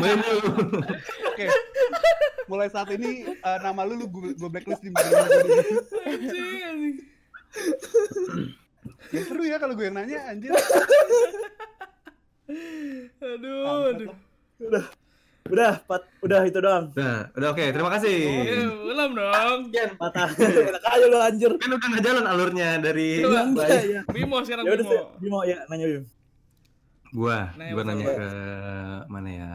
Bayu. 0.00 0.36
Oke. 1.28 1.46
Mulai 2.48 2.72
saat 2.72 2.88
ini 2.88 3.28
eh, 3.28 3.58
nama 3.60 3.84
lu 3.84 4.00
lu 4.00 4.08
gue 4.08 4.48
blacklist 4.48 4.80
di 4.80 4.88
mana. 4.88 5.28
Ya 9.12 9.20
seru 9.28 9.44
ya 9.44 9.60
kalau 9.60 9.76
gue 9.76 9.92
yang 9.92 10.00
nanya 10.00 10.32
anjir. 10.32 10.56
Aduh, 13.20 13.92
aduh. 13.92 14.08
Udah, 15.52 15.84
Pat, 15.84 16.00
udah 16.26 16.40
itu 16.44 16.58
doang. 16.58 16.84
Nah, 16.92 17.30
udah 17.32 17.48
oke, 17.50 17.64
terima 17.64 17.90
kasih. 17.90 18.16
Eh, 18.44 18.66
belum 18.66 19.10
dong. 19.14 19.58
Patah. 19.96 20.28
Enak 20.70 20.84
aja 20.84 21.04
lu 21.06 21.18
anjir. 21.18 21.50
Kan 21.56 21.70
udah 21.72 21.88
nggak 21.88 22.04
jalan 22.04 22.24
alurnya 22.24 22.68
dari 22.78 23.22
Coba. 23.22 23.46
Iya, 23.64 23.78
iya. 23.82 24.00
Bimo 24.06 24.36
sekarang 24.42 24.64
Ya 24.64 24.74
Bimo. 24.74 24.92
Bimo 25.16 25.38
ya 25.42 25.58
nanya 25.66 25.86
Bim. 25.88 26.04
gua, 27.10 27.38
Nanya 27.54 27.72
gua 27.72 27.82
nanya 27.86 28.04
ke 28.04 28.28
mana 29.06 29.28
ya? 29.30 29.50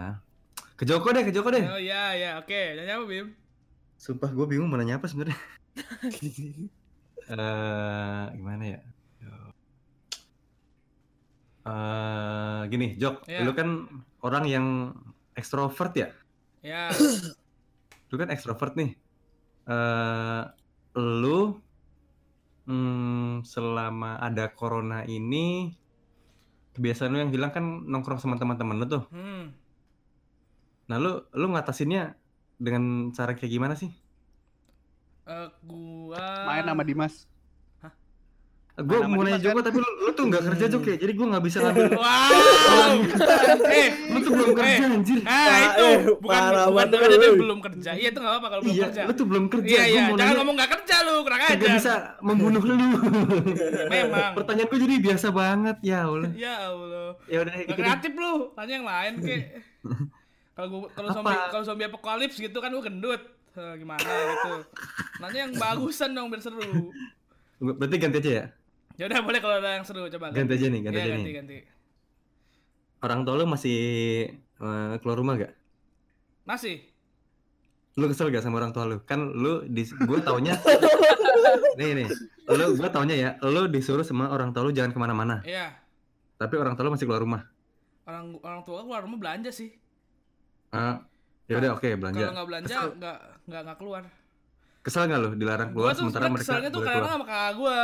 Ke 0.74 0.84
Joko 0.84 1.12
deh, 1.12 1.22
ke 1.22 1.30
Joko 1.30 1.52
deh. 1.52 1.62
Oh 1.62 1.78
iya, 1.78 2.16
iya. 2.16 2.30
Oke, 2.38 2.74
nanya 2.74 2.98
apa, 2.98 3.06
Bim? 3.06 3.28
Sumpah 3.96 4.32
gua 4.32 4.48
bingung 4.48 4.66
mau 4.66 4.76
nanya 4.76 4.98
apa 4.98 5.06
sebenarnya. 5.06 5.38
Eh, 7.32 8.24
gimana 8.36 8.64
ya? 8.66 8.80
Eh, 11.62 12.62
gini, 12.68 12.98
Jok, 12.98 13.30
Iya. 13.30 13.46
lu 13.46 13.54
kan 13.54 13.86
orang 14.20 14.44
yang 14.50 14.66
ekstrovert 15.32 15.94
ya? 15.94 16.10
Ya. 16.62 16.94
Lu 18.10 18.16
kan 18.16 18.30
ekstrovert 18.30 18.78
nih. 18.78 18.94
Eh, 19.66 20.44
lu 20.98 21.62
hmm, 22.68 23.48
selama 23.48 24.20
ada 24.20 24.52
corona 24.52 25.08
ini 25.08 25.72
kebiasaan 26.72 27.12
lu 27.12 27.20
yang 27.20 27.32
hilang 27.32 27.52
kan 27.52 27.64
nongkrong 27.64 28.20
sama 28.20 28.36
teman-teman 28.36 28.76
lu 28.82 28.86
tuh. 28.88 29.04
Hmm. 29.14 29.56
Nah, 30.92 30.98
lu 31.00 31.24
lu 31.32 31.48
ngatasinnya 31.56 32.20
dengan 32.60 33.16
cara 33.16 33.32
kayak 33.38 33.52
gimana 33.52 33.74
sih? 33.80 33.92
Eh, 35.28 35.48
gua 35.64 36.48
Main 36.48 36.68
sama 36.68 36.84
Dimas. 36.84 37.30
Gue 38.82 38.98
mau 39.04 39.22
nanya 39.22 39.40
kan? 39.40 39.62
tapi 39.62 39.78
lu, 39.78 39.90
lu 40.00 40.12
tuh 40.12 40.26
nggak 40.26 40.44
kerja 40.48 40.66
Jok 40.68 40.84
ya, 40.84 40.96
jadi 40.98 41.12
gue 41.12 41.28
nggak 41.28 41.44
bisa 41.44 41.58
ngambil. 41.60 41.86
Wow. 41.94 42.94
eh, 43.70 43.88
lu 44.08 44.18
tuh 44.20 44.32
belum 44.32 44.50
kerja 44.54 44.84
anjir. 44.88 45.20
nah 45.22 45.32
Pak, 45.42 45.60
itu 45.62 45.84
eh, 45.84 45.98
bukan 46.18 46.42
parah 46.42 46.66
bukan 46.68 46.88
lu. 46.92 47.22
yang 47.22 47.40
belum 47.40 47.60
kerja. 47.62 47.90
Iya, 47.92 48.08
itu 48.10 48.20
enggak 48.20 48.34
apa-apa 48.34 48.48
kalau 48.48 48.62
belum 48.62 48.74
Iya, 48.74 48.86
kerja. 48.86 49.02
lu 49.02 49.12
tuh 49.14 49.26
belum 49.28 49.46
kerja. 49.48 49.68
Iya, 49.68 49.84
iya. 49.84 50.02
Jangan 50.02 50.18
nanya, 50.18 50.36
ngomong 50.38 50.56
nggak 50.56 50.72
kerja 50.72 50.96
lu, 51.02 51.16
kurang 51.22 51.40
kagak 51.40 51.58
ajar. 51.58 51.76
bisa 51.76 51.94
membunuh 52.20 52.62
lu. 52.62 52.76
Memang. 53.88 54.32
Pertanyaan 54.34 54.68
gue 54.68 54.80
jadi 54.80 54.96
biasa 55.00 55.28
banget 55.30 55.78
ya 55.82 56.00
Allah. 56.04 56.32
Ya 56.34 56.54
Allah. 56.64 57.10
Ya 57.26 57.38
udah 57.40 57.54
Gak 57.54 57.64
gitu 57.64 57.74
kreatif 57.78 58.12
lu, 58.14 58.34
tanya 58.52 58.74
yang 58.74 58.88
lain 58.88 59.14
kek. 59.20 59.44
Kalau 60.52 60.68
gua 60.68 60.80
kalau 60.92 61.08
Apa? 61.08 61.16
zombie 61.18 61.38
kalau 61.50 61.64
zombie 61.64 61.88
apokalips 61.88 62.38
gitu 62.38 62.58
kan 62.58 62.70
gua 62.70 62.84
gendut. 62.84 63.22
Eh, 63.52 63.74
gimana 63.78 64.00
gitu. 64.04 64.54
Nanya 65.20 65.40
yang 65.44 65.54
bagusan 65.56 66.12
dong 66.12 66.28
biar 66.28 66.40
seru. 66.40 66.92
Berarti 67.58 67.96
ganti 67.98 68.18
aja 68.20 68.32
ya. 68.32 68.46
Ya 69.02 69.10
udah 69.10 69.20
boleh 69.26 69.42
kalau 69.42 69.58
ada 69.58 69.82
yang 69.82 69.86
seru 69.86 70.06
coba. 70.06 70.30
Ganti 70.30 70.54
aja 70.62 70.68
nih, 70.70 70.82
ganti 70.86 70.94
Iya, 70.94 71.02
aja 71.02 71.14
ganti, 71.18 71.26
nih. 71.26 71.34
ganti. 71.42 71.58
Orang 73.02 73.26
tua 73.26 73.34
lu 73.34 73.50
masih 73.50 73.78
eh, 74.38 74.94
keluar 75.02 75.18
rumah 75.18 75.34
gak? 75.42 75.58
Masih. 76.46 76.86
Lu 77.98 78.06
kesel 78.06 78.30
gak 78.30 78.46
sama 78.46 78.62
orang 78.62 78.70
tua 78.70 78.86
lu? 78.86 79.02
Kan 79.02 79.34
lu 79.34 79.66
di 79.66 79.90
gue 79.90 80.20
taunya 80.22 80.54
nih 81.82 81.98
nih. 81.98 82.08
Lu 82.46 82.78
gue 82.78 82.90
taunya 82.94 83.16
ya, 83.18 83.30
lu 83.42 83.66
disuruh 83.74 84.06
sama 84.06 84.30
orang 84.30 84.54
tua 84.54 84.70
lu 84.70 84.72
jangan 84.72 84.94
ke 84.94 85.00
mana-mana. 85.02 85.42
Iya. 85.50 85.74
Tapi 86.38 86.62
orang 86.62 86.78
tua 86.78 86.86
lu 86.86 86.94
masih 86.94 87.10
keluar 87.10 87.26
rumah. 87.26 87.42
Orang 88.06 88.38
orang 88.46 88.62
tua 88.62 88.82
gua 88.82 88.86
keluar 88.86 89.02
rumah 89.02 89.18
belanja 89.18 89.50
sih. 89.50 89.74
Ah, 90.70 91.02
ya 91.50 91.58
udah 91.58 91.74
oke 91.74 91.90
Kalau 91.90 91.98
belanja. 92.06 92.26
nggak 92.30 92.48
belanja 92.48 92.76
nggak 93.02 93.18
nggak 93.50 93.62
nggak 93.66 93.78
keluar. 93.82 94.04
Kesel 94.82 95.06
gak 95.06 95.20
lu 95.22 95.30
dilarang 95.38 95.70
Gua 95.74 95.90
keluar 95.90 95.94
sementara 95.98 96.26
sebenarnya 96.26 96.34
mereka 96.34 96.50
keselnya 96.54 96.70
tuh 96.70 96.82
karena 96.86 97.10
sama 97.10 97.26
kakak 97.26 97.54
gua. 97.58 97.82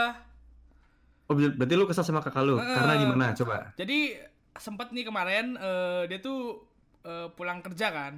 Oh 1.28 1.36
ber- 1.36 1.54
berarti 1.54 1.74
lu 1.76 1.86
kesel 1.86 2.04
sama 2.04 2.20
kakak 2.20 2.44
lu? 2.44 2.56
Karena 2.56 2.94
Eh. 2.94 3.00
gimana? 3.00 3.26
Coba. 3.34 3.76
Jadi 3.76 4.16
sempat 4.56 4.90
nih 4.90 5.04
kemarin 5.04 5.54
eh, 5.54 6.04
dia 6.08 6.20
tuh 6.20 6.64
eh, 7.04 7.28
pulang 7.32 7.60
kerja 7.60 7.88
kan, 7.90 8.14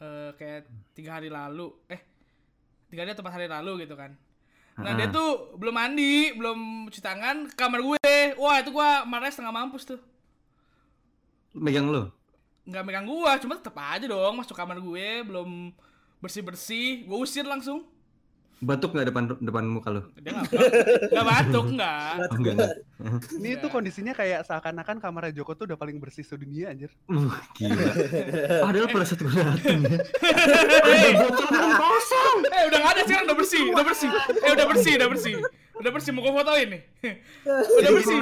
Eh, 0.00 0.32
kayak 0.32 0.64
tiga 0.90 1.20
hari 1.20 1.28
lalu, 1.28 1.68
eh 1.86 2.00
tiga 2.88 3.04
hari 3.04 3.12
atau 3.12 3.20
empat 3.20 3.36
hari 3.36 3.46
lalu 3.46 3.84
gitu 3.84 3.92
kan. 3.92 4.16
Nah 4.80 4.96
dia 4.96 5.06
Ah. 5.06 5.12
tuh 5.12 5.30
belum 5.54 5.76
mandi, 5.76 6.32
belum 6.32 6.88
cuci 6.88 7.04
tangan, 7.04 7.44
ke 7.44 7.54
kamar 7.54 7.84
gue. 7.84 8.00
Wah 8.34 8.56
itu 8.56 8.72
gua 8.72 9.04
marah 9.04 9.28
setengah 9.28 9.52
mampus 9.52 9.84
tuh. 9.84 10.00
Megang 11.52 11.90
lu. 11.90 12.08
Nggak 12.64 12.80
megang 12.82 13.04
gua, 13.04 13.36
cuma 13.36 13.60
tetep 13.60 13.74
aja 13.74 14.06
dong 14.06 14.38
masuk 14.38 14.54
kamar 14.54 14.78
gue, 14.78 15.08
belum 15.20 15.68
bersih 16.16 16.40
bersih, 16.40 17.04
gue 17.04 17.18
usir 17.18 17.44
langsung. 17.44 17.84
Batuk 18.60 18.92
nggak 18.92 19.08
depan 19.08 19.24
depan 19.40 19.64
muka 19.64 19.88
lu? 19.88 20.02
Dia 20.20 20.36
nggak 20.36 20.52
nggak 21.08 21.26
batuk 21.32 21.66
nggak. 21.80 22.12
Oh, 22.20 22.36
enggak, 22.36 22.54
enggak. 22.60 22.72
Ini 23.40 23.50
tuh 23.56 23.70
kondisinya 23.72 24.12
kayak 24.12 24.44
seakan-akan 24.44 25.00
kamarnya 25.00 25.32
Joko 25.32 25.56
tuh 25.56 25.64
udah 25.64 25.80
paling 25.80 25.96
bersih 25.96 26.20
sedunia 26.20 26.68
anjir. 26.68 26.92
Uh, 27.08 27.32
gila. 27.56 27.88
Padahal 28.68 28.86
pada 28.92 29.04
saat 29.08 29.24
gue 29.24 29.32
dateng 29.32 29.80
ya. 29.88 29.98
Ada 30.84 31.08
botol 31.24 31.46
minum 31.48 31.72
kosong. 31.72 32.38
Eh 32.52 32.62
udah 32.68 32.78
nggak 32.84 32.92
ada 32.92 33.02
sekarang 33.08 33.24
udah 33.32 33.38
bersih, 33.40 33.62
udah 33.72 33.84
bersih. 33.88 34.10
Eh 34.28 34.50
udah 34.52 34.66
bersih, 34.68 34.92
udah 35.00 35.08
bersih. 35.08 35.34
Udah 35.80 35.90
bersih 35.90 36.12
mau 36.12 36.20
gue 36.20 36.32
fotoin 36.32 36.68
nih. 36.68 36.82
udah 37.80 37.90
bersih. 37.96 38.16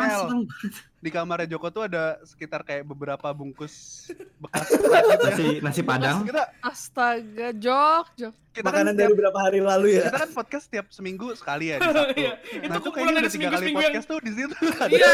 Di 0.99 1.15
kamarnya 1.15 1.47
Joko 1.47 1.71
tuh 1.71 1.87
ada 1.87 2.19
sekitar 2.27 2.67
kayak 2.67 2.83
beberapa 2.83 3.31
bungkus 3.31 4.07
bekas 4.43 4.67
berat 4.83 5.03
gitu 5.07 5.15
ya. 5.15 5.31
Nasi 5.31 5.47
nasi 5.63 5.81
padang. 5.87 6.27
Kita 6.27 6.43
Astaga, 6.59 7.55
Jok, 7.55 8.07
Jok. 8.19 8.35
kita 8.51 8.67
kan 8.67 8.83
Makanan 8.83 8.95
tiap, 8.99 9.03
dari 9.07 9.15
berapa 9.15 9.39
hari 9.39 9.61
lalu 9.63 9.89
ya? 9.95 10.11
kita 10.11 10.19
kan 10.19 10.31
podcast 10.35 10.67
tiap 10.67 10.87
seminggu 10.91 11.31
sekali 11.39 11.71
ya 11.71 11.79
di 11.83 11.87
Sabtu. 11.87 12.19
Iya, 12.19 12.33
itu 12.43 12.67
Nah, 12.67 12.79
kumpulan 12.83 12.91
kayaknya 12.91 13.15
dari 13.15 13.23
udah 13.23 13.31
tiga 13.31 13.49
kali 13.55 13.65
yang 13.71 13.79
podcast 13.79 14.07
tuh 14.11 14.19
di 14.19 14.33
situ. 14.35 14.57
Iya. 14.91 15.11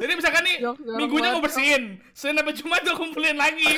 Jadi 0.00 0.12
misalkan 0.16 0.42
nih 0.48 0.56
Jok, 0.64 0.76
jangan 0.80 0.96
minggunya 0.96 1.28
gue 1.36 1.42
bersihin, 1.44 1.82
Senin 2.16 2.34
sampai 2.40 2.54
Jumat 2.56 2.80
gue 2.80 2.96
kumpulin 2.96 3.36
lagi. 3.36 3.72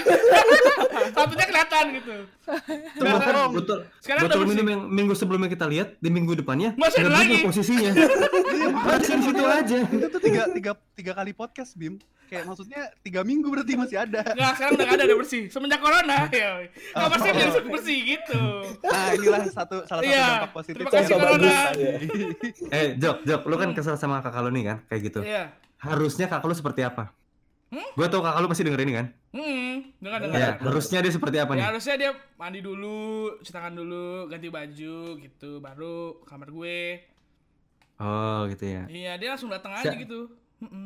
Satunya 1.11 1.47
kelihatan 1.51 1.85
gitu. 1.99 2.15
Bahkan 2.43 3.19
Sekarang, 3.23 3.51
botol 3.51 3.79
sekarang 3.99 4.23
botol 4.27 4.43
minum 4.45 4.67
yang 4.67 4.83
minggu 4.85 5.15
sebelumnya 5.15 5.47
kita 5.47 5.67
lihat 5.67 5.95
di 5.97 6.09
minggu 6.09 6.35
depannya 6.35 6.75
Masih 6.75 7.07
ada 7.07 7.15
lagi. 7.15 7.39
posisinya. 7.41 7.93
Masih 8.91 9.15
di 9.15 9.25
situ 9.25 9.45
aja. 9.45 9.79
Itu 9.87 10.07
tuh 10.09 10.21
tiga, 10.21 10.43
tiga, 10.51 10.73
tiga 10.93 11.13
kali 11.15 11.31
podcast 11.31 11.75
Bim. 11.75 12.03
Kayak 12.27 12.49
maksudnya 12.49 12.81
tiga 13.05 13.21
minggu 13.21 13.45
berarti 13.45 13.77
masih 13.77 14.01
ada. 14.01 14.25
Nggak, 14.25 14.53
sekarang 14.57 14.73
udah 14.73 14.85
nggak 14.89 14.97
ada, 14.97 15.05
udah 15.05 15.19
bersih. 15.21 15.43
Semenjak 15.53 15.81
corona, 15.85 16.19
ya. 16.33 16.51
Nggak 16.97 17.11
bersih, 17.13 17.29
Oh. 17.29 17.37
jadi 17.37 17.69
bersih 17.69 17.99
gitu. 18.09 18.41
Nah 18.83 19.07
inilah 19.13 19.41
satu 19.45 19.77
salah 19.85 20.01
satu 20.01 20.09
Iya, 20.09 20.25
dampak 20.41 20.53
positif. 20.57 20.81
terima 20.81 20.91
kasih, 20.97 21.13
Corona. 21.13 21.37
bagus. 21.37 22.57
Eh, 22.73 22.87
Jok, 22.97 23.17
Jok, 23.29 23.43
lu 23.45 23.57
kan 23.57 23.71
kesel 23.77 23.95
sama 23.95 24.25
kakak 24.25 24.41
lu 24.43 24.51
nih 24.51 24.65
kan, 24.65 24.79
kayak 24.89 25.01
gitu. 25.05 25.21
Iya. 25.21 25.53
Harusnya 25.77 26.25
kakak 26.25 26.49
lu 26.49 26.57
seperti 26.57 26.81
apa? 26.81 27.13
Hmm? 27.73 27.89
Gua 27.97 28.07
tau 28.07 28.21
kakak 28.21 28.39
lu 28.39 28.49
pasti 28.53 28.63
denger 28.63 28.81
ini 28.85 28.93
kan? 28.93 29.07
Hmm, 29.33 29.97
dengar 29.97 30.19
dengar. 30.21 30.37
Ya, 30.37 30.51
harusnya 30.61 31.01
dia 31.01 31.09
seperti 31.09 31.41
apa 31.41 31.53
Ya 31.53 31.57
nih? 31.57 31.65
harusnya 31.73 31.95
dia 31.97 32.11
mandi 32.37 32.61
dulu, 32.61 33.01
cuci 33.41 33.49
tangan 33.49 33.73
dulu, 33.73 34.29
ganti 34.29 34.47
baju 34.47 34.97
gitu, 35.17 35.51
baru 35.59 36.21
kamar 36.23 36.53
gue. 36.53 36.81
Oh, 37.97 38.45
gitu 38.47 38.65
ya. 38.67 38.85
Iya, 38.87 39.13
dia 39.17 39.29
langsung 39.33 39.49
datang 39.49 39.73
aja 39.73 39.89
gitu. 39.89 40.29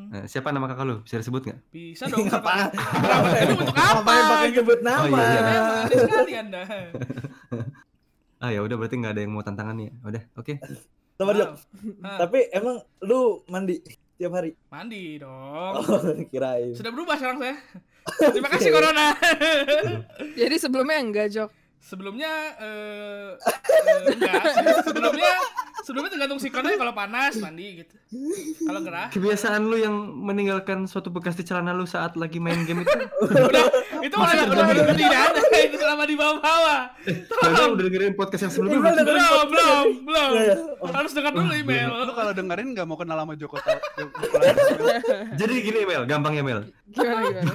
Eh, 0.09 0.25
siapa 0.25 0.55
nama 0.55 0.65
kakak 0.67 0.85
lu? 0.85 0.97
Bisa 1.03 1.19
disebut 1.19 1.43
nggak? 1.43 1.59
Bisa 1.69 2.07
dong. 2.07 2.23
Apa? 2.33 2.71
Kenapa? 2.71 3.29
Itu 3.37 3.53
untuk 3.59 3.69
apa? 3.77 3.83
Ngapain 3.99 4.25
pakai 4.25 4.49
nyebut 4.55 4.81
nama? 4.81 5.01
Oh, 5.01 5.07
iya, 5.11 5.21
iya. 5.21 5.41
Ya, 5.43 5.63
ada 5.83 5.97
sekali 6.01 6.33
anda. 6.35 6.61
Ah 8.37 8.53
ya 8.53 8.61
udah 8.61 8.77
berarti 8.77 9.01
nggak 9.01 9.17
ada 9.17 9.23
yang 9.25 9.33
mau 9.33 9.41
tantangan 9.41 9.75
nih. 9.75 9.89
ya. 9.89 9.95
Udah, 10.05 10.23
oke. 10.37 10.53
Nah, 11.99 12.19
Tapi 12.21 12.39
emang 12.53 12.77
lu 13.01 13.41
mandi 13.49 13.81
tiap 14.17 14.33
hari? 14.33 14.57
mandi 14.73 15.21
dong. 15.21 15.73
Oh, 15.77 16.01
kirain. 16.33 16.73
Sudah 16.73 16.91
berubah 16.93 17.17
sekarang 17.21 17.39
saya. 17.41 17.57
Terima 18.35 18.49
kasih 18.49 18.71
Corona. 18.73 19.13
Jadi 20.41 20.57
sebelumnya 20.57 20.99
enggak, 21.01 21.29
Jok. 21.33 21.51
sebelumnya 21.77 22.33
eh 22.59 23.39
eh, 23.39 24.11
enggak 24.11 24.43
sebelumnya 24.83 25.39
sebelumnya 25.87 26.11
tergantung 26.19 26.43
sikonnya 26.43 26.75
kalau 26.75 26.91
panas 26.91 27.39
mandi 27.39 27.79
gitu 27.79 27.95
kalau 28.67 28.83
gerah 28.83 29.07
Kebiasaan 29.15 29.63
lu 29.71 29.79
yang 29.79 29.95
meninggalkan 30.19 30.91
suatu 30.91 31.15
bekas 31.15 31.39
di 31.39 31.47
celana 31.47 31.71
lu 31.71 31.87
saat 31.87 32.19
lagi 32.19 32.43
main 32.43 32.67
game 32.67 32.83
itu. 32.83 32.91
udah 33.23 33.65
itu 34.03 34.15
udah 34.19 34.45
udah 34.51 34.67
udah 34.67 34.97
tidak 34.99 35.21
ada 35.31 35.41
itu 35.63 35.77
selama 35.79 36.03
di 36.11 36.15
bawah-bawah 36.19 36.81
Kalian 37.07 37.69
udah 37.79 37.85
dengerin 37.87 38.15
podcast 38.19 38.43
yang 38.51 38.53
sebelumnya 38.53 38.79
Email 38.83 38.95
belum? 38.99 39.07
belum 39.07 39.47
belum 39.47 39.87
belum 40.03 40.31
Iya, 40.35 40.43
iya. 40.43 40.57
Harus 40.91 41.13
dengar 41.15 41.33
dulu 41.39 41.53
email 41.55 41.89
Lu 42.03 42.13
kalau 42.19 42.33
dengerin 42.35 42.67
nggak 42.75 42.87
mau 42.91 42.99
kenal 42.99 43.17
sama 43.23 43.35
Joko. 43.39 43.57
Jadi 45.41 45.55
gini 45.63 45.87
Mel, 45.87 46.03
gampang 46.03 46.35
ya. 46.35 46.43
Gimana 46.43 46.63
gimana? 47.31 47.55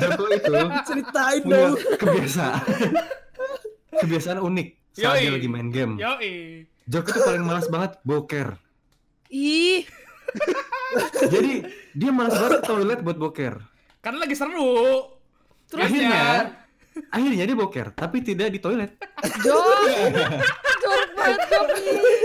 Joko 0.00 0.24
itu 0.32 0.52
Ceritain 0.88 1.42
dong. 1.44 1.74
kebiasaan. 2.00 2.60
kebiasaan 3.92 4.38
unik 4.40 4.68
saat 4.92 5.20
dia 5.20 5.32
lagi 5.32 5.48
main 5.48 5.68
game. 5.68 5.96
yoi 6.00 6.68
Joko 6.84 7.08
tuh 7.08 7.22
paling 7.22 7.44
malas 7.44 7.66
banget 7.66 7.92
boker. 8.02 8.48
Ih, 9.28 9.86
Jadi 11.32 11.62
dia 11.92 12.10
malas 12.10 12.34
banget 12.34 12.60
ke 12.60 12.66
toilet 12.66 13.00
buat 13.00 13.16
boker. 13.16 13.54
karena 13.98 14.18
lagi 14.18 14.34
seru 14.34 15.14
Terus 15.70 15.86
akhirnya 15.86 16.58
akhirnya 17.08 17.44
dia 17.46 17.54
boker, 17.54 17.94
tapi 17.94 18.18
tidak 18.20 18.50
di 18.50 18.58
toilet. 18.58 18.98
Jok, 19.40 19.64
jorok 20.82 21.10
banget 21.14 21.40
Jok. 21.48 21.66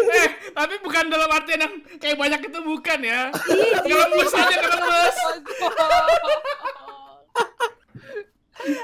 eh 0.09 0.27
tapi 0.51 0.73
bukan 0.81 1.05
dalam 1.07 1.29
artian 1.29 1.61
yang 1.61 1.73
kayak 1.95 2.17
banyak 2.17 2.41
itu 2.43 2.59
bukan 2.59 2.99
ya 2.99 3.29
ngelembes 3.85 4.33
aja 4.33 4.55
ngelembes 4.57 5.17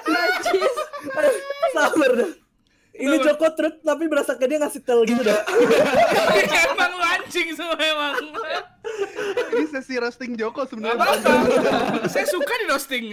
Najis. 0.06 0.76
Sabar 1.74 2.12
dah. 2.14 2.32
Ini 2.94 3.16
Joko 3.20 3.50
truk 3.50 3.82
tapi 3.82 4.06
berasa 4.06 4.34
kayak 4.34 4.50
dia 4.50 4.60
ngasih 4.60 4.82
tel 4.82 5.02
gitu 5.02 5.18
dah. 5.20 5.42
emang 6.70 6.92
lu 6.92 7.04
anjing 7.04 7.48
semua 7.52 7.74
emang 7.76 8.14
Ini 9.50 9.66
sesi 9.68 9.98
roasting 9.98 10.34
Joko 10.34 10.62
sebenarnya. 10.64 11.02
saya 12.06 12.26
suka 12.26 12.54
di 12.54 12.66
roasting 12.66 13.04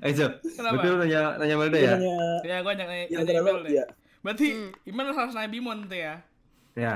Eh 0.00 0.12
Jok, 0.12 0.32
Kenapa? 0.50 0.72
berarti 0.74 0.86
lu 0.86 0.96
nanya 0.98 1.20
nanya 1.36 1.54
Melda 1.56 1.78
ya? 1.78 1.94
Hanya 1.94 2.14
ya 2.42 2.56
gue 2.58 2.72
nanya 2.74 2.86
nanya 3.14 3.32
email 3.32 3.58
deh 3.60 3.72
ya. 3.72 3.84
berarti 4.20 4.46
Hmm. 4.50 4.70
email 4.84 5.08
harus 5.10 5.32
nanya 5.32 5.48
Bimon 5.48 5.78
tuh 5.86 5.96
ya 5.96 6.14
Ya. 6.74 6.94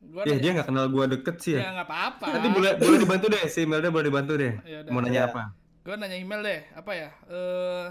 gue 0.00 0.22
Ya 0.22 0.36
dia 0.38 0.50
nggak 0.52 0.68
kenal 0.68 0.86
gua 0.86 1.04
deket 1.06 1.36
sih 1.38 1.52
ya 1.54 1.60
ya. 1.60 1.70
nggak 1.74 1.86
apa-apa 1.86 2.26
Nanti 2.30 2.48
boleh 2.50 2.70
boleh 2.78 2.98
dibantu 2.98 3.26
deh 3.28 3.42
si 3.46 3.64
Melda 3.64 3.88
boleh 3.88 4.06
dibantu 4.06 4.32
deh. 4.34 4.52
Ya 4.62 4.80
udah. 4.80 4.90
Mau 4.90 5.00
nanya 5.00 5.20
Ya. 5.20 5.28
apa? 5.28 5.42
gue 5.82 5.94
nanya 5.94 6.16
email 6.16 6.40
deh 6.40 6.60
apa 6.72 6.90
ya 6.94 7.08
eh 7.28 7.86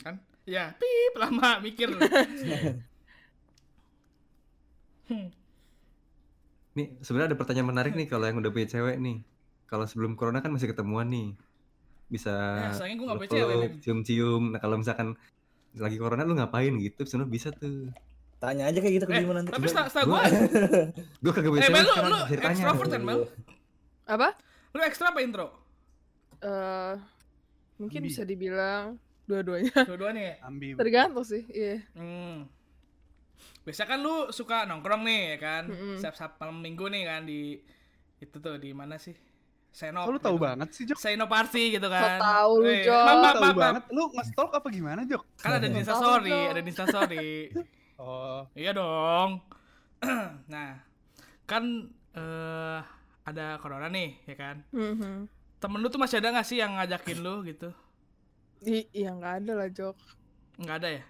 kan 0.00 0.18
ya 0.44 0.74
pip 0.74 1.14
lama 1.14 1.60
mikir 1.60 1.88
Hmm. 5.04 5.28
Nih 6.74 6.96
sebenarnya 6.98 7.28
ada 7.28 7.38
pertanyaan 7.38 7.68
menarik 7.68 7.92
nih 7.92 8.08
kalau 8.08 8.24
yang 8.24 8.40
udah 8.40 8.48
punya 8.48 8.64
cewek 8.66 8.96
nih. 8.96 9.20
Kalau 9.64 9.84
sebelum 9.84 10.16
corona 10.16 10.40
kan 10.40 10.48
masih 10.48 10.72
ketemuan 10.72 11.06
nih. 11.06 11.36
Bisa 12.08 12.32
Ya, 12.72 13.44
Lim. 13.44 13.80
cium-cium. 13.80 14.48
Nah 14.48 14.58
kalau 14.58 14.80
misalkan 14.80 15.12
lagi 15.74 16.00
corona 16.00 16.24
lu 16.24 16.32
ngapain 16.32 16.72
gitu? 16.80 17.04
Sebenarnya 17.04 17.30
bisa 17.30 17.48
tuh. 17.52 17.92
Tanya 18.40 18.68
aja 18.68 18.80
kayak 18.80 18.94
gitu 18.96 19.04
ke 19.04 19.12
eh 19.12 19.20
Bima 19.20 19.32
nanti. 19.34 19.52
tapi 19.52 19.68
setelah 19.68 19.88
gue 19.88 20.20
Gue 21.20 21.32
kagak 21.36 21.48
punya 21.48 21.60
eh 21.60 21.68
cewek 21.68 21.76
Mel 21.76 21.84
lu 21.84 21.94
lu 22.08 22.18
bisa 22.24 22.48
extrovert 22.50 22.90
kan 22.90 23.02
Mel 23.02 23.20
Apa? 24.04 24.28
lu 24.72 24.80
ekstra 24.80 25.06
apa 25.08 25.20
intro 25.20 25.46
Eh, 26.40 26.94
mungkin 27.76 28.00
bisa 28.00 28.20
dibilang 28.20 29.00
dua-duanya. 29.24 29.72
dua-duanya 29.88 30.22
ya. 30.22 30.34
Tergantung 30.76 31.24
sih, 31.24 31.42
iya. 31.48 31.80
Hmm. 31.92 32.48
Biasa 33.62 33.84
kan 33.84 33.98
lu 33.98 34.28
suka 34.28 34.64
nongkrong 34.64 35.02
nih 35.02 35.20
ya 35.34 35.38
kan, 35.38 35.62
Mm-mm. 35.66 35.96
siap-siap 35.96 36.36
malam 36.36 36.60
minggu 36.60 36.84
nih 36.86 37.02
kan 37.02 37.24
di 37.24 37.56
itu 38.18 38.36
tuh 38.36 38.56
di 38.56 38.70
mana 38.70 38.96
sih? 38.96 39.16
Seno. 39.70 40.06
Oh, 40.06 40.12
lu 40.12 40.22
tahu 40.22 40.38
banget 40.38 40.70
sih 40.70 40.84
Jok. 40.84 40.94
Seno 40.94 41.26
party 41.26 41.74
gitu 41.74 41.82
So 41.82 41.90
kan. 41.90 42.20
tau 42.20 42.52
lu, 42.56 42.68
Eh, 42.68 42.84
Jok. 42.84 42.94
tahu 42.94 43.18
maaf. 43.42 43.56
banget. 43.56 43.84
Lu 43.90 44.02
nge-stalk 44.12 44.50
apa 44.54 44.68
gimana 44.68 45.02
Jok? 45.02 45.22
Kan 45.34 45.50
ada 45.50 45.64
di 45.64 45.72
Tahu 45.72 45.80
Instastory, 45.80 46.38
ada 46.46 46.60
di 46.60 46.68
Instastory. 46.70 47.28
Oh, 47.94 48.42
iya 48.52 48.70
dong. 48.70 49.38
nah, 50.50 50.82
kan 51.44 51.62
eh 52.12 52.80
ada 53.24 53.54
corona 53.56 53.86
nih 53.86 54.18
ya 54.26 54.34
kan. 54.34 54.56
Mhm. 54.70 55.30
Temen 55.56 55.78
lu 55.78 55.86
tuh 55.86 55.96
masih 55.96 56.18
ada 56.18 56.34
gak 56.34 56.42
sih 56.42 56.58
yang 56.58 56.74
ngajakin 56.74 57.22
lu 57.22 57.40
gitu? 57.44 57.70
I- 58.64 58.88
Iya 58.94 59.10
nggak 59.12 59.34
ada 59.40 59.52
lah 59.54 59.68
Jok. 59.68 59.96
Nggak 60.56 60.76
ada 60.78 60.88
ya? 60.90 61.02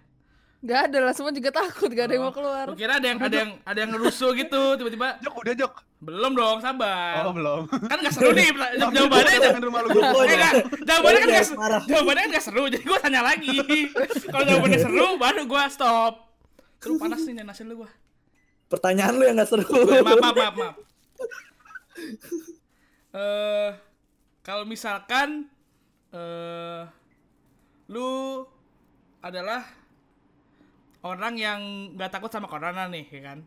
Nggak 0.58 0.80
ada 0.82 0.98
lah, 0.98 1.12
semua 1.12 1.28
juga 1.28 1.50
takut 1.50 1.88
gak 1.88 2.08
ada 2.08 2.14
yang 2.14 2.24
mau 2.24 2.32
keluar. 2.32 2.64
Lu 2.64 2.72
kira 2.72 2.96
ada 2.96 3.04
yang 3.04 3.20
ada 3.20 3.36
yang 3.36 3.50
ada 3.60 3.78
yang 3.78 3.90
ngerusuh 3.92 4.32
gitu 4.32 4.62
tiba-tiba 4.74 5.20
Jok 5.20 5.34
udah 5.38 5.54
Jok. 5.54 5.74
belum 6.00 6.32
dong 6.32 6.60
sabar 6.60 7.20
Oh, 7.22 7.32
belum. 7.32 7.64
kan 7.82 7.96
gak 7.98 8.12
seru 8.12 8.32
nih 8.32 8.48
jawabannya 8.92 9.24
aja 9.30 9.40
Jangan 9.46 9.62
rumah 9.62 9.80
lu 9.80 9.88
Joko 9.90 10.04
Joko. 10.04 10.20
Eh, 10.22 10.36
ya. 10.36 10.50
jawabannya 10.82 11.18
kan 11.18 11.28
Iya, 11.28 11.36
gak, 11.38 11.48
marah. 11.54 11.82
jawabannya 11.82 12.22
kan 12.22 12.30
gak 12.30 12.44
seru, 12.44 12.62
jadi 12.66 12.82
gue 12.82 12.98
tanya 12.98 13.20
lagi. 13.22 13.56
Kalau 14.24 14.44
jawabannya 14.46 14.80
seru, 14.80 15.06
baru 15.16 15.42
gue 15.44 15.62
stop. 15.66 16.12
Seru 16.76 16.94
panas 16.98 17.20
nih 17.22 17.34
nanasin 17.34 17.66
lu 17.66 17.74
gue. 17.78 17.90
Pertanyaan 18.66 19.14
lu 19.14 19.24
yang 19.24 19.36
gak 19.38 19.48
seru. 19.50 19.64
Maaf, 19.64 20.16
maaf, 20.18 20.34
maaf, 20.34 20.54
maaf. 20.54 20.76
Eh, 23.14 23.70
kalau 24.42 24.64
misalkan 24.64 25.46
eh 26.10 26.82
lu 27.90 28.42
adalah 29.20 29.64
orang 31.04 31.34
yang 31.36 31.60
gak 31.96 32.12
takut 32.16 32.32
sama 32.32 32.48
corona 32.48 32.88
nih, 32.88 33.04
ya 33.12 33.20
kan? 33.32 33.38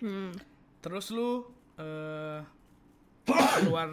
Hmm. 0.00 0.32
Terus 0.80 1.12
lu 1.12 1.44
eh 1.74 2.40
keluar 3.60 3.88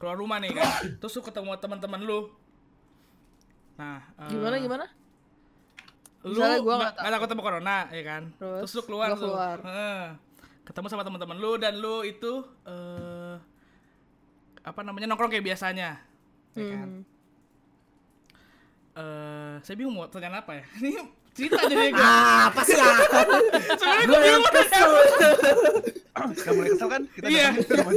keluar 0.00 0.16
rumah 0.16 0.38
nih 0.40 0.52
kan. 0.56 0.96
Terus 1.00 1.12
lu 1.16 1.22
ketemu 1.24 1.56
teman-teman 1.60 2.00
lu. 2.04 2.28
Nah, 3.74 4.00
eh, 4.20 4.30
Gimana 4.30 4.56
gimana? 4.60 4.86
Lu 6.24 6.36
Misalnya 6.40 6.58
gua 6.64 6.74
nggak 6.80 6.92
nggak 6.92 7.02
nggak 7.04 7.12
takut 7.20 7.28
sama 7.28 7.42
corona, 7.44 7.76
ya 7.92 8.02
kan? 8.06 8.22
Terus, 8.40 8.58
Terus, 8.64 8.72
lu 8.76 8.82
keluar 8.88 9.08
gua 9.12 9.16
tuh. 9.18 9.28
keluar. 9.28 9.58
Heeh. 9.64 10.04
ketemu 10.64 10.88
sama 10.88 11.04
teman-teman 11.04 11.36
lu 11.36 11.60
dan 11.60 11.76
lu 11.76 12.00
itu 12.08 12.40
eh 12.64 13.36
apa 14.64 14.80
namanya 14.80 15.04
nongkrong 15.12 15.28
kayak 15.28 15.44
biasanya. 15.44 16.00
Ya 16.56 16.64
kan? 16.72 17.04
Eh, 18.94 19.54
saya 19.58 19.74
bingung 19.74 19.98
mau 19.98 20.06
tanya 20.06 20.38
apa 20.38 20.54
ya. 20.54 20.64
Ini 20.78 20.90
cerita 21.34 21.58
jadi 21.72 21.90
gue. 21.90 21.98
Ah, 21.98 22.46
apa 22.46 22.60
sih 22.62 22.78
ah? 22.78 22.94
Sebenarnya 23.78 24.06
Gue 24.06 24.18
yang 24.22 24.38
apa. 24.38 24.50
Udah 24.54 24.66
Ah, 26.14 26.30
mulai 26.54 26.70
kesel 26.70 26.88
kan? 26.88 27.02
Kita 27.10 27.26
Iya. 27.26 27.48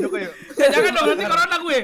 Joko 0.02 0.18
yuk. 0.18 0.34
Eh, 0.58 0.68
jangan 0.74 0.92
dong 0.92 1.06
nanti 1.14 1.26
corona 1.30 1.58
gue. 1.62 1.80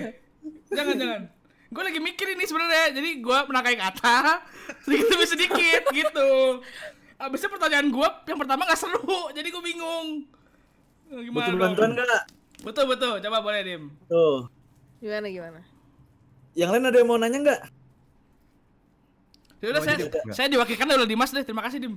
Jangan 0.74 0.96
jangan. 0.98 1.22
Gue 1.70 1.84
lagi 1.86 2.00
mikir 2.02 2.28
ini 2.34 2.44
sebenarnya. 2.44 2.86
Jadi 2.90 3.10
gue 3.22 3.38
menangkai 3.46 3.78
kata 3.78 4.18
sedikit 4.82 5.06
demi 5.14 5.26
sedikit 5.30 5.82
gitu. 5.94 6.30
Abisnya 7.22 7.54
pertanyaan 7.54 7.94
gue 7.94 8.08
yang 8.26 8.40
pertama 8.42 8.66
nggak 8.66 8.80
seru. 8.82 9.30
Jadi 9.30 9.48
gue 9.54 9.64
bingung. 9.64 10.26
Eh, 11.14 11.22
Gimana 11.30 11.54
Butuh 11.54 11.62
bantuan 11.62 11.92
gak? 11.94 12.24
Betul 12.66 12.86
betul. 12.90 13.14
Coba 13.22 13.46
boleh 13.46 13.62
dim. 13.62 13.84
Tuh. 14.10 14.50
Gimana 14.98 15.30
gimana? 15.30 15.62
Yang 16.58 16.70
lain 16.74 16.86
ada 16.90 16.98
yang 16.98 17.08
mau 17.08 17.22
nanya 17.22 17.38
nggak? 17.40 17.62
Ya 19.64 19.72
udah 19.72 19.80
Oh, 19.80 19.86
saya, 19.86 19.96
jadi 19.96 20.06
enggak. 20.12 20.36
saya 20.36 20.48
diwakilkan 20.52 20.88
oleh 20.92 21.08
Dimas 21.08 21.32
deh. 21.32 21.42
Terima 21.42 21.64
kasih 21.64 21.80
dim. 21.80 21.96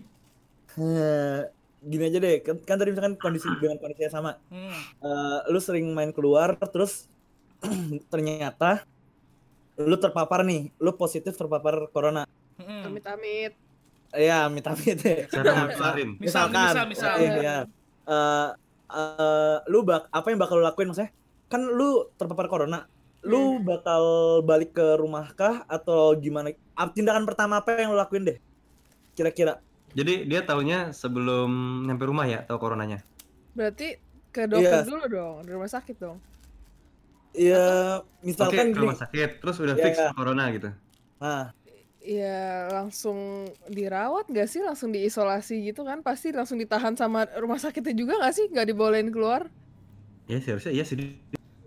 Eh, 0.76 1.40
Gini 1.82 2.02
aja 2.02 2.18
deh, 2.18 2.42
kan, 2.42 2.56
kan 2.58 2.76
tadi 2.78 2.90
misalkan 2.90 3.14
kondisi 3.14 3.46
dengan 3.58 3.78
kondisinya 3.78 4.10
sama. 4.10 4.32
Hmm. 4.48 4.74
Eh, 5.02 5.38
lu 5.50 5.58
sering 5.58 5.86
main 5.90 6.10
keluar, 6.10 6.54
terus 6.58 7.06
ternyata 8.12 8.82
lu 9.76 9.94
terpapar 9.94 10.42
nih, 10.42 10.70
lu 10.78 10.94
positif 10.94 11.34
terpapar 11.34 11.86
corona. 11.90 12.26
Hmm. 12.56 12.86
Amit-amit. 12.86 13.54
Iya, 14.10 14.46
amit-amit 14.46 14.98
ya. 14.98 15.26
Cara 15.28 15.68
ngelarin. 15.68 16.16
Misal, 16.16 16.48
misal, 16.48 16.84
misal. 16.88 17.12
eh, 17.18 17.30
ya. 17.38 17.56
Eh, 18.02 18.48
eh, 18.88 19.56
lu 19.66 19.82
bak 19.82 20.06
apa 20.08 20.26
yang 20.30 20.40
bakal 20.40 20.58
lu 20.58 20.64
lakuin 20.64 20.90
maksudnya? 20.90 21.12
Kan 21.46 21.66
lu 21.66 22.10
terpapar 22.14 22.46
corona. 22.46 22.88
Lu 23.22 23.58
bakal 23.60 24.02
balik 24.42 24.74
ke 24.74 24.96
rumah 24.96 25.30
kah 25.34 25.62
atau 25.66 26.14
gimana? 26.14 26.50
Tindakan 26.76 27.24
pertama 27.24 27.58
apa 27.58 27.72
yang 27.74 27.90
lu 27.90 27.96
lakuin 27.96 28.24
deh? 28.24 28.38
Kira-kira. 29.12 29.64
Jadi 29.92 30.28
dia 30.28 30.44
taunya 30.44 30.92
sebelum 30.92 31.48
nyampe 31.82 32.04
rumah 32.04 32.24
ya, 32.24 32.44
tahu 32.44 32.60
coronanya. 32.60 33.00
Berarti 33.56 33.96
ke 34.28 34.44
dokter 34.44 34.84
Iya. 34.84 34.84
dulu 34.84 35.04
dong, 35.08 35.36
di 35.42 35.50
rumah 35.50 35.66
sakit 35.66 35.96
dong. 35.96 36.20
Ya, 37.32 37.64
Oke, 38.00 38.22
misalkan 38.22 38.66
ke 38.66 38.72
gini. 38.72 38.82
rumah 38.82 38.98
sakit, 38.98 39.30
terus 39.40 39.56
udah 39.56 39.74
Iya. 39.74 39.82
fix 39.82 39.96
corona 40.12 40.44
gitu. 40.50 40.68
Nah, 41.18 41.52
Iya 41.98 42.70
langsung 42.70 43.18
dirawat 43.66 44.30
gak 44.30 44.46
sih? 44.46 44.62
Langsung 44.62 44.94
diisolasi 44.94 45.58
gitu 45.64 45.82
kan? 45.82 46.06
Pasti 46.06 46.30
langsung 46.30 46.54
ditahan 46.54 46.94
sama 46.94 47.26
rumah 47.34 47.58
sakitnya 47.58 47.90
juga 47.92 48.22
gak 48.22 48.30
sih? 48.30 48.46
Gak 48.46 48.62
dibolehin 48.64 49.10
keluar? 49.10 49.50
Ya 50.30 50.38
seharusnya 50.38 50.70
iya 50.70 50.84
sih. 50.86 50.94
Iya 50.94 51.18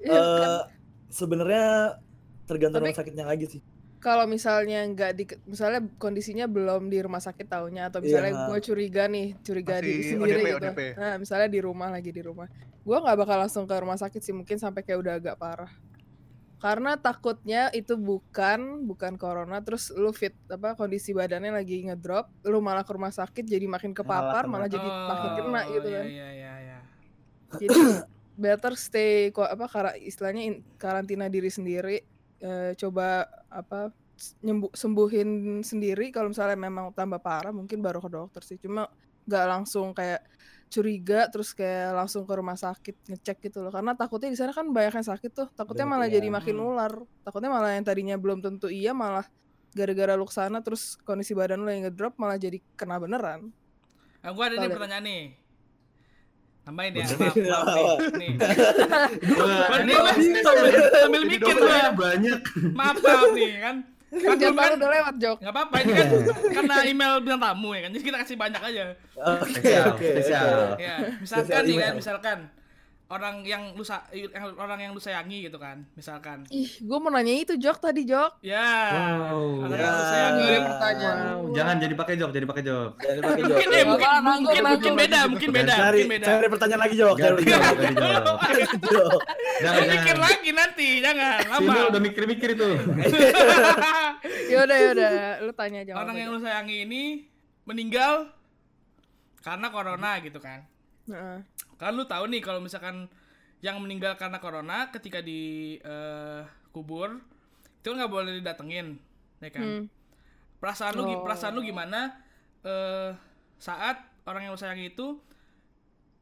kan? 0.07 0.16
eh 0.16 0.62
sebenarnya 1.10 1.99
tergantung 2.47 2.80
Tapi- 2.80 2.88
rumah 2.88 2.99
sakitnya 3.03 3.26
lagi 3.28 3.45
sih. 3.49 3.62
Kalau 4.00 4.24
misalnya 4.26 4.80
nggak 4.86 5.12
di 5.12 5.24
misalnya 5.43 5.84
kondisinya 5.95 6.47
belum 6.47 6.88
di 6.88 7.00
rumah 7.00 7.20
sakit 7.20 7.45
taunya 7.45 7.88
atau 7.88 8.00
misalnya 8.00 8.32
Iya. 8.32 8.45
gue 8.47 8.60
curiga 8.64 9.04
nih 9.06 9.28
curiga 9.39 9.76
Masih 9.78 9.95
sendiri 10.10 10.39
ODP, 10.39 10.47
gitu 10.47 10.58
ODP. 10.66 10.80
nah 10.95 11.14
misalnya 11.16 11.47
di 11.47 11.60
rumah 11.60 11.89
lagi 11.89 12.10
di 12.10 12.22
rumah 12.22 12.47
gue 12.80 12.97
nggak 12.97 13.18
bakal 13.18 13.38
langsung 13.38 13.64
ke 13.64 13.76
rumah 13.76 13.95
sakit 13.95 14.22
sih 14.22 14.32
mungkin 14.32 14.56
sampai 14.56 14.82
kayak 14.82 15.00
udah 15.00 15.14
agak 15.16 15.36
parah 15.36 15.72
karena 16.58 16.95
takutnya 16.95 17.72
itu 17.72 17.95
bukan 17.95 18.84
bukan 18.84 19.16
corona 19.16 19.60
terus 19.60 19.91
lu 19.91 20.12
fit 20.12 20.36
apa 20.47 20.76
kondisi 20.76 21.12
badannya 21.12 21.52
lagi 21.54 21.84
ngedrop 21.84 22.28
lu 22.43 22.60
malah 22.60 22.84
ke 22.84 22.91
rumah 22.91 23.12
sakit 23.12 23.43
jadi 23.43 23.64
makin 23.64 23.91
kepapar 23.91 24.43
kena. 24.43 24.52
malah 24.52 24.68
jadi 24.68 24.84
makin 24.84 25.32
kena 25.38 25.62
gitu 25.70 25.88
iya, 25.88 25.95
kan 25.95 26.06
Iya 26.06 26.28
iya 26.30 26.54
iya. 26.58 26.78
jadi 27.54 27.80
better 28.36 28.74
stay 28.76 29.12
apa 29.32 29.66
kara, 29.68 29.91
istilahnya 29.95 30.43
in- 30.45 30.64
karantina 30.76 31.28
diri 31.28 31.47
sendiri 31.47 32.04
eh, 32.39 32.72
coba 32.76 33.28
apa 33.50 33.91
nyembuh 34.43 34.72
sembuhin 34.76 35.62
sendiri 35.64 36.12
kalau 36.12 36.32
misalnya 36.32 36.60
memang 36.60 36.91
tambah 36.91 37.20
parah 37.24 37.56
mungkin 37.56 37.80
baru 37.80 38.04
ke 38.04 38.10
dokter 38.12 38.41
sih 38.43 38.58
cuma 38.60 38.88
nggak 39.26 39.45
langsung 39.47 39.93
kayak 39.95 40.22
curiga 40.70 41.26
terus 41.34 41.56
kayak 41.58 41.97
langsung 41.97 42.30
ke 42.30 42.34
rumah 42.36 42.54
sakit 42.54 42.95
ngecek 43.10 43.38
gitu 43.50 43.66
loh 43.66 43.74
karena 43.74 43.97
takutnya 43.97 44.30
di 44.30 44.38
sana 44.38 44.54
kan 44.54 44.70
banyak 44.70 45.02
yang 45.02 45.08
sakit 45.08 45.32
tuh 45.34 45.47
takutnya 45.58 45.88
Banyak, 45.88 45.97
malah 45.97 46.08
iya. 46.12 46.16
jadi 46.22 46.28
makin 46.30 46.56
Hmm. 46.56 46.62
nular 46.62 46.93
takutnya 47.26 47.50
malah 47.50 47.72
yang 47.74 47.86
tadinya 47.88 48.16
belum 48.22 48.39
tentu 48.43 48.68
iya 48.70 48.93
malah 48.93 49.26
gara-gara 49.74 50.14
lu 50.14 50.26
ke 50.30 50.34
sana 50.36 50.62
terus 50.62 50.97
kondisi 51.02 51.34
badan 51.34 51.62
lu 51.66 51.70
yang 51.74 51.89
ngedrop 51.89 52.14
malah 52.22 52.38
jadi 52.38 52.62
kena 52.78 53.02
beneran 53.02 53.50
Nah, 54.20 54.36
gua 54.36 54.52
ada 54.52 54.60
nih 54.60 54.68
Boleh. 54.68 54.76
pertanyaan 54.76 55.06
nih. 55.08 55.24
Tambahin 56.70 57.01
ya, 57.01 57.05
maaf, 57.17 57.34
maaf 57.34 58.13
nih. 58.13 58.30
nih. 59.89 59.97
Nih 60.22 60.41
sambil, 61.01 61.22
mikir 61.26 61.57
gua. 61.57 61.89
banyak. 61.97 62.39
Maaf, 62.78 63.01
maaf 63.01 63.34
nih 63.34 63.57
kan. 63.57 63.76
Kan 64.09 64.38
dulu 64.38 64.53
kan 64.53 64.53
baru 64.53 64.74
udah 64.78 64.89
lewat 64.89 65.15
jok 65.22 65.38
nggak 65.38 65.53
apa-apa 65.53 65.76
ini 65.86 65.91
kan 65.93 66.07
karena 66.49 66.76
email 66.86 67.13
bintang 67.26 67.41
tamu 67.41 67.70
ya 67.74 67.82
kan. 67.86 67.89
Jadi 67.97 68.03
kita 68.05 68.17
kasih 68.22 68.38
banyak 68.38 68.61
aja. 68.61 68.82
Oke, 69.17 69.74
oke, 69.89 70.07
spesial. 70.13 70.78
Ya, 70.78 70.95
misalkan 71.17 71.61
nih 71.65 71.78
kan, 71.82 71.93
misalkan 71.97 72.38
orang 73.10 73.41
yang 73.41 73.74
lu 73.74 73.82
sa- 73.82 74.05
yang 74.12 74.30
orang 74.53 74.80
yang 74.80 74.91
lu 74.91 75.01
sayangi 75.01 75.43
gitu 75.43 75.57
kan, 75.57 75.82
misalkan. 75.91 76.45
ih 76.47 76.70
gue 76.80 76.97
mau 76.97 77.10
nanya 77.10 77.34
itu 77.34 77.53
jok 77.55 77.78
tadi 77.80 78.05
jok 78.05 78.38
Ya. 78.39 78.70
Wow. 79.26 79.66
Orang 79.66 79.74
Ya. 79.74 79.82
yang 79.82 79.91
lu 79.91 80.05
sayangi. 80.05 80.47
Pertanyaan. 80.62 81.18
Wow, 81.20 81.41
jangan 81.51 81.76
jadi 81.80 81.93
pakai 81.95 82.16
jok, 82.16 82.30
jadi 82.30 82.45
pakai 82.45 82.64
jok. 82.64 82.89
Pakai 82.95 83.14
jok. 83.18 83.49
Mungkin 83.49 83.68
eh 83.72 83.84
mungkin 83.84 84.10
mungkin 84.22 84.62
mungkin 84.64 84.93
beda, 84.95 85.20
mungkin 85.26 85.49
beda, 85.51 85.74
Cari, 85.74 85.97
mungkin 85.99 86.14
beda. 86.16 86.26
cari 86.30 86.47
pertanyaan 86.47 86.82
lagi 86.82 86.95
jok. 86.95 87.16
Cari 87.18 87.41
jok. 87.41 87.62
jok, 87.66 87.93
jok. 87.97 88.26
Jok. 88.88 89.20
Jangan, 89.60 89.82
Mikir 89.89 90.18
lagi 90.18 90.49
nanti, 90.53 90.88
jangan 91.01 91.38
lama. 91.49 91.74
Udah 91.89 92.01
mikir-mikir 92.03 92.49
itu. 92.53 92.70
yaudah 94.53 94.78
yaudah 94.80 95.10
lu 95.41 95.51
tanya 95.51 95.82
aja 95.82 95.93
orang 95.95 96.16
yang 96.16 96.30
lu 96.30 96.39
sayangi 96.39 96.86
ini 96.86 97.03
meninggal 97.64 98.30
karena 99.39 99.68
corona 99.70 100.20
gitu 100.20 100.38
kan. 100.38 100.62
Heeh. 101.07 101.38
Kan 101.80 101.95
lu 101.95 102.03
tahu 102.03 102.27
nih 102.27 102.43
kalau 102.43 102.59
misalkan 102.59 103.07
yang 103.59 103.80
meninggal 103.80 104.15
karena 104.15 104.38
corona 104.38 104.91
ketika 104.91 105.19
di 105.19 105.75
eh, 105.80 106.43
kubur 106.69 107.19
itu 107.80 107.88
nggak 107.88 108.11
boleh 108.11 108.43
didatengin, 108.43 108.99
ya 109.39 109.49
kan? 109.49 109.63
Hmm. 109.63 109.84
Perasaan 110.59 110.93
lu 110.93 111.03
Oh. 111.07 111.23
perasaan 111.23 111.55
lu 111.55 111.63
gimana 111.63 112.19
eh 112.61 113.15
saat 113.55 113.95
orang 114.27 114.43
yang 114.45 114.51
lu 114.53 114.59
sayangi 114.59 114.91
itu 114.91 115.15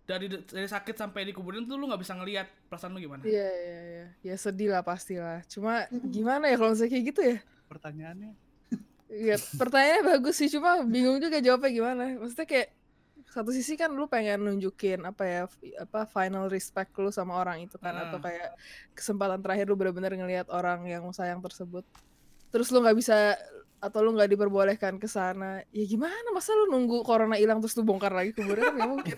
dari 0.08 0.30
dari 0.32 0.70
sakit 0.70 0.96
sampai 0.96 1.28
dikuburin 1.28 1.66
tuh 1.66 1.76
lu 1.76 1.90
nggak 1.90 2.00
bisa 2.00 2.14
ngelihat 2.16 2.48
perasaan 2.70 2.94
lu 2.94 3.02
gimana? 3.02 3.26
Iya 3.26 3.50
iya 3.50 3.80
iya. 3.84 4.06
Ya 4.24 4.36
sedih 4.38 4.72
lah 4.72 4.86
pastilah. 4.86 5.42
Cuma 5.50 5.84
gimana 5.92 6.48
ya 6.48 6.56
kalau 6.56 6.72
misalnya 6.72 6.92
kayak 6.94 7.06
gitu 7.12 7.22
ya? 7.26 7.38
Pertanyaannya 7.68 8.32
Iya, 9.08 9.40
pertanyaannya 9.40 10.04
bagus 10.04 10.36
sih, 10.36 10.52
cuma 10.52 10.84
bingung 10.84 11.16
juga 11.24 11.40
jawabnya 11.40 11.72
gimana. 11.72 12.04
Maksudnya 12.20 12.44
kayak 12.44 12.68
satu 13.38 13.54
sisi 13.54 13.74
kan 13.74 13.90
lu 13.90 14.06
pengen 14.06 14.42
nunjukin 14.42 15.00
apa 15.04 15.24
ya 15.24 15.42
apa 15.78 16.04
final 16.06 16.48
respect 16.48 16.90
lu 16.98 17.10
sama 17.10 17.38
orang 17.38 17.62
itu 17.62 17.78
kan 17.78 17.94
Ah. 17.94 18.10
atau 18.10 18.18
kayak 18.18 18.58
kesempatan 18.92 19.38
terakhir 19.38 19.66
lu 19.66 19.76
benar-benar 19.76 20.10
ngelihat 20.12 20.50
orang 20.50 20.84
yang 20.84 21.02
lu 21.02 21.12
sayang 21.12 21.38
tersebut. 21.38 21.86
Terus 22.50 22.68
lu 22.70 22.82
nggak 22.82 22.98
bisa 22.98 23.38
atau 23.78 24.02
lu 24.02 24.10
nggak 24.12 24.34
diperbolehkan 24.34 24.98
ke 24.98 25.06
sana. 25.06 25.62
Ya 25.70 25.86
gimana 25.86 26.34
masa 26.34 26.50
lu 26.52 26.66
nunggu 26.68 27.06
corona 27.06 27.38
hilang 27.38 27.62
terus 27.62 27.78
lu 27.78 27.86
bongkar 27.86 28.10
lagi 28.10 28.34
kuburnya 28.34 28.68
kan 28.68 28.76
nggak 28.78 28.90
mungkin. 28.90 29.16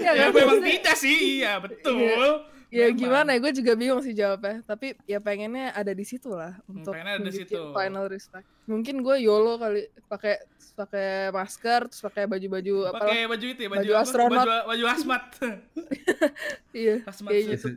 ya, 0.00 0.10
Ya, 0.10 0.24
kan? 0.24 0.32
memang 0.32 0.56
Maksudnya- 0.56 0.72
tidak 0.80 0.96
sih, 0.96 1.16
iya 1.38 1.60
betul. 1.60 2.48
Ya 2.74 2.90
Memang. 2.90 2.98
gimana 2.98 3.28
ya, 3.30 3.38
gue 3.38 3.52
juga 3.54 3.72
bingung 3.72 4.02
sih 4.02 4.10
jawabnya. 4.12 4.66
Tapi 4.66 4.98
ya 5.06 5.22
pengennya 5.22 5.70
ada 5.70 5.94
di 5.94 6.02
situ 6.02 6.26
lah 6.28 6.58
untuk 6.66 6.90
pengennya 6.90 7.22
ada 7.22 7.30
situ. 7.30 7.70
final 7.70 8.10
respect. 8.10 8.42
Mungkin 8.66 8.98
gue 8.98 9.16
YOLO 9.22 9.54
kali 9.56 9.86
pakai 10.04 10.42
pakai 10.74 11.30
masker 11.30 11.86
terus 11.86 12.02
pakai 12.02 12.26
baju-baju 12.26 12.90
apa 12.90 12.98
Pakai 12.98 13.30
baju 13.30 13.46
itu 13.46 13.60
ya, 13.62 13.70
baju, 13.70 13.78
Baju 13.78 13.92
apa? 13.94 14.02
astronot. 14.02 14.42
Baju, 14.42 14.58
baju 14.66 14.84
asmat. 14.90 15.22
Iya. 16.74 16.94
Asmat. 17.04 17.30
Kayak 17.30 17.42
Ya, 17.42 17.52
gitu. 17.54 17.68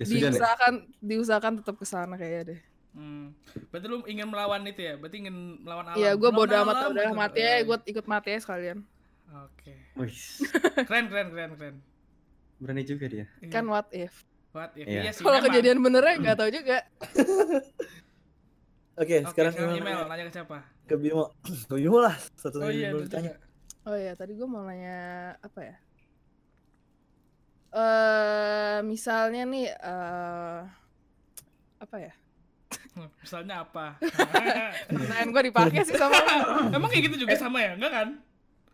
ya 0.00 0.04
sudah 0.04 0.16
nih. 0.16 0.30
Diusahakan 0.30 0.72
diusahakan 0.98 1.52
tetap 1.60 1.76
ke 1.76 1.84
sana 1.84 2.14
kayaknya 2.16 2.56
deh. 2.56 2.60
Hmm. 2.90 3.36
Berarti 3.68 3.86
lu 3.86 3.96
ingin 4.04 4.26
melawan 4.26 4.64
itu 4.64 4.80
ya? 4.80 4.96
Berarti 4.96 5.16
ingin 5.20 5.36
melawan 5.60 5.84
alam. 5.86 5.96
Iya, 5.96 6.10
gue 6.16 6.30
bodo 6.30 6.54
amat 6.56 6.74
alam 6.80 6.90
udah 6.90 7.04
gitu. 7.06 7.18
mati 7.18 7.38
ya, 7.38 7.54
gue 7.60 7.76
ikut 7.86 8.06
mati 8.06 8.28
ya 8.30 8.38
sekalian. 8.40 8.78
Oke. 9.44 9.74
Wih, 9.94 10.16
Keren, 10.80 11.06
keren, 11.06 11.28
keren, 11.28 11.50
keren. 11.54 11.76
berani 12.56 12.82
juga 12.82 13.06
dia. 13.06 13.24
Iya. 13.38 13.50
Kan 13.50 13.64
what 13.66 13.88
if? 13.90 14.24
What 14.50 14.74
if? 14.74 14.86
Iya. 14.86 15.00
Iya 15.06 15.10
sih. 15.14 15.22
Kalau 15.22 15.38
memang. 15.38 15.46
kejadian 15.50 15.78
benernya 15.78 16.14
nggak 16.18 16.36
tahu 16.38 16.50
juga. 16.50 16.78
Oke, 19.00 19.16
Oke, 19.22 19.30
sekarang 19.32 19.52
sekarang 19.54 19.78
email 19.80 19.96
email 20.02 20.08
nanya 20.10 20.24
ke 20.28 20.32
siapa? 20.34 20.58
ke 20.90 20.94
Bimo. 20.98 21.24
Ke 21.70 21.74
Bimo 21.78 21.98
lah. 22.02 22.16
Satu 22.34 22.58
Oh 22.58 22.70
iya, 22.70 22.90
belum 22.90 23.06
juga. 23.06 23.38
Oh 23.86 23.96
iya, 23.96 24.12
tadi 24.18 24.34
gue 24.34 24.48
mau 24.50 24.66
nanya 24.66 24.98
apa 25.38 25.60
ya? 25.62 25.76
Eh, 27.70 28.78
misalnya 28.82 29.46
nih 29.46 29.70
eh 29.70 30.60
apa 31.78 31.96
ya? 31.96 32.12
Misalnya 33.22 33.62
apa? 33.62 33.96
Pertanyaan 34.90 35.30
gue 35.30 35.42
dipakai 35.46 35.86
sih 35.86 35.94
sama. 35.94 36.18
Emang 36.76 36.90
kayak 36.90 37.14
gitu 37.14 37.24
juga 37.24 37.38
sama 37.38 37.62
ya? 37.62 37.78
Enggak 37.78 37.92
kan? 37.94 38.08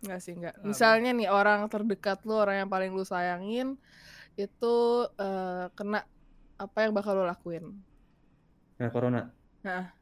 Enggak 0.00 0.20
sih, 0.24 0.32
enggak. 0.32 0.54
Misalnya 0.64 1.10
nih 1.12 1.28
orang 1.28 1.68
terdekat 1.68 2.24
lu, 2.24 2.34
orang 2.40 2.64
yang 2.64 2.70
paling 2.72 2.90
lu 2.96 3.04
sayangin 3.04 3.76
itu 4.36 4.76
eh, 5.18 5.66
kena 5.72 6.04
apa 6.56 6.78
yang 6.84 6.92
bakal 6.96 7.16
lu 7.16 7.24
lakuin? 7.24 7.72
Nah, 8.80 8.88
corona. 8.92 9.32
Nah. 9.64 9.92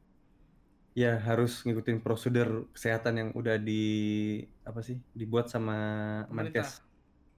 Ya 0.95 1.19
harus 1.19 1.59
ngikutin 1.67 1.99
prosedur 1.99 2.71
kesehatan 2.71 3.19
yang 3.19 3.29
udah 3.35 3.59
di 3.59 3.83
apa 4.63 4.79
sih 4.79 4.95
dibuat 5.11 5.51
sama. 5.51 5.75
Menkes. 6.31 6.79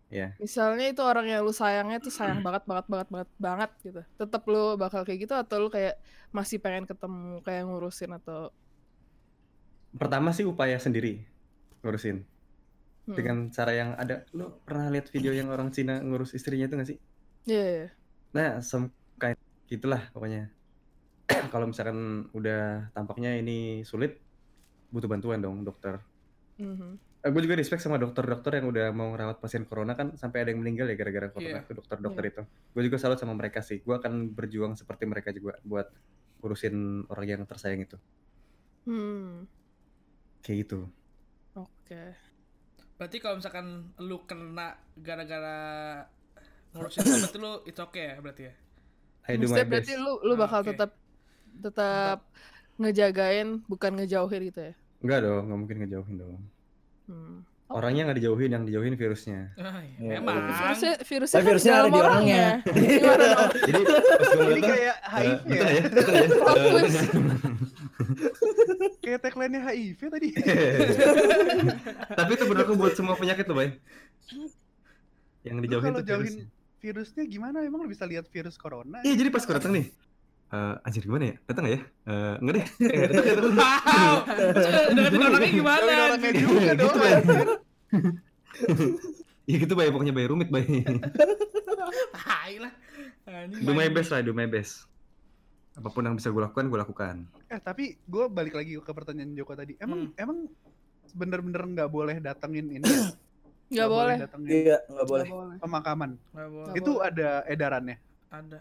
Ya, 0.07 0.31
Misalnya 0.39 0.87
itu 0.87 1.03
orang 1.03 1.27
yang 1.27 1.43
lu 1.43 1.51
sayangnya 1.51 1.99
tuh 1.99 2.13
sayang 2.15 2.39
banget 2.39 2.63
banget 2.63 2.87
banget 2.87 3.07
banget 3.11 3.29
banget 3.35 3.71
gitu. 3.83 4.01
Tetap 4.15 4.41
lu 4.47 4.79
bakal 4.79 5.03
kayak 5.03 5.27
gitu 5.27 5.35
atau 5.35 5.67
lu 5.67 5.67
kayak 5.67 5.99
masih 6.31 6.63
pengen 6.63 6.87
ketemu 6.87 7.43
kayak 7.43 7.67
ngurusin 7.67 8.15
atau 8.15 8.55
pertama 9.97 10.29
sih 10.31 10.45
upaya 10.45 10.77
sendiri 10.77 11.25
ngurusin 11.81 12.23
Hmm. 13.07 13.15
dengan 13.15 13.37
cara 13.55 13.71
yang 13.71 13.95
ada. 13.95 14.27
Lu 14.35 14.59
pernah 14.67 14.91
lihat 14.91 15.07
video 15.15 15.31
yang 15.31 15.47
orang 15.47 15.71
Cina 15.71 16.03
ngurus 16.03 16.35
istrinya 16.35 16.67
itu 16.67 16.75
gak 16.75 16.89
sih? 16.91 16.99
Iya, 17.47 17.63
iya. 17.63 17.87
Nah, 18.35 18.59
some 18.59 18.91
kind 19.15 19.39
gitulah 19.71 20.11
pokoknya. 20.11 20.51
Kalau 21.55 21.71
misalkan 21.71 22.27
udah 22.35 22.91
tampaknya 22.91 23.39
ini 23.39 23.87
sulit, 23.87 24.19
butuh 24.91 25.07
bantuan 25.07 25.39
dong 25.39 25.63
dokter. 25.63 26.03
Mhm. 26.59 26.99
Eh, 27.23 27.31
gue 27.31 27.41
juga 27.47 27.55
respect 27.55 27.79
sama 27.79 27.95
dokter-dokter 27.95 28.59
yang 28.59 28.67
udah 28.69 28.91
mau 28.91 29.15
ngerawat 29.15 29.39
pasien 29.39 29.63
corona 29.63 29.95
kan 29.95 30.13
sampai 30.19 30.43
ada 30.43 30.49
yang 30.51 30.61
meninggal 30.61 30.91
ya 30.91 30.95
gara-gara 30.99 31.31
corona 31.31 31.63
itu 31.63 31.73
dokter-dokter 31.79 32.23
itu. 32.27 32.41
Gue 32.75 32.83
juga 32.91 32.99
salut 32.99 33.17
sama 33.17 33.33
mereka 33.39 33.63
sih. 33.63 33.79
Gue 33.87 33.95
akan 33.95 34.35
berjuang 34.35 34.75
seperti 34.75 35.07
mereka 35.07 35.31
juga 35.31 35.55
buat 35.63 35.87
urusin 36.43 37.07
orang 37.07 37.25
yang 37.25 37.43
tersayang 37.47 37.87
itu. 37.87 37.95
Hmm. 38.83 39.47
Kayak 40.43 40.57
gitu. 40.67 40.79
Oke. 41.55 42.26
Berarti 42.97 43.17
kalau 43.21 43.35
misalkan 43.39 43.65
lu 44.01 44.17
kena 44.29 44.67
gara-gara 44.97 45.57
ngurusin 46.73 47.05
itu 47.05 47.15
berarti 47.21 47.37
lu 47.37 47.51
it's 47.69 47.81
okay 47.81 48.03
ya 48.13 48.15
berarti 48.23 48.43
ya? 48.49 48.53
I 49.29 49.35
do 49.37 49.47
my 49.49 49.61
Maksudnya 49.61 49.65
best. 49.65 49.89
berarti 49.89 49.93
lu 49.99 50.13
lu 50.27 50.33
Ah, 50.33 50.37
bakal 50.37 50.61
oke. 50.61 50.69
tetap 50.69 50.91
tetap 51.65 52.19
ngejagain 52.81 53.47
bukan 53.71 53.91
ngejauhin 53.97 54.41
gitu 54.49 54.61
ya. 54.71 54.73
Enggak 55.03 55.19
dong, 55.25 55.43
nggak 55.49 55.59
mungkin 55.61 55.77
ngejauhin 55.81 56.15
dong. 56.21 56.41
Hmm. 57.07 57.37
Orangnya 57.67 58.07
nggak 58.07 58.17
dijauhin, 58.17 58.49
yang 58.49 58.63
dijauhin 58.63 58.95
virusnya. 58.95 59.51
Ah, 59.59 59.83
Iya. 59.99 60.17
Memang. 60.17 60.39
Virusnya 60.39 60.93
virusnya, 61.03 61.35
Tapi 61.35 61.43
kan 61.43 61.51
virusnya 61.51 61.71
ada 61.71 61.77
dalam 61.77 61.91
di 61.91 61.99
orangnya. 61.99 62.45
Dong? 62.63 63.49
Jadi 63.59 63.81
pas 63.83 64.29
gue 64.31 64.45
tuh, 64.47 64.59
kayak 64.63 64.97
HIV 65.03 65.43
betul 65.43 65.67
ya? 65.67 65.75
ya, 65.75 65.75
ya. 65.75 66.27
Fokus. 66.31 66.93
Kayak 68.97 69.19
tagline-nya 69.23 69.61
HIV 69.63 69.99
tadi. 70.07 70.29
Tapi 72.19 72.31
itu 72.33 72.45
berlaku 72.45 72.73
buat 72.75 72.93
semua 72.93 73.15
penyakit 73.15 73.43
tuh, 73.43 73.55
Bay. 73.55 73.79
Yang 75.43 75.57
dijauhin 75.63 75.91
tuh 75.93 76.03
jauhin 76.03 76.23
virusnya. 76.27 76.45
virusnya 76.79 77.23
gimana? 77.25 77.57
Emang 77.63 77.83
lu 77.83 77.89
bisa 77.89 78.03
lihat 78.03 78.27
virus 78.27 78.55
corona? 78.55 78.99
Iya, 79.01 79.15
jadi 79.17 79.29
pas 79.31 79.43
gue 79.43 79.55
datang 79.55 79.71
nih, 79.73 79.91
Eh, 80.47 80.75
anjir 80.81 81.03
gimana 81.03 81.23
ya? 81.27 81.35
Datang 81.43 81.61
nggak 81.61 81.75
ya? 81.75 81.81
Eh, 82.07 82.33
enggak 82.39 82.53
deh. 82.53 82.65
Eh, 82.79 82.99
datang, 83.03 83.25
datang. 83.27 83.53
Deketin 84.89 85.19
orangnya 85.21 85.49
gimana? 85.51 85.91
Orangnya 86.07 86.29
anjing? 86.29 86.35
juga 86.39 86.61
Gitu, 86.63 86.75
dong. 86.79 86.95
Ya 89.45 89.55
gitu 89.57 89.73
bay, 89.73 89.87
pokoknya 89.87 90.11
bay 90.11 90.27
rumit 90.27 90.49
bay. 90.49 90.83
Tai 92.13 92.53
lah. 92.59 92.73
Do 93.57 93.71
my 93.71 93.79
main- 93.81 93.93
best 93.93 94.09
lah, 94.09 94.19
do 94.19 94.31
my 94.31 94.43
best. 94.43 94.87
Apa 95.71 95.87
pun 95.87 96.03
yang 96.03 96.15
bisa 96.15 96.27
gue 96.27 96.41
lakukan, 96.41 96.67
gue 96.67 96.75
lakukan. 96.77 97.15
Eh 97.47 97.55
tapi 97.57 97.95
gue 98.01 98.25
balik 98.27 98.51
lagi 98.53 98.75
ke 98.75 98.91
pertanyaan 98.91 99.31
Joko 99.31 99.53
tadi. 99.53 99.75
Emang 99.77 100.09
Hmm. 100.09 100.19
emang 100.19 100.37
bener-bener 101.13 101.63
nggak 101.65 101.87
boleh 101.87 102.19
datengin 102.19 102.67
ini? 102.73 102.83
ya? 102.83 103.07
Nggak 103.69 103.87
boleh. 103.89 104.15
datengin 104.17 104.51
Iya, 104.51 104.77
nggak 104.85 105.05
boleh. 105.05 105.27
Pemakaman. 105.59 106.11
Nggak 106.29 106.49
boleh. 106.49 106.73
Itu 106.73 106.91
ada 106.99 107.29
edarannya. 107.45 107.97
Ada. 108.27 108.59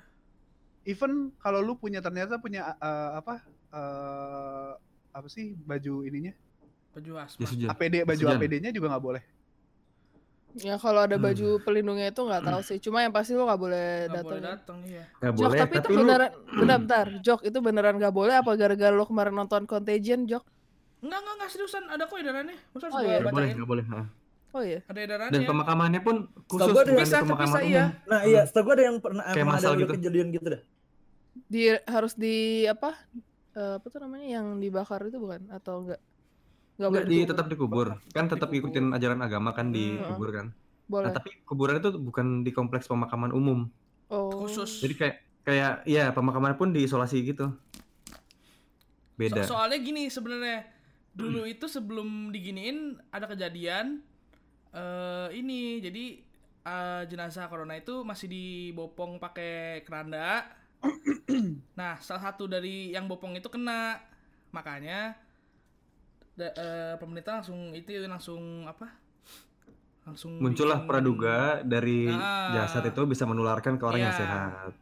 Even 0.87 1.13
kalau 1.37 1.59
lu 1.59 1.75
punya 1.75 1.99
ternyata 1.99 2.39
punya 2.39 2.73
eh, 2.73 3.11
apa 3.13 3.43
eh, 3.69 4.71
apa 5.11 5.27
sih 5.27 5.59
baju 5.59 6.03
ininya? 6.03 6.31
Baju 6.93 7.11
asma. 7.19 7.43
Ya. 7.53 7.69
APD 7.69 7.95
baju. 8.03 8.25
APD-nya 8.31 8.71
juga 8.71 8.89
nggak 8.89 9.05
boleh. 9.05 9.23
Ya 10.57 10.79
kalau 10.79 11.05
ada 11.05 11.21
Hmm. 11.21 11.27
baju 11.27 11.49
pelindungnya 11.61 12.09
itu 12.09 12.17
nggak 12.19 12.41
tahu 12.41 12.61
sih. 12.63 12.79
Cuma 12.79 13.05
yang 13.05 13.13
pasti 13.13 13.35
lo 13.35 13.45
nggak 13.45 13.61
boleh 13.61 13.89
Nggak 14.09 14.25
boleh 14.25 14.41
datang. 14.41 14.57
datang, 14.57 14.79
iya. 14.89 15.05
Nggak 15.21 15.33
Jok, 15.33 15.43
boleh, 15.43 15.59
tapi, 15.59 15.75
itu 15.77 15.89
lu 15.89 15.97
beneran, 15.99 16.31
bentar, 16.33 16.79
bentar, 16.79 17.07
Jok, 17.21 17.41
itu 17.45 17.59
beneran 17.61 17.95
gak 17.99 18.15
boleh 18.15 18.35
apa 18.35 18.51
gara-gara 18.55 18.95
lo 18.95 19.05
kemarin 19.05 19.35
nonton 19.37 19.63
Contagion, 19.67 20.25
Jok? 20.25 20.45
Enggak, 21.05 21.19
enggak, 21.21 21.35
enggak 21.37 21.51
seriusan. 21.51 21.85
Ada 21.87 22.03
kok 22.07 22.17
edarannya. 22.17 22.57
Masa 22.73 22.85
Oh, 22.87 22.91
gua 22.91 23.01
iya. 23.03 23.19
nggak 23.21 23.35
boleh, 23.35 23.51
nggak 23.53 23.69
boleh. 23.69 23.85
ha. 23.85 24.01
Oh 24.49 24.63
iya. 24.65 24.81
Ada 24.89 25.01
edarannya. 25.03 25.33
Dan 25.35 25.43
pemakamannya 25.45 26.01
pun 26.01 26.17
khusus 26.49 26.65
ada- 26.65 26.73
bukan 26.73 26.87
Bisa, 26.97 27.17
pemakaman 27.21 27.53
bisa, 27.53 27.61
iya. 27.61 27.85
Nah 28.09 28.21
iya, 28.25 28.43
setahu 28.49 28.65
gue 28.65 28.73
ada 28.73 28.85
yang 28.89 28.97
pernah 28.97 29.25
Kayak 29.29 29.45
emang 29.45 29.57
ada 29.59 29.69
gitu. 29.77 29.93
kejadian 29.93 30.27
gitu 30.33 30.47
dah. 30.49 30.63
Di 31.45 31.63
harus 31.85 32.15
di 32.15 32.65
apa? 32.65 32.97
Eh, 33.53 33.75
apa 33.77 33.87
tuh 33.87 34.01
namanya 34.01 34.41
yang 34.41 34.57
dibakar 34.57 35.05
itu 35.05 35.17
bukan 35.17 35.49
atau 35.51 35.85
enggak? 35.85 36.01
Enggak 36.77 36.89
Enggak, 36.89 37.05
di, 37.05 37.13
dikubur. 37.15 37.31
tetap 37.31 37.47
dikubur. 37.47 37.87
Kan 38.11 38.25
tetap 38.27 38.49
Dikubur. 38.49 38.73
ngikutin 38.73 38.87
ajaran 38.93 39.21
agama 39.21 39.51
kan 39.51 39.67
Hmm. 39.67 39.75
dikubur 39.75 40.29
kan. 40.31 40.47
Boleh. 40.87 41.05
Nah, 41.05 41.13
tapi 41.13 41.31
kuburan 41.43 41.77
itu 41.77 41.91
bukan 41.95 42.27
di 42.41 42.51
kompleks 42.51 42.87
pemakaman 42.87 43.31
umum. 43.31 43.67
oh. 44.07 44.31
Khusus. 44.39 44.79
Jadi 44.79 44.95
kayak 44.95 45.17
kayak 45.43 45.73
ya 45.85 46.11
pemakaman 46.11 46.55
pun 46.55 46.71
diisolasi 46.71 47.27
gitu. 47.27 47.51
Beda. 49.15 49.43
So- 49.43 49.57
soalnya 49.57 49.79
gini 49.79 50.07
sebenarnya 50.07 50.69
dulu 51.11 51.43
itu 51.43 51.65
sebelum 51.65 52.29
diginiin 52.29 53.01
ada 53.09 53.25
kejadian 53.27 54.05
eh 54.71 55.29
ini 55.33 55.81
jadi 55.81 56.05
eh, 56.63 57.03
jenazah 57.07 57.47
corona 57.47 57.75
itu 57.75 58.03
masih 58.03 58.29
dibopong 58.29 59.17
pakai 59.17 59.81
keranda. 59.83 60.45
Nah, 61.75 61.99
salah 61.99 62.23
satu 62.25 62.47
dari 62.47 62.91
yang 62.91 63.07
bopong 63.07 63.35
itu 63.35 63.47
kena. 63.47 64.01
Makanya 64.51 65.15
da- 66.33 66.53
eh, 66.53 66.95
pemerintah 66.97 67.41
langsung 67.41 67.73
itu 67.73 67.91
langsung 68.03 68.43
apa? 68.65 68.89
Langsung 70.03 70.39
Muncullah 70.39 70.81
bikin- 70.81 70.89
praduga 70.89 71.39
dari 71.61 72.07
Ah. 72.07 72.55
jasad 72.55 72.87
itu 72.87 73.03
bisa 73.05 73.27
menularkan 73.27 73.75
ke 73.75 73.85
orang 73.85 74.03
yang 74.03 74.15
Iya. 74.15 74.23
sehat. 74.23 74.73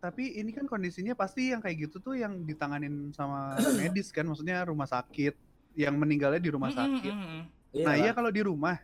Tapi 0.00 0.34
ini 0.34 0.50
kan 0.50 0.64
kondisinya 0.64 1.12
pasti 1.12 1.52
yang 1.52 1.60
kayak 1.60 1.86
gitu 1.86 2.00
tuh 2.00 2.16
yang 2.16 2.42
ditanganin 2.42 3.12
sama 3.12 3.54
medis 3.78 4.10
kan, 4.10 4.24
maksudnya 4.24 4.64
rumah 4.64 4.86
sakit, 4.86 5.36
yang 5.74 5.94
meninggalnya 5.94 6.40
di 6.40 6.50
rumah 6.50 6.68
Mm, 6.68 6.74
mm, 6.74 6.80
sakit. 6.80 7.14
mm, 7.14 7.26
mm. 7.28 7.42
Nah 7.84 7.94
iya 7.94 8.10
kalau 8.10 8.28
di 8.28 8.42
rumah, 8.42 8.76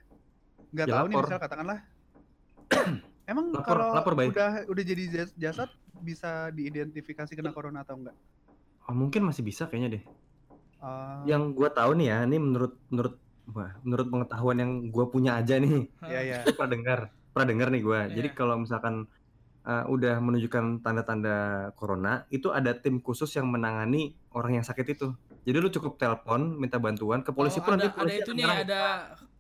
nggak 0.70 0.86
Ya, 0.86 0.94
tahu 0.94 1.06
nih 1.09 1.16
misal 1.18 1.38
katakanlah, 1.38 1.78
emang 3.29 3.53
Lapor- 3.53 3.64
kalau 3.68 3.89
lapor, 3.93 4.12
udah 4.16 4.51
udah 4.66 4.85
jadi 4.85 5.03
jas- 5.12 5.37
jasad 5.37 5.68
bisa 6.01 6.49
diidentifikasi 6.51 7.33
kena 7.37 7.53
corona 7.53 7.85
atau 7.85 8.01
enggak? 8.01 8.16
Oh, 8.89 8.95
mungkin 8.97 9.20
masih 9.29 9.45
bisa 9.45 9.68
kayaknya 9.68 10.01
deh. 10.01 10.05
Ah, 10.81 11.26
Yang 11.29 11.43
gua 11.53 11.68
tahu 11.68 11.93
nih 11.99 12.07
ya, 12.09 12.18
ini 12.24 12.37
menurut 12.41 12.72
menurut 12.89 13.14
wah, 13.53 13.70
menurut 13.85 14.07
pengetahuan 14.09 14.57
yang 14.59 14.72
gua 14.89 15.05
punya 15.12 15.37
aja 15.37 15.61
nih. 15.61 15.91
ya 16.09 16.20
ya. 16.24 16.37
Itu 16.41 16.57
pernah 16.57 16.70
dengar, 16.72 16.99
pernah 17.35 17.47
dengar 17.53 17.68
nih 17.68 17.83
gua. 17.85 18.01
Jadi 18.09 18.29
Iya. 18.33 18.37
kalau 18.39 18.55
misalkan 18.57 18.95
uh, 19.66 19.85
udah 19.93 20.14
menunjukkan 20.24 20.81
tanda-tanda 20.81 21.37
corona, 21.76 22.24
itu 22.33 22.49
ada 22.49 22.72
tim 22.72 23.03
khusus 23.05 23.29
yang 23.37 23.51
menangani 23.51 24.16
orang 24.33 24.62
yang 24.62 24.64
sakit 24.64 24.87
itu. 24.97 25.12
Jadi 25.45 25.57
lu 25.61 25.68
cukup 25.68 25.97
telepon, 25.97 26.57
minta 26.57 26.76
bantuan 26.76 27.20
ke 27.24 27.33
polisi 27.33 27.59
Oh, 27.61 27.64
pun 27.64 27.76
ada, 27.76 27.89
nanti 27.89 27.89
ada 27.89 27.97
polisi 27.99 28.20
itu 28.20 28.31
akan 28.33 28.39
nih, 28.39 28.53
ada 28.64 28.81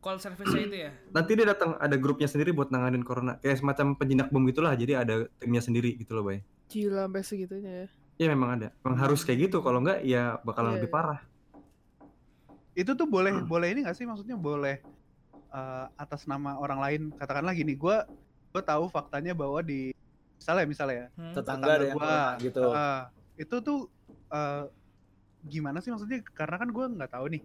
call 0.08 0.18
service 0.18 0.48
itu 0.48 0.88
ya. 0.88 0.90
nanti 1.16 1.36
dia 1.36 1.44
datang 1.44 1.76
ada 1.76 1.96
grupnya 2.00 2.24
sendiri 2.24 2.56
buat 2.56 2.72
nanganin 2.72 3.04
corona. 3.04 3.36
Kayak 3.36 3.60
semacam 3.60 3.92
penjinak 3.94 4.32
bom 4.32 4.40
gitulah. 4.48 4.72
Jadi 4.72 4.96
ada 4.96 5.28
timnya 5.36 5.60
sendiri 5.60 5.92
gitu 5.94 6.16
loh, 6.16 6.24
Bay. 6.24 6.40
Gila 6.72 7.04
sampai 7.04 7.22
segitunya 7.22 7.72
ya. 7.84 7.86
Ya 8.18 8.26
memang 8.32 8.56
ada. 8.56 8.68
Memang 8.80 8.98
harus 8.98 9.20
kayak 9.22 9.52
gitu. 9.52 9.60
Kalau 9.60 9.84
enggak 9.84 10.00
ya 10.02 10.40
bakalan 10.40 10.72
Iya, 10.72 10.76
lebih 10.80 10.90
iya. 10.90 10.96
parah. 10.96 11.20
Itu 12.72 12.96
tuh 12.96 13.04
boleh 13.04 13.44
boleh 13.44 13.68
ini 13.70 13.84
nggak 13.84 13.94
sih? 13.94 14.08
Maksudnya 14.08 14.34
boleh 14.34 14.80
eh, 15.48 15.86
atas 15.94 16.24
nama 16.24 16.56
orang 16.56 16.80
lain. 16.80 17.02
Katakanlah 17.12 17.52
gini, 17.52 17.76
gua 17.76 18.08
gua 18.48 18.62
tahu 18.64 18.88
faktanya 18.88 19.36
bahwa 19.36 19.60
di 19.60 19.92
misalnya 20.40 20.64
misalnya 20.64 20.96
ya, 20.96 21.06
Hmm. 21.14 21.34
Tetangga 21.36 21.66
gua, 21.68 21.92
corona 21.92 22.20
gitu. 22.40 22.62
eh, 22.64 23.02
itu 23.38 23.56
tuh 23.60 23.78
eh, 24.28 24.64
gimana 25.44 25.78
sih 25.78 25.90
maksudnya? 25.90 26.24
Karena 26.32 26.56
kan 26.56 26.68
gua 26.70 26.86
nggak 26.88 27.12
tahu 27.12 27.26
nih. 27.28 27.42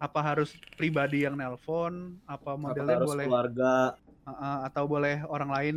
Apa 0.00 0.20
harus 0.24 0.50
pribadi 0.74 1.22
yang 1.22 1.36
nelpon? 1.36 2.16
Apa 2.24 2.56
Apa 2.56 2.58
modelnya 2.58 2.96
harus 2.96 3.08
boleh 3.10 3.26
keluarga? 3.28 3.72
atau 4.62 4.84
boleh 4.86 5.26
orang 5.26 5.50
lain? 5.50 5.76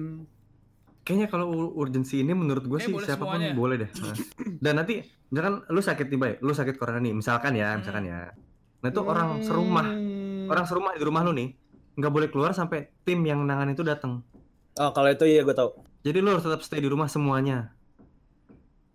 Kayaknya 1.04 1.28
kalau 1.28 1.46
ur- 1.50 1.74
urgensi 1.76 2.22
ini 2.22 2.32
menurut 2.32 2.64
gue 2.64 2.78
Eh, 2.78 2.86
sih 2.86 2.94
boleh 2.94 3.04
siapa 3.04 3.20
pun 3.20 3.36
semuanya. 3.36 3.52
boleh 3.52 3.76
deh. 3.78 3.90
Dan 4.58 4.80
nanti 4.80 5.02
misalkan 5.28 5.66
lu 5.68 5.82
sakit 5.82 6.06
nih, 6.08 6.18
Bay. 6.18 6.34
Lu 6.40 6.54
sakit 6.54 6.78
corona 6.78 6.98
nih, 6.98 7.12
misalkan 7.12 7.52
ya, 7.54 7.76
misalkan 7.76 8.06
ya. 8.06 8.32
Nah, 8.80 8.88
itu 8.88 9.02
orang 9.02 9.42
serumah, 9.42 9.88
Hmm. 9.90 10.48
orang 10.48 10.64
serumah 10.64 10.92
di 10.94 11.04
rumah 11.04 11.22
lu 11.22 11.34
nih 11.34 11.50
nggak 11.94 12.10
boleh 12.10 12.28
keluar 12.28 12.52
sampai 12.52 12.88
tim 13.02 13.20
yang 13.22 13.44
nangan 13.44 13.70
itu 13.70 13.82
datang. 13.82 14.24
Oh 14.74 14.90
kalau 14.90 15.08
itu 15.08 15.26
iya 15.26 15.42
gue 15.42 15.52
tahu. 15.52 15.76
Jadi 16.02 16.18
lu 16.20 16.30
harus 16.30 16.42
tetap 16.42 16.62
stay 16.62 16.78
di 16.78 16.88
rumah 16.88 17.06
semuanya. 17.06 17.76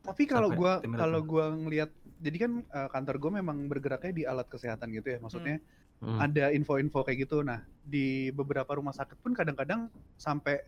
Tapi 0.01 0.25
kalau 0.25 0.49
timnya 0.81 0.99
kalau 0.99 1.21
gua 1.21 1.51
ngelihat 1.51 1.93
jadi 2.19 2.37
kan 2.47 2.53
eh, 2.63 2.89
kantor 2.91 3.17
gue 3.19 3.31
memang 3.43 3.57
bergeraknya 3.71 4.13
di 4.13 4.23
alat 4.27 4.47
kesehatan 4.51 4.91
gitu 4.95 5.17
ya. 5.17 5.19
Maksudnya 5.19 5.59
Hmm. 5.99 6.15
ada 6.23 6.55
info-info 6.55 7.03
kayak 7.03 7.27
gitu. 7.27 7.43
Nah, 7.43 7.59
di 7.83 8.31
beberapa 8.31 8.71
rumah 8.79 8.95
sakit 8.95 9.19
pun 9.19 9.35
kadang-kadang 9.35 9.91
sampai 10.15 10.63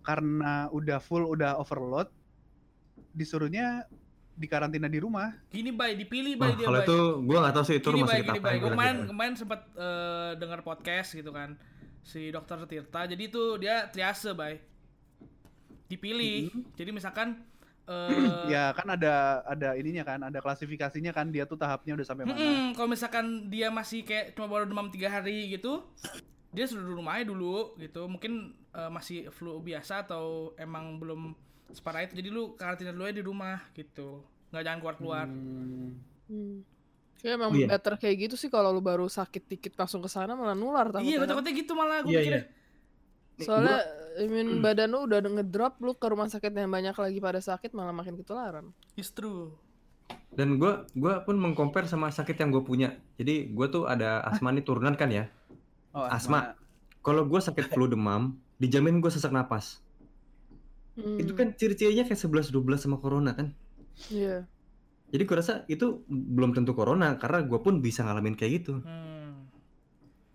karena 0.00 0.72
udah 0.72 1.04
full, 1.04 1.28
udah 1.28 1.60
overload, 1.60 2.08
disuruhnya 3.12 3.84
dikarantina 4.34 4.88
di 4.88 5.04
rumah. 5.04 5.36
Gini 5.52 5.68
bay, 5.68 5.92
dipilih 5.94 6.40
bay 6.40 6.56
dia 6.56 6.64
kalau 6.64 6.80
bay. 6.80 6.88
itu 6.88 6.98
gua 7.28 7.38
nggak 7.44 7.54
tahu 7.60 7.64
sih 7.68 7.76
itu 7.76 7.88
gini 7.92 7.96
rumah 8.00 8.08
bay, 8.08 8.16
sakit 8.16 8.24
gini 8.24 8.40
apa 8.40 8.46
bay. 8.48 8.56
Gue 8.56 8.62
gua 8.64 8.72
kemarin 8.72 8.96
kemarin 9.06 9.34
sempat 9.36 9.60
eh, 9.76 10.32
dengar 10.40 10.60
podcast 10.64 11.08
gitu 11.12 11.30
kan 11.30 11.50
si 12.00 12.20
dokter 12.32 12.58
Tirta. 12.64 13.00
Jadi 13.04 13.22
itu 13.28 13.42
dia 13.60 13.84
triase 13.92 14.32
bay. 14.32 14.64
Dipilih. 15.92 16.50
Jadi 16.72 16.90
misalkan 16.90 17.44
eh 17.84 18.48
Ya 18.48 18.72
kan 18.72 18.88
ada 18.88 19.14
ada 19.42 19.74
ininya 19.74 20.02
kan, 20.02 20.20
ada 20.20 20.38
klasifikasinya 20.38 21.10
kan 21.10 21.28
dia 21.28 21.44
tuh 21.44 21.54
tahapnya 21.54 21.92
udah 21.92 22.04
sampai 22.04 22.24
mana. 22.24 22.34
mm-mm, 22.34 22.72
kalau 22.72 22.88
misalkan 22.88 23.24
dia 23.46 23.68
masih 23.68 24.00
kayak 24.00 24.32
cuma 24.32 24.46
baru 24.46 24.64
demam 24.64 24.88
tiga 24.88 25.08
hari 25.08 25.48
gitu, 25.50 25.84
dia 26.50 26.64
sudah 26.64 26.80
di 26.82 26.92
rumahnya 26.92 27.24
dulu 27.26 27.76
gitu. 27.76 28.04
Mungkin 28.04 28.32
eh, 28.70 28.88
masih 28.88 29.28
flu 29.30 29.58
biasa 29.58 30.02
atau 30.02 30.24
emang 30.56 30.96
belum 30.96 31.36
separah 31.70 32.02
itu. 32.02 32.14
Jadi 32.14 32.28
lu 32.28 32.54
karantina 32.54 32.88
dulu 32.88 33.04
aja 33.04 33.14
di 33.14 33.22
rumah 33.22 33.58
gitu. 33.72 34.22
Nggak 34.48 34.62
jangan 34.62 34.78
keluar 34.78 34.96
keluar. 34.96 35.26
Hmm. 35.26 35.92
Hmm. 36.24 36.56
Kayak 37.16 37.34
emang 37.34 37.50
Oh, 37.50 37.58
iya. 37.58 37.68
better 37.70 37.94
kayak 37.96 38.16
gitu 38.22 38.34
sih 38.34 38.48
kalau 38.48 38.68
lu 38.68 38.80
baru 38.80 39.04
sakit 39.06 39.44
dikit 39.46 39.72
langsung 39.74 39.98
ke 39.98 40.08
sana 40.08 40.32
malah 40.32 40.52
nular 40.52 40.88
Iya, 40.90 40.94
takutnya. 40.94 41.16
kan. 41.18 41.28
takutnya 41.30 41.52
gitu 41.54 41.72
malah 41.72 41.98
gue 42.00 42.12
Iya. 42.12 42.40
Nih, 43.34 43.44
Soalnya 43.44 43.78
imun 44.20 44.62
badan 44.62 44.94
lu 44.94 45.06
udah 45.06 45.20
ngedrop 45.22 45.80
lu 45.82 45.96
ke 45.98 46.06
rumah 46.06 46.30
sakit 46.30 46.54
yang 46.54 46.70
banyak 46.70 46.94
lagi 46.94 47.18
pada 47.18 47.40
sakit 47.42 47.74
malah 47.74 47.94
makin 47.94 48.14
ketularan. 48.14 48.70
It's 48.94 49.10
true. 49.10 49.54
Dan 50.34 50.58
gua 50.58 50.86
gua 50.94 51.22
pun 51.22 51.38
mengcompare 51.38 51.86
sama 51.86 52.10
sakit 52.10 52.34
yang 52.38 52.50
gue 52.50 52.62
punya. 52.62 52.98
Jadi 53.16 53.50
gua 53.54 53.70
tuh 53.70 53.86
ada 53.86 54.22
asma 54.26 54.50
nih 54.50 54.66
turunan 54.66 54.94
kan 54.98 55.10
ya. 55.10 55.30
Oh, 55.94 56.02
Asma. 56.10 56.58
Kalau 57.06 57.22
gua 57.22 57.38
sakit 57.38 57.70
flu 57.70 57.86
demam, 57.86 58.34
dijamin 58.58 58.98
gue 58.98 59.10
sesak 59.12 59.30
napas. 59.30 59.78
Hmm. 60.98 61.18
Itu 61.18 61.34
kan 61.38 61.54
ciri-cirinya 61.54 62.06
kayak 62.06 62.18
11 62.18 62.50
12 62.50 62.82
sama 62.82 62.98
corona 62.98 63.34
kan. 63.34 63.54
Iya. 64.10 64.46
Jadi 65.14 65.22
gue 65.22 65.36
rasa 65.38 65.62
itu 65.70 66.02
belum 66.10 66.54
tentu 66.58 66.74
corona 66.74 67.14
karena 67.18 67.46
gue 67.46 67.58
pun 67.62 67.78
bisa 67.78 68.02
ngalamin 68.02 68.34
kayak 68.34 68.62
gitu. 68.62 68.82
Hmm. 68.82 69.46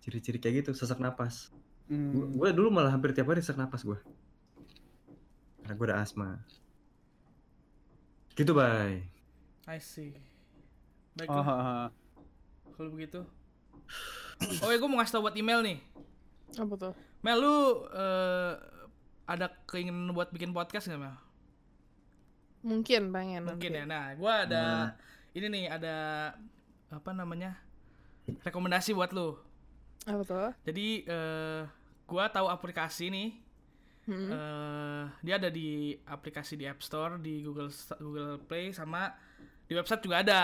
Ciri-ciri 0.00 0.40
kayak 0.40 0.64
gitu, 0.64 0.70
sesak 0.72 0.96
napas. 1.00 1.52
Hmm. 1.90 2.30
Gue 2.32 2.54
dulu 2.54 2.70
malah 2.70 2.94
hampir 2.94 3.10
tiap 3.10 3.26
hari 3.26 3.42
sesak 3.42 3.58
napas 3.58 3.82
gue. 3.82 3.98
Karena 5.60 5.74
gue 5.74 5.86
ada 5.90 5.98
asma. 5.98 6.38
Gitu, 8.32 8.54
Bay. 8.54 9.02
I 9.66 9.78
see. 9.78 10.14
Baik 11.12 11.26
Oh, 11.28 11.36
lah, 11.36 11.44
ha, 11.44 11.56
ha. 11.58 11.84
kalau 12.72 12.90
begitu. 12.90 13.20
Oh 14.64 14.72
ya, 14.72 14.80
gue 14.80 14.88
mau 14.88 14.96
ngasih 14.96 15.12
tau 15.12 15.24
buat 15.26 15.36
email 15.36 15.60
nih. 15.60 15.78
Apa 16.56 16.72
tuh? 16.72 16.94
Mel, 17.20 17.36
lu 17.36 17.56
eh, 17.92 18.52
ada 19.28 19.52
keinginan 19.68 20.16
buat 20.16 20.32
bikin 20.32 20.56
podcast 20.56 20.88
gak, 20.88 20.96
Mel? 20.96 21.12
Mungkin 22.64 23.12
pengen 23.12 23.44
Mungkin 23.44 23.68
nanti. 23.68 23.80
ya. 23.80 23.84
Nah, 23.84 24.06
gua 24.16 24.48
ada 24.48 24.64
ini 25.32 25.46
nih 25.46 25.64
ada 25.68 25.96
apa 26.88 27.10
namanya? 27.12 27.56
rekomendasi 28.40 28.96
buat 28.96 29.12
lu. 29.12 29.36
Apa 30.08 30.22
tuh? 30.24 30.50
Jadi 30.64 31.04
eh 31.04 31.62
gua 32.10 32.26
tahu 32.26 32.50
aplikasi 32.50 33.06
nih. 33.14 33.30
Hmm. 34.10 34.32
eh 34.32 35.04
dia 35.22 35.38
ada 35.38 35.46
di 35.52 35.94
aplikasi 36.02 36.58
di 36.58 36.66
App 36.66 36.82
Store, 36.82 37.14
di 37.22 37.46
Google 37.46 37.70
Google 38.02 38.42
Play 38.42 38.74
sama 38.74 39.14
di 39.70 39.78
website 39.78 40.02
juga 40.02 40.26
ada. 40.26 40.42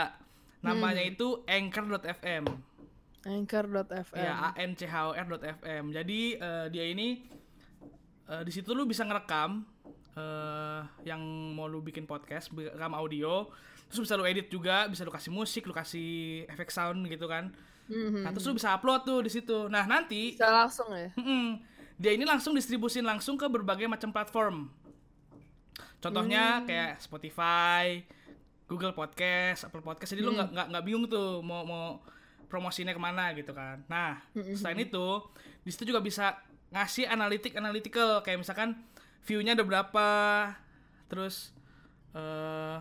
Namanya 0.62 1.02
itu 1.02 1.42
anchor.fm. 1.50 2.44
Anchor.fm. 3.26 4.14
Ya, 4.14 4.54
a 4.54 4.62
n 4.62 4.78
c 4.78 4.86
h 4.86 4.94
o 4.94 5.10
r.fm. 5.10 5.84
Jadi 5.90 6.38
eh, 6.38 6.66
dia 6.70 6.84
ini 6.86 7.26
eh, 8.30 8.42
di 8.46 8.52
situ 8.54 8.70
lu 8.70 8.86
bisa 8.86 9.02
ngerekam 9.02 9.66
eh 10.16 10.80
yang 11.04 11.20
mau 11.52 11.68
lu 11.68 11.84
bikin 11.84 12.08
podcast, 12.08 12.48
rekam 12.54 12.94
audio, 12.96 13.50
terus 13.90 14.08
bisa 14.08 14.16
lu 14.16 14.24
edit 14.24 14.48
juga, 14.48 14.88
bisa 14.88 15.04
lu 15.04 15.12
kasih 15.12 15.28
musik, 15.28 15.68
lu 15.68 15.76
kasih 15.76 16.46
efek 16.48 16.72
sound 16.72 17.04
gitu 17.10 17.28
kan. 17.28 17.52
Mhm. 17.86 18.22
Nah, 18.26 18.30
terus 18.34 18.46
lu 18.50 18.58
bisa 18.58 18.74
upload 18.74 19.06
tuh 19.06 19.20
di 19.22 19.30
situ. 19.30 19.70
Nah, 19.70 19.86
nanti 19.86 20.34
Bisa 20.34 20.50
langsung 20.50 20.90
ya. 20.90 21.10
Mm-mm. 21.14 21.62
Dia 21.96 22.12
ini 22.12 22.26
langsung 22.28 22.52
distribusin 22.52 23.06
langsung 23.06 23.38
ke 23.40 23.46
berbagai 23.48 23.88
macam 23.88 24.12
platform. 24.12 24.68
Contohnya 26.02 26.62
kayak 26.68 27.00
Spotify, 27.00 28.04
Google 28.68 28.92
Podcast, 28.92 29.64
Apple 29.66 29.80
Podcast. 29.80 30.12
Jadi 30.12 30.22
lu 30.22 30.36
nggak 30.36 30.50
nggak 30.52 30.66
nggak 30.74 30.84
bingung 30.84 31.06
tuh 31.08 31.40
mau 31.40 31.64
mau 31.64 32.02
promosinya 32.46 32.92
ke 32.94 33.00
mana 33.00 33.32
gitu 33.34 33.50
kan. 33.56 33.82
Nah, 33.88 34.20
selain 34.54 34.78
itu 34.82 35.06
di 35.64 35.70
situ 35.72 35.88
juga 35.88 35.98
bisa 36.04 36.36
ngasih 36.70 37.08
analitik 37.08 37.56
analytical 37.56 38.20
kayak 38.20 38.42
misalkan 38.42 38.76
view-nya 39.24 39.56
ada 39.58 39.64
berapa, 39.66 40.08
terus 41.10 41.50
eh 42.14 42.78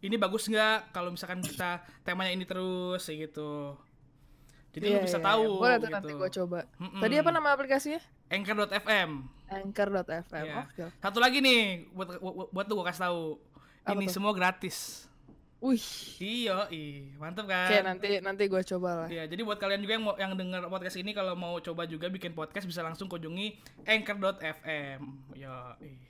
ini 0.00 0.16
bagus 0.16 0.46
nggak 0.46 0.94
kalau 0.94 1.12
misalkan 1.12 1.42
kita 1.42 1.80
temanya 2.04 2.32
ini 2.36 2.44
terus 2.44 3.02
kayak 3.02 3.30
gitu. 3.32 3.74
Jadi 4.70 4.84
lu 4.86 4.96
Iya, 4.96 5.02
bisa 5.02 5.18
iya, 5.18 5.26
tahu 5.26 5.42
iya. 5.42 5.58
Boleh 5.58 5.74
tuh 5.74 5.82
gitu. 5.82 5.96
nanti 5.98 6.12
gue 6.14 6.30
coba. 6.38 6.58
Mm-mm. 6.78 7.00
Tadi 7.02 7.14
apa 7.18 7.30
nama 7.34 7.48
aplikasinya? 7.50 8.00
Anchor.fm. 8.30 9.10
Anchor.fm. 9.50 10.44
Iya. 10.46 10.54
Oke. 10.62 10.84
Satu 11.02 11.18
lagi 11.18 11.42
nih 11.42 11.90
buat 11.90 12.08
buat, 12.54 12.64
lu 12.70 12.74
gua 12.78 12.86
kasih 12.90 13.10
tahu. 13.10 13.22
Apa 13.82 13.98
Ini 13.98 14.06
tuh? 14.06 14.14
semua 14.14 14.30
gratis. 14.30 15.06
Wih. 15.60 15.84
Iya, 16.16 16.72
ih, 16.72 17.12
mantep 17.20 17.44
kan? 17.44 17.68
Oke, 17.68 17.78
nanti 17.84 18.08
nanti 18.24 18.42
gue 18.48 18.62
coba 18.64 19.04
lah. 19.04 19.08
Iya, 19.12 19.28
jadi 19.28 19.44
buat 19.44 19.60
kalian 19.60 19.84
juga 19.84 19.92
yang 19.92 20.04
mau 20.08 20.14
yang 20.16 20.32
denger 20.32 20.64
podcast 20.72 20.96
ini 20.96 21.12
kalau 21.12 21.36
mau 21.36 21.60
coba 21.60 21.84
juga 21.84 22.08
bikin 22.08 22.32
podcast 22.32 22.64
bisa 22.64 22.80
langsung 22.80 23.12
kunjungi 23.12 23.60
anchor.fm. 23.84 25.00
Ya, 25.36 25.76
ih. 25.84 26.00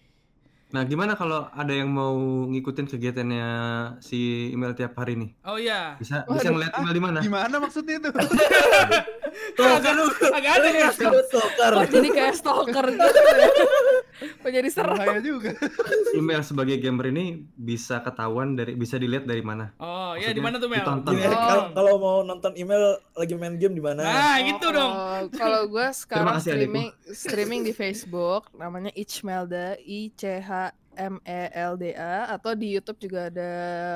Nah, 0.71 0.87
gimana 0.87 1.19
kalau 1.19 1.51
ada 1.51 1.75
yang 1.75 1.91
mau 1.91 2.15
ngikutin 2.47 2.87
kegiatannya 2.87 3.47
si 3.99 4.51
email 4.55 4.71
tiap 4.79 4.95
hari 4.95 5.19
nih? 5.19 5.31
Oh 5.43 5.59
iya. 5.59 5.99
Bisa 5.99 6.23
bisa 6.31 6.47
ngeliat 6.47 6.79
email 6.79 6.95
di 6.95 7.03
mana? 7.03 7.19
Gimana 7.19 7.55
maksudnya 7.59 7.99
itu? 7.99 8.07
Tuh 9.59 9.67
kan 9.83 9.93
lu 9.99 10.07
Agak 10.31 10.53
ada 10.63 10.69
ya. 10.71 10.89
stalker. 10.95 11.73
Oh, 11.75 11.87
jadi 11.91 12.09
kayak 12.15 12.35
stalker 12.39 12.87
gitu 12.87 13.03
ya. 14.21 14.31
Oh, 14.39 14.51
jadi 14.51 14.69
serem. 14.69 14.95
Bahaya 14.95 15.19
juga. 15.19 15.51
Email 16.19 16.43
sebagai 16.43 16.77
gamer 16.77 17.09
ini 17.09 17.25
bisa 17.51 17.99
ketahuan 17.99 18.53
dari 18.53 18.75
bisa 18.75 18.95
dilihat 18.95 19.25
dari 19.25 19.41
mana? 19.41 19.73
Oh, 19.77 20.13
iya 20.13 20.31
Maksudnya 20.31 20.35
di 20.35 20.43
mana 20.43 20.57
tuh 20.57 20.69
Mel? 20.69 20.79
ditonton. 20.79 21.13
Gini, 21.13 21.25
Oh. 21.25 21.35
kalau 21.41 21.65
kalau 21.73 21.95
mau 21.97 22.17
nonton 22.21 22.53
email 22.55 22.85
lagi 23.13 23.35
main 23.35 23.57
game 23.57 23.73
di 23.73 23.81
mana? 23.81 24.01
Nah, 24.01 24.37
gitu 24.41 24.67
Oh, 24.67 24.73
dong. 24.73 24.93
Kalau 25.41 25.63
gue 25.67 25.87
sekarang 25.91 26.37
kasih, 26.37 26.51
adikku. 26.53 26.55
streaming 26.61 26.89
streaming 27.11 27.61
di 27.63 27.73
Facebook 27.73 28.53
namanya 28.53 28.93
Ichmelda 28.93 29.75
I 29.79 30.13
C 30.13 30.39
H 30.39 30.71
M 30.93 31.17
E 31.23 31.43
L 31.55 31.75
D 31.75 31.95
A 31.95 32.29
atau 32.31 32.53
di 32.53 32.75
YouTube 32.75 33.01
juga 33.01 33.31
ada 33.31 33.51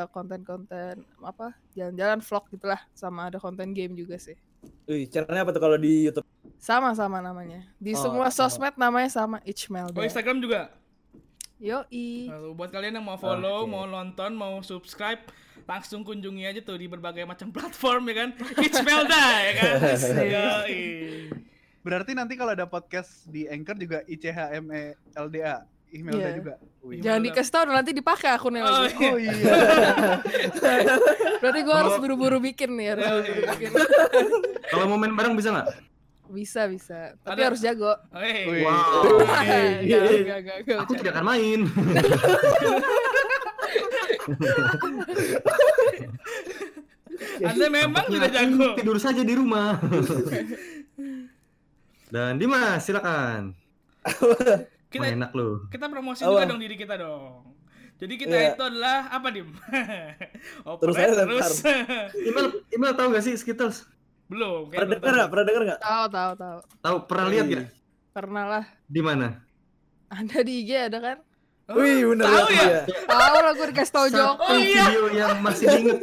konten-konten 0.08 1.04
apa 1.20 1.52
jalan-jalan 1.74 2.18
vlog 2.18 2.44
gitulah 2.48 2.80
sama 2.92 3.28
ada 3.28 3.36
konten 3.36 3.70
game 3.70 3.92
juga 3.92 4.16
sih. 4.16 4.38
Wih, 4.84 5.08
channelnya 5.08 5.42
apa 5.42 5.50
tuh 5.50 5.60
kalau 5.60 5.76
di 5.76 6.06
YouTube? 6.06 6.26
Sama-sama 6.56 7.18
namanya. 7.18 7.64
Di 7.76 7.92
Oh, 7.92 8.00
semua 8.00 8.28
sama. 8.28 8.48
sosmed 8.48 8.74
namanya 8.76 9.08
sama 9.08 9.36
Ichmelda. 9.42 9.92
Oh, 9.92 10.02
Instagram 10.02 10.40
juga. 10.40 10.72
Yoi. 11.56 12.28
Lalu 12.28 12.48
buat 12.52 12.68
kalian 12.68 12.98
yang 12.98 13.06
mau 13.06 13.16
follow, 13.16 13.64
Oke. 13.64 13.70
mau 13.70 13.84
nonton, 13.84 14.32
mau 14.32 14.60
subscribe, 14.60 15.22
langsung 15.64 16.02
kunjungi 16.02 16.44
aja 16.44 16.60
tuh 16.60 16.76
di 16.76 16.84
berbagai 16.84 17.24
macam 17.24 17.48
platform 17.56 18.10
ya 18.10 18.14
kan. 18.16 18.28
Ichmelda 18.58 19.24
ya 19.40 19.52
kan. 19.54 19.74
Yoi. 20.36 20.80
Berarti 21.80 22.12
nanti 22.12 22.34
kalau 22.34 22.52
ada 22.52 22.64
podcast 22.64 23.28
di 23.28 23.44
Anchor 23.44 23.76
juga 23.76 23.98
ICHME 24.04 24.96
LDA. 25.14 25.68
Emailnya 25.95 26.26
Iya. 26.26 26.34
juga. 26.34 26.53
Wih. 26.82 27.01
Jangan 27.01 27.22
dikasih 27.22 27.49
tau 27.49 27.64
nanti 27.64 27.92
dipakai 27.92 28.28
akunnya 28.28 28.61
Oh, 28.61 28.82
lagi. 28.82 28.92
iya. 28.99 29.09
Oh 29.09 29.16
iya. 29.16 29.32
Berarti 31.38 31.61
gue 31.62 31.74
harus 31.74 31.95
buru-buru 31.97 32.38
bikin 32.42 32.74
nih, 32.74 32.86
harus 32.92 33.07
buru-buru 33.07 33.42
bikin. 33.49 33.70
Kalau 34.68 34.84
mau 34.86 34.97
main 34.97 35.12
bareng 35.12 35.32
bisa 35.32 35.51
nggak? 35.51 35.68
Bisa 36.26 36.66
bisa, 36.66 37.14
tapi 37.20 37.36
Ada- 37.38 37.47
harus 37.47 37.61
jago. 37.62 37.95
Hey. 38.11 38.42
Wih. 38.45 38.62
Wow. 38.64 39.03
Enggak, 39.22 39.42
enggak, 39.80 40.40
enggak, 40.40 40.57
enggak, 40.61 40.78
Aku 40.82 40.92
tidak 40.95 41.12
akan 41.14 41.24
main. 41.24 41.61
Anda 47.40 47.66
memang 47.68 48.05
tidak 48.09 48.30
jago. 48.30 48.68
Tidur 48.74 48.99
saja 48.99 49.22
di 49.22 49.34
rumah. 49.34 49.78
Dan 52.14 52.38
Dimas, 52.38 52.78
silakan. 52.80 53.55
Kita 54.95 55.07
enak 55.11 55.30
lu. 55.34 55.49
kita 55.66 55.86
promosi 55.90 56.22
Apa? 56.22 56.30
juga 56.30 56.45
dong 56.47 56.61
diri 56.62 56.76
kita 56.78 56.95
dong. 56.95 57.51
Jadi 57.95 58.14
kita 58.18 58.34
Iya. 58.34 58.49
itu 58.55 58.62
adalah 58.62 59.07
apa 59.09 59.28
dim? 59.30 59.49
oh, 60.66 60.74
Terus 60.78 60.95
aja 60.95 61.14
terus. 61.14 61.62
Email 62.28 62.47
email 62.70 62.92
tahu 62.95 63.07
gak 63.11 63.24
sih 63.24 63.34
Skittles? 63.34 63.86
belum. 64.24 64.72
Pernah 64.72 64.88
denger 64.97 65.12
nggak? 65.14 65.28
Pernah 65.30 65.45
denger 65.45 65.62
nggak? 65.62 65.80
Tahu, 65.80 66.05
tahu, 66.09 66.30
tahu. 66.34 66.59
Tahu 66.80 66.97
pernah 67.07 67.26
lihat 67.28 67.45
gak? 67.47 67.66
Pernah 68.11 68.45
lah. 68.49 68.64
Di 68.84 69.01
mana? 69.03 69.28
Ada 70.09 70.38
di 70.40 70.53
IG 70.62 70.70
ada 70.90 70.99
kan? 70.99 71.18
Oh, 71.64 71.80
Wih, 71.80 72.05
bener 72.05 72.24
tahu 72.24 72.49
ya? 72.51 72.82
Tahu 73.05 73.36
lah 73.40 73.53
gue 73.53 73.66
dikasih 73.68 73.92
tahu 73.92 74.07
Joko. 74.11 74.42
Oh, 74.42 74.57
iya. 74.57 74.84
video 74.84 75.05
yang 75.11 75.40
masih 75.40 75.64
diinget. 75.66 75.99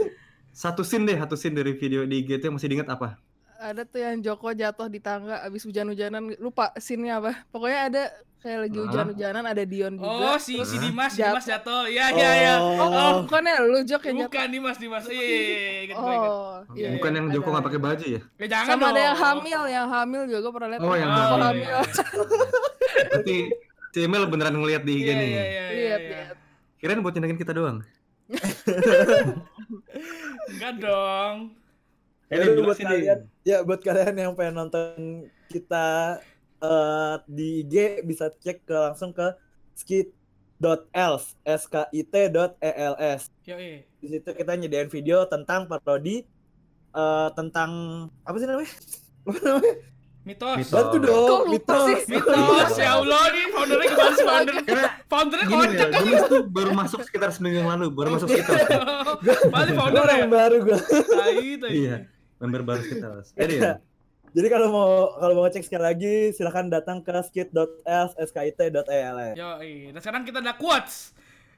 Satu 0.51 0.81
scene 0.81 1.05
deh, 1.05 1.17
satu 1.17 1.37
scene 1.37 1.53
dari 1.53 1.73
video 1.73 2.01
di 2.03 2.21
IG 2.21 2.39
itu 2.39 2.45
yang 2.45 2.55
masih 2.57 2.69
diinget 2.69 2.89
apa? 2.89 3.21
Ada 3.61 3.85
tuh 3.85 4.01
yang 4.01 4.17
Joko 4.19 4.49
jatuh 4.51 4.87
di 4.87 4.97
tangga 4.97 5.37
abis 5.39 5.61
hujan-hujanan. 5.63 6.33
Lupa 6.37 6.73
scene-nya 6.75 7.21
apa. 7.21 7.45
Pokoknya 7.47 7.79
ada 7.87 8.03
kayak 8.41 8.59
lagi 8.59 8.73
hujan-hujanan 8.75 9.43
ada 9.45 9.61
Dion 9.61 9.93
juga. 9.95 10.33
Oh, 10.33 10.37
si 10.37 10.57
si? 10.59 10.75
Dimas, 10.75 11.13
Jatuh. 11.13 11.29
Dimas 11.31 11.45
jatuh. 11.45 11.83
Iya, 11.85 12.05
iya, 12.09 12.31
iya. 12.35 12.53
Oh, 12.57 12.89
Oh, 12.89 13.11
bukan 13.21 13.41
ya 13.45 13.61
lu 13.61 13.79
Jok 13.83 14.01
yang 14.01 14.15
jatuh. 14.17 14.33
bukan 14.33 14.47
Dimas, 14.49 14.77
Dimas. 14.77 15.03
Iya, 15.05 15.13
iya, 15.13 15.37
iya, 15.37 15.93
gue 15.93 16.09
ingat. 16.09 16.31
Oh, 16.33 16.57
iya, 16.73 16.87
Bukan 16.91 17.09
iya, 17.09 17.17
yang 17.21 17.27
Joko 17.29 17.45
ada. 17.45 17.53
nggak 17.53 17.65
pakai 17.69 17.79
baju 17.79 18.05
ya? 18.07 18.21
Ya 18.35 18.47
jangan 18.49 18.65
Sama 18.67 18.81
ada 18.83 18.89
dong. 18.91 19.05
yang 19.05 19.17
hamil, 19.19 19.61
yang 19.69 19.87
hamil 19.87 20.21
juga 20.25 20.39
gue 20.41 20.51
pernah 20.51 20.69
lihat. 20.73 20.81
Oh, 20.81 20.95
yang 20.97 21.11
hamil. 21.11 21.37
hamil. 21.39 21.75
Berarti 23.13 23.37
si 23.91 23.99
Email 24.01 24.23
beneran 24.25 24.55
ngeliat 24.55 24.81
di 24.81 24.93
IG 24.95 25.05
Iya, 25.05 25.13
nih. 25.13 25.29
iya, 25.29 25.29
iya, 25.29 25.45
iya, 25.45 25.65
Lihat, 25.69 26.01
iya. 26.01 26.09
lihat. 26.17 26.35
Kirain 26.75 26.99
buat 26.99 27.13
nyenengin 27.13 27.37
kita 27.37 27.53
doang. 27.53 27.85
Enggak 30.49 30.73
dong. 30.81 31.60
Ya, 32.31 32.47
Ini 32.47 32.55
lu 32.55 32.63
buat 32.63 32.79
kalian, 32.79 33.19
ya 33.43 33.57
buat 33.59 33.83
kalian 33.83 34.15
yang 34.15 34.31
pengen 34.39 34.55
nonton 34.63 35.27
kita 35.51 36.15
eh, 36.63 37.15
di 37.27 37.67
IG 37.67 38.07
bisa 38.07 38.31
cek 38.31 38.63
ke 38.63 38.71
langsung 38.71 39.11
ke 39.11 39.35
skit.els 39.75 41.35
s 41.43 41.63
k 41.67 41.75
i 41.91 42.01
t 42.07 42.15
dot 42.31 42.55
e 42.63 42.71
l 42.71 42.95
s. 42.95 43.27
Yoi. 43.43 43.83
Di 43.99 44.07
situ 44.07 44.31
kita 44.31 44.55
nyediain 44.55 44.87
video 44.87 45.27
tentang 45.27 45.67
parodi 45.67 46.23
eh, 46.95 47.29
tentang 47.35 47.69
apa 48.23 48.35
sih 48.39 48.47
namanya? 48.47 48.71
Apa 49.27 49.39
namanya? 49.43 49.75
Mitos. 50.21 50.55
Mitos. 50.55 50.71
Bantu 50.71 50.97
dong, 51.01 51.41
mitos. 51.51 51.83
sih? 51.83 51.99
Mitos, 52.15 52.73
ya 52.77 52.95
Allah 52.95 53.23
nih 53.33 53.45
foundernya 53.51 53.87
gimana 53.91 54.13
sih 54.15 54.23
founder? 54.23 54.55
Foundernya 55.11 55.45
gini 55.49 55.57
ya, 55.57 55.67
kocak 55.67 55.89
kan? 55.91 56.01
Dimas 56.05 56.23
tuh 56.29 56.41
baru 56.47 56.71
masuk 56.77 56.99
sekitar 57.03 57.29
seminggu 57.35 57.59
yang 57.59 57.69
lalu, 57.75 57.91
baru 57.91 58.15
masuk 58.15 58.29
kita. 58.29 58.53
Paling 59.51 59.75
Gua 59.75 59.81
founder 59.83 60.05
ya? 60.07 60.27
baru. 60.29 60.57
Tai, 60.63 61.37
tai. 61.59 61.71
Iya, 61.73 61.95
member 62.41 62.61
baru 62.65 62.83
kita. 62.83 63.07
Jadi 63.37 63.55
Iya. 63.61 63.73
Jadi 64.31 64.47
kalau 64.47 64.67
mau 64.71 64.91
kalau 65.19 65.33
mau 65.35 65.43
ngecek 65.43 65.67
sekali 65.67 65.83
lagi 65.83 66.15
silahkan 66.31 66.71
datang 66.71 67.03
ke 67.03 67.11
skit.els 67.11 68.11
s 68.15 68.29
k 68.31 68.47
i 68.47 68.51
t 68.55 68.71
dot 68.71 68.87
e. 68.87 68.99
Yoi. 69.35 69.91
Dan 69.91 69.99
sekarang 69.99 70.23
kita 70.23 70.39
ada 70.39 70.55
quotes. 70.55 71.11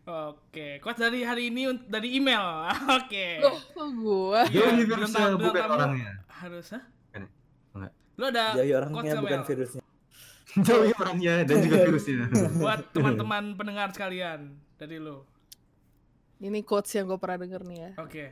Oke, 0.04 0.84
quotes 0.84 1.00
dari 1.00 1.24
hari 1.24 1.48
ini 1.48 1.70
dari 1.88 2.18
email. 2.18 2.44
Oke. 3.00 3.40
Loh, 3.40 3.56
kok 3.56 3.88
gua? 3.96 4.44
Yo, 4.52 4.68
bintang 4.84 5.40
bukan 5.40 5.64
orangnya. 5.64 6.12
Harus, 6.28 6.76
hah? 6.76 6.84
Bukan 6.84 7.22
ya? 7.24 7.30
Enggak. 7.78 7.92
Lu 8.20 8.24
ada 8.28 8.46
Jadi 8.58 8.70
quotes 8.74 8.82
orangnya 8.84 9.14
bukan 9.22 9.42
virusnya. 9.48 9.84
Jauhi 10.68 10.92
orangnya 11.00 11.34
dan 11.48 11.56
juga 11.62 11.78
virusnya. 11.88 12.26
Buat 12.60 12.80
teman-teman 12.92 13.44
pendengar 13.56 13.88
sekalian 13.96 14.60
dari 14.76 14.98
lu. 15.00 15.24
Ini 16.44 16.60
quotes 16.68 16.92
yang 16.98 17.08
gue 17.08 17.16
pernah 17.22 17.40
denger 17.40 17.62
nih 17.64 17.78
ya. 17.80 17.92
Oke. 18.04 18.26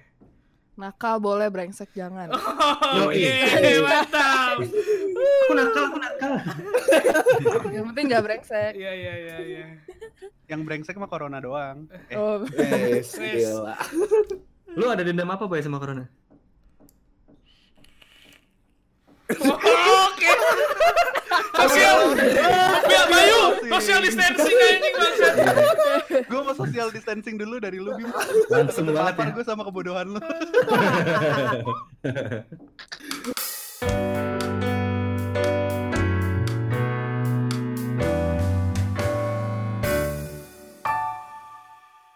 Nakal 0.74 1.17
boleh 1.17 1.47
brengsek 1.47 1.91
jangan. 1.91 2.32
Oh, 2.32 2.39
Yoi. 3.07 3.19
iya, 3.19 3.80
mantap. 3.80 4.57
Aku 5.41 5.53
nakal, 5.53 5.84
aku 5.88 5.97
nakal. 5.99 6.32
Yang 7.76 7.86
penting 7.91 8.05
nggak 8.07 8.24
brengsek. 8.24 8.72
Iya, 8.74 8.91
iya, 8.93 9.13
iya, 9.15 9.38
iya. 9.41 9.65
Yang 10.47 10.61
brengsek 10.63 10.95
mah 10.95 11.07
corona 11.07 11.38
doang. 11.38 11.88
Eh, 12.07 12.15
Oh, 12.15 12.43
Yes, 12.51 13.13
gila. 13.13 13.76
Lu 14.72 14.88
ada 14.88 15.03
dendam 15.03 15.28
apa 15.28 15.45
boy 15.45 15.59
sama 15.59 15.78
corona? 15.78 16.07
Oke. 19.39 20.32
Sosial. 21.55 21.97
Ya, 22.91 23.01
Bayu, 23.07 23.41
social 23.71 23.99
distancing 24.03 24.57
anjing 24.59 24.95
bangsat. 24.99 25.36
gue 26.27 26.41
mau 26.43 26.55
social 26.55 26.88
distancing 26.91 27.36
dulu 27.39 27.55
dari 27.63 27.79
lu 27.79 27.95
Bim. 27.95 28.11
Langsung 28.51 28.91
banget 28.91 29.15
ya. 29.15 29.32
gue 29.32 29.43
sama 29.47 29.63
kebodohan 29.63 30.11
lu. 30.11 30.19